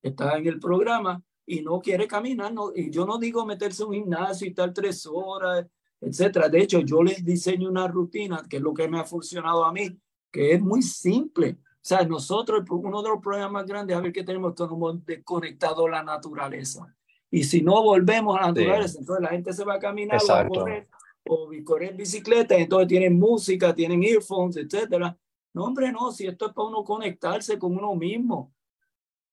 está 0.02 0.38
en 0.38 0.48
el 0.48 0.60
programa 0.60 1.22
y 1.46 1.62
no 1.62 1.82
quiere 1.82 2.08
caminar. 2.08 2.54
No, 2.54 2.72
y 2.74 2.90
yo 2.90 3.06
no 3.06 3.18
digo 3.18 3.46
meterse 3.46 3.84
en 3.84 3.90
un 3.90 3.96
gimnasio 3.96 4.48
y 4.48 4.52
estar 4.52 4.74
tres 4.74 5.06
horas, 5.06 5.66
etcétera. 6.00 6.48
De 6.48 6.62
hecho, 6.62 6.80
yo 6.82 7.04
les 7.04 7.24
diseño 7.26 7.70
una 7.70 7.88
rutina, 7.88 8.44
que 8.50 8.58
es 8.58 8.64
lo 8.64 8.74
que 8.74 8.88
me 8.88 9.00
ha 9.00 9.04
funcionado 9.04 9.66
a 9.66 9.74
mí, 9.74 10.00
que 10.32 10.54
es 10.54 10.62
muy 10.62 10.82
simple. 10.82 11.58
O 11.86 11.88
sea, 11.88 12.04
nosotros, 12.04 12.64
uno 12.68 13.04
de 13.04 13.10
los 13.10 13.22
problemas 13.22 13.52
más 13.52 13.68
grandes, 13.68 13.96
a 13.96 14.02
ver 14.02 14.12
que 14.12 14.24
tenemos, 14.24 14.60
hemos 14.60 15.06
desconectado 15.06 15.88
la 15.88 16.02
naturaleza. 16.02 16.92
Y 17.30 17.44
si 17.44 17.62
no 17.62 17.84
volvemos 17.84 18.36
a 18.36 18.42
la 18.42 18.48
naturaleza, 18.48 18.98
entonces 18.98 19.22
la 19.22 19.30
gente 19.30 19.54
se 19.54 19.64
va 19.64 19.76
a 19.76 19.80
caminar 19.80 20.20
o 20.28 20.34
a 20.34 20.48
correr 20.48 20.88
o 21.28 21.48
correr 21.64 21.96
bicicleta, 21.96 22.56
entonces 22.56 22.88
tienen 22.88 23.20
música, 23.20 23.76
tienen 23.76 24.02
earphones, 24.02 24.58
etcétera. 24.58 25.16
No, 25.54 25.66
hombre, 25.66 25.92
no, 25.92 26.12
si 26.12 26.26
esto 26.26 26.48
es 26.48 26.54
para 26.54 26.70
uno 26.70 26.84
conectarse 26.84 27.60
con 27.60 27.78
uno 27.78 27.94
mismo. 27.94 28.52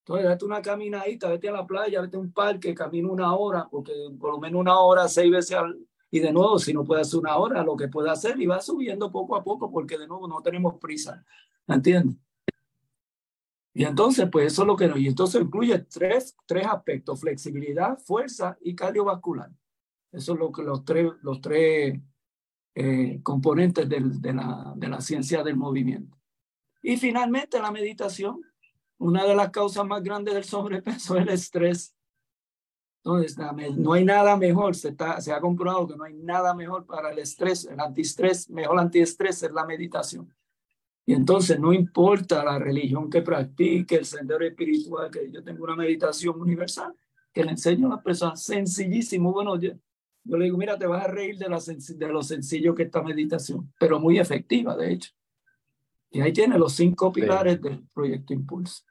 Entonces, 0.01 0.27
date 0.27 0.45
una 0.45 0.61
caminadita, 0.61 1.31
vete 1.31 1.49
a 1.49 1.53
la 1.53 1.67
playa, 1.67 2.03
vete 2.03 2.19
a 2.19 2.21
un 2.21 2.33
parque, 2.33 2.75
camina 2.75 3.09
una 3.09 3.35
hora, 3.35 3.67
porque 3.71 3.95
por 4.21 4.31
lo 4.31 4.39
menos 4.39 4.61
una 4.61 4.79
hora, 4.79 5.09
seis 5.09 5.31
veces 5.31 5.57
al... 5.57 5.79
Y 6.11 6.21
de 6.21 6.31
nuevo, 6.31 6.59
si 6.59 6.75
no 6.75 6.85
puede 6.85 7.01
hacer 7.01 7.19
una 7.19 7.35
hora, 7.39 7.65
lo 7.65 7.79
que 7.79 7.89
puede 7.89 8.11
hacer, 8.11 8.39
y 8.39 8.45
va 8.45 8.61
subiendo 8.61 9.11
poco 9.11 9.37
a 9.37 9.43
poco, 9.43 9.71
porque 9.71 9.97
de 9.97 10.07
nuevo 10.07 10.29
no 10.29 10.43
tenemos 10.43 10.75
prisa. 10.79 11.25
¿Entiendes? 11.67 12.19
Y 13.75 13.85
entonces, 13.85 14.29
pues 14.31 14.53
eso 14.53 14.63
es 14.63 14.69
lo 14.69 14.77
que 14.77 14.89
nos... 14.89 14.99
Y 14.99 15.07
entonces 15.07 15.41
incluye 15.41 15.79
tres, 15.81 16.37
tres 16.47 16.67
aspectos, 16.67 17.21
flexibilidad, 17.21 17.99
fuerza 17.99 18.57
y 18.61 18.75
cardiovascular. 18.75 19.51
Eso 20.11 20.35
es 20.35 20.39
lo 20.39 20.53
que 20.53 20.63
los 20.63 20.85
tres, 20.85 21.11
los 21.23 21.41
tres 21.41 21.99
eh, 22.75 23.21
componentes 23.23 23.89
del, 23.89 24.21
de, 24.21 24.35
la, 24.35 24.75
de 24.77 24.89
la 24.89 25.01
ciencia 25.01 25.43
del 25.43 25.57
movimiento. 25.57 26.19
Y 26.83 26.97
finalmente 26.97 27.61
la 27.61 27.71
meditación. 27.71 28.43
Una 28.99 29.25
de 29.25 29.35
las 29.35 29.51
causas 29.51 29.85
más 29.85 30.03
grandes 30.03 30.35
del 30.35 30.45
sobrepeso 30.45 31.17
es 31.17 31.23
el 31.23 31.29
estrés. 31.31 31.97
Entonces, 33.05 33.37
no 33.77 33.95
hay 33.95 34.05
nada 34.05 34.37
mejor, 34.37 34.77
se, 34.77 34.91
está, 34.91 35.21
se 35.21 35.33
ha 35.33 35.41
comprobado 35.41 35.89
que 35.89 35.97
no 35.97 36.05
hay 36.05 36.15
nada 36.15 36.55
mejor 36.55 36.87
para 36.87 37.11
el 37.11 37.19
estrés, 37.19 37.65
el 37.65 37.81
antiestrés, 37.81 38.49
mejor 38.49 38.79
antiestrés 38.79 39.43
es 39.43 39.51
la 39.51 39.67
meditación. 39.67 40.33
Y 41.05 41.15
entonces 41.15 41.59
no 41.59 41.73
importa 41.73 42.45
la 42.45 42.59
religión 42.59 43.11
que 43.11 43.23
practique, 43.23 43.97
el 43.97 44.05
sendero 44.05 44.45
espiritual, 44.45 45.11
que 45.11 45.31
yo 45.31 45.43
tengo 45.43 45.65
una 45.65 45.77
meditación 45.77 46.41
universal 46.41 46.95
que 47.33 47.45
le 47.45 47.51
enseño 47.51 47.87
a 47.87 47.97
las 47.97 48.05
personas 48.05 48.43
sencillísimo. 48.43 49.33
Bueno, 49.33 49.59
yo, 49.59 49.73
yo 50.25 50.37
le 50.37 50.45
digo, 50.45 50.59
mira, 50.59 50.79
te 50.79 50.87
vas 50.87 51.05
a 51.05 51.09
reír 51.09 51.39
de, 51.39 51.49
la, 51.49 51.59
de 51.59 52.09
lo 52.09 52.23
sencillo 52.23 52.75
que 52.75 52.85
esta 52.85 53.03
meditación, 53.03 53.73
pero 53.81 53.99
muy 53.99 54.19
efectiva, 54.19 54.77
de 54.77 54.93
hecho. 54.93 55.11
Y 56.11 56.21
ahí 56.21 56.33
tiene 56.33 56.59
los 56.59 56.75
cinco 56.75 57.11
pilares 57.11 57.61
del 57.61 57.85
proyecto 57.93 58.35
Impulso. 58.35 58.83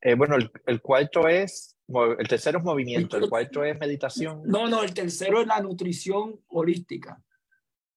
Eh, 0.00 0.14
bueno, 0.14 0.36
el, 0.36 0.50
el, 0.66 0.80
cuarto 0.80 1.26
es, 1.28 1.76
el 2.18 2.28
tercero 2.28 2.58
es 2.58 2.64
movimiento, 2.64 3.16
el 3.16 3.28
cuarto 3.28 3.64
es 3.64 3.78
meditación. 3.78 4.42
No, 4.44 4.68
no, 4.68 4.82
el 4.82 4.94
tercero 4.94 5.40
es 5.40 5.46
la 5.46 5.60
nutrición 5.60 6.40
holística. 6.46 7.20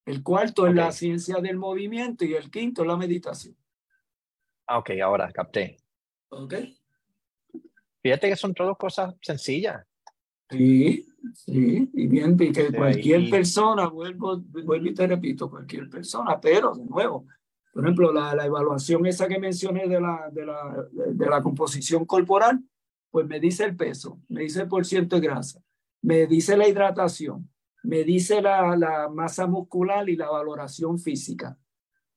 El 0.08 0.24
cuarto 0.24 0.66
es 0.66 0.74
la 0.74 0.90
ciencia 0.94 1.36
del 1.42 1.58
movimiento 1.58 2.24
y 2.24 2.34
el 2.34 2.50
quinto 2.50 2.82
es 2.82 2.88
la 2.88 2.96
meditación. 2.96 3.58
Ah, 4.66 4.78
ok, 4.78 4.92
ahora 5.04 5.30
capté. 5.34 5.76
Ok. 6.30 6.54
Fíjate 8.02 8.30
que 8.30 8.38
son 8.38 8.54
todas 8.54 8.78
cosas 8.78 9.16
sencillas. 9.22 9.86
Sí, 10.50 11.06
sí, 11.34 11.90
y 11.94 12.08
bien, 12.08 12.38
que 12.38 12.72
cualquier 12.72 13.30
persona, 13.30 13.88
vuelvo, 13.88 14.38
vuelvo 14.38 14.88
y 14.88 14.94
te 14.94 15.08
repito, 15.08 15.50
cualquier 15.50 15.90
persona, 15.90 16.40
pero 16.40 16.74
de 16.74 16.86
nuevo, 16.86 17.28
por 17.74 17.84
ejemplo, 17.84 18.14
la, 18.14 18.34
la 18.34 18.46
evaluación 18.46 19.06
esa 19.06 19.28
que 19.28 19.40
mencioné 19.40 19.90
de 19.90 20.00
la, 20.00 20.30
de, 20.32 20.46
la, 20.46 20.88
de 20.90 21.26
la 21.26 21.42
composición 21.42 22.06
corporal, 22.06 22.64
pues 23.12 23.28
me 23.28 23.42
dice 23.42 23.66
el 23.66 23.76
peso, 23.76 24.22
me 24.30 24.44
dice 24.44 24.62
el 24.62 24.70
porcentaje 24.70 25.20
de 25.20 25.28
grasa, 25.28 25.62
me 26.02 26.28
dice 26.28 26.56
la 26.56 26.66
hidratación, 26.66 27.50
me 27.84 28.04
dice 28.04 28.42
la, 28.42 28.76
la 28.76 29.10
masa 29.10 29.48
muscular 29.48 30.10
y 30.10 30.16
la 30.16 30.30
valoración 30.30 31.00
física. 31.00 31.58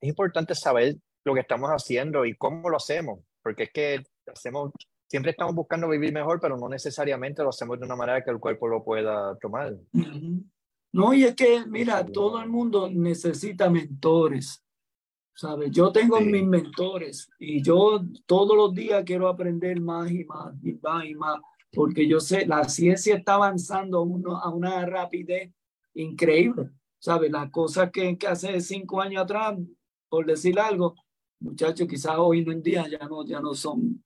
Es 0.00 0.08
importante 0.08 0.54
saber 0.54 0.96
lo 1.24 1.34
que 1.34 1.40
estamos 1.40 1.70
haciendo 1.70 2.24
y 2.24 2.36
cómo 2.36 2.68
lo 2.68 2.76
hacemos, 2.76 3.20
porque 3.42 3.64
es 3.64 3.72
que 3.72 4.04
hacemos, 4.30 4.72
siempre 5.06 5.32
estamos 5.32 5.54
buscando 5.54 5.88
vivir 5.88 6.12
mejor, 6.12 6.40
pero 6.40 6.56
no 6.56 6.68
necesariamente 6.68 7.42
lo 7.42 7.50
hacemos 7.50 7.78
de 7.78 7.86
una 7.86 7.96
manera 7.96 8.22
que 8.22 8.30
el 8.30 8.40
cuerpo 8.40 8.68
lo 8.68 8.84
pueda 8.84 9.36
tomar. 9.38 9.76
No, 10.92 11.12
y 11.12 11.24
es 11.24 11.34
que, 11.34 11.64
mira, 11.66 12.04
todo 12.06 12.40
el 12.40 12.48
mundo 12.48 12.88
necesita 12.90 13.68
mentores 13.68 14.66
¿sabes? 15.36 15.70
Yo 15.70 15.92
tengo 15.92 16.18
mis 16.20 16.46
mentores 16.46 17.28
y 17.38 17.62
yo 17.62 18.00
todos 18.24 18.56
los 18.56 18.74
días 18.74 19.04
quiero 19.04 19.28
aprender 19.28 19.80
más 19.80 20.10
y 20.10 20.24
más 20.24 20.54
y 20.62 20.72
más 20.82 21.04
y 21.04 21.14
más, 21.14 21.38
porque 21.72 22.08
yo 22.08 22.20
sé, 22.20 22.46
la 22.46 22.64
ciencia 22.68 23.16
está 23.16 23.34
avanzando 23.34 24.02
uno, 24.02 24.38
a 24.38 24.48
una 24.48 24.84
rapidez 24.86 25.52
increíble, 25.94 26.70
¿sabes? 26.98 27.30
Las 27.30 27.50
cosas 27.50 27.90
que, 27.92 28.16
que 28.16 28.26
hace 28.26 28.60
cinco 28.60 29.00
años 29.00 29.24
atrás, 29.24 29.58
por 30.08 30.24
decir 30.24 30.58
algo, 30.58 30.94
muchachos, 31.40 31.86
quizás 31.88 32.14
hoy 32.18 32.44
en 32.48 32.62
día 32.62 32.86
ya 32.88 33.06
no, 33.06 33.24
ya 33.24 33.40
no 33.40 33.54
son, 33.54 34.04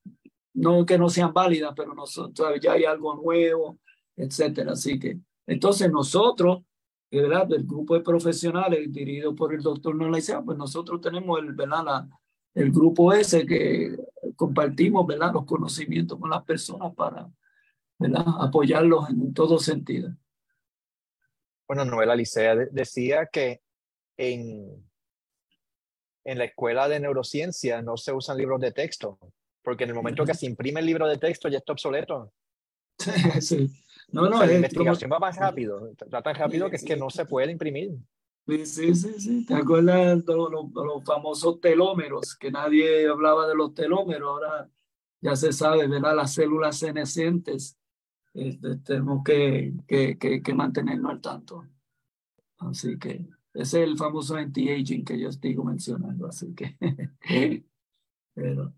no 0.54 0.84
que 0.84 0.98
no 0.98 1.08
sean 1.08 1.32
válidas, 1.32 1.72
pero 1.76 1.94
no 1.94 2.06
son, 2.06 2.34
¿sabes? 2.34 2.60
Ya 2.60 2.72
hay 2.72 2.84
algo 2.84 3.14
nuevo, 3.14 3.78
etcétera. 4.16 4.72
Así 4.72 4.98
que, 4.98 5.18
entonces 5.46 5.90
nosotros 5.90 6.62
¿verdad? 7.10 7.46
del 7.46 7.64
grupo 7.64 7.94
de 7.94 8.00
profesionales 8.00 8.92
dirigido 8.92 9.34
por 9.34 9.54
el 9.54 9.62
doctor 9.62 9.94
Nolaisea, 9.94 10.42
pues 10.42 10.56
nosotros 10.56 11.00
tenemos 11.00 11.38
el, 11.40 11.52
¿verdad? 11.52 11.84
La, 11.84 12.08
el 12.54 12.70
grupo 12.70 13.12
ese 13.12 13.46
que 13.46 13.96
compartimos 14.36 15.06
¿verdad? 15.06 15.32
los 15.32 15.44
conocimientos 15.44 16.18
con 16.18 16.30
las 16.30 16.42
personas 16.44 16.94
para 16.94 17.30
¿verdad? 17.98 18.24
apoyarlos 18.40 19.08
en 19.10 19.32
todo 19.32 19.58
sentido. 19.58 20.14
Bueno, 21.66 21.84
Novela 21.84 22.16
Licea 22.16 22.56
decía 22.72 23.26
que 23.26 23.60
en, 24.16 24.89
en 26.24 26.38
la 26.38 26.44
escuela 26.44 26.88
de 26.88 27.00
neurociencia 27.00 27.82
no 27.82 27.96
se 27.96 28.12
usan 28.12 28.36
libros 28.36 28.60
de 28.60 28.72
texto, 28.72 29.18
porque 29.62 29.84
en 29.84 29.90
el 29.90 29.96
momento 29.96 30.24
que 30.24 30.34
se 30.34 30.46
imprime 30.46 30.80
el 30.80 30.86
libro 30.86 31.08
de 31.08 31.18
texto 31.18 31.48
ya 31.48 31.58
está 31.58 31.72
obsoleto. 31.72 32.32
sí. 33.40 33.70
No, 34.12 34.28
no, 34.28 34.44
la 34.44 34.52
investigación 34.52 35.10
va 35.10 35.18
más 35.18 35.36
rápido, 35.36 35.92
va 36.12 36.22
tan 36.22 36.34
rápido 36.34 36.68
que 36.68 36.76
es 36.76 36.84
que 36.84 36.96
no 36.96 37.10
se 37.10 37.26
puede 37.26 37.52
imprimir. 37.52 37.96
Sí, 38.46 38.66
sí, 38.66 38.94
sí, 38.94 39.20
sí. 39.20 39.46
¿Te 39.46 39.54
acuerdas 39.54 40.24
de 40.24 40.34
los, 40.34 40.50
los, 40.50 41.04
famosos 41.04 41.60
telómeros? 41.60 42.34
Que 42.34 42.50
nadie 42.50 43.06
hablaba 43.06 43.46
de 43.46 43.54
los 43.54 43.72
telómeros, 43.74 44.28
ahora 44.28 44.68
ya 45.20 45.36
se 45.36 45.52
sabe, 45.52 45.86
¿verdad? 45.86 46.16
Las 46.16 46.34
células 46.34 46.78
senescentes, 46.78 47.78
este, 48.34 48.76
tenemos 48.78 49.22
que, 49.22 49.74
que, 49.86 50.18
que, 50.18 50.42
que, 50.42 50.54
mantenernos 50.54 51.12
al 51.12 51.20
tanto. 51.20 51.64
Así 52.58 52.98
que 52.98 53.24
es 53.54 53.74
el 53.74 53.96
famoso 53.96 54.36
anti-aging 54.36 55.04
que 55.04 55.18
yo 55.18 55.28
estoy 55.28 55.56
mencionando, 55.56 56.26
así 56.26 56.54
que... 56.54 56.76
Pero, 58.34 58.72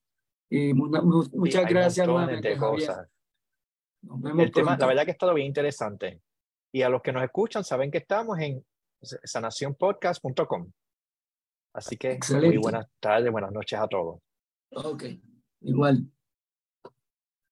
Y 0.49 0.73
muchas 0.73 1.65
gracias 1.65 2.07
nuevamente, 2.07 2.53
el 2.53 4.51
tema, 4.51 4.77
la 4.77 4.85
verdad 4.85 5.05
que 5.05 5.11
es 5.11 5.17
todo 5.17 5.33
bien 5.33 5.47
interesante. 5.47 6.21
Y 6.73 6.81
a 6.81 6.89
los 6.89 7.01
que 7.01 7.11
nos 7.11 7.23
escuchan 7.23 7.63
saben 7.63 7.91
que 7.91 7.99
estamos 7.99 8.37
en 8.39 8.63
sanacionpodcast.com. 9.01 10.71
Así 11.73 11.97
que 11.97 12.19
muy 12.33 12.57
buenas 12.57 12.87
tardes, 12.99 13.31
buenas 13.31 13.51
noches 13.51 13.79
a 13.79 13.87
todos. 13.87 14.19
Ok, 14.71 15.03
igual. 15.61 16.05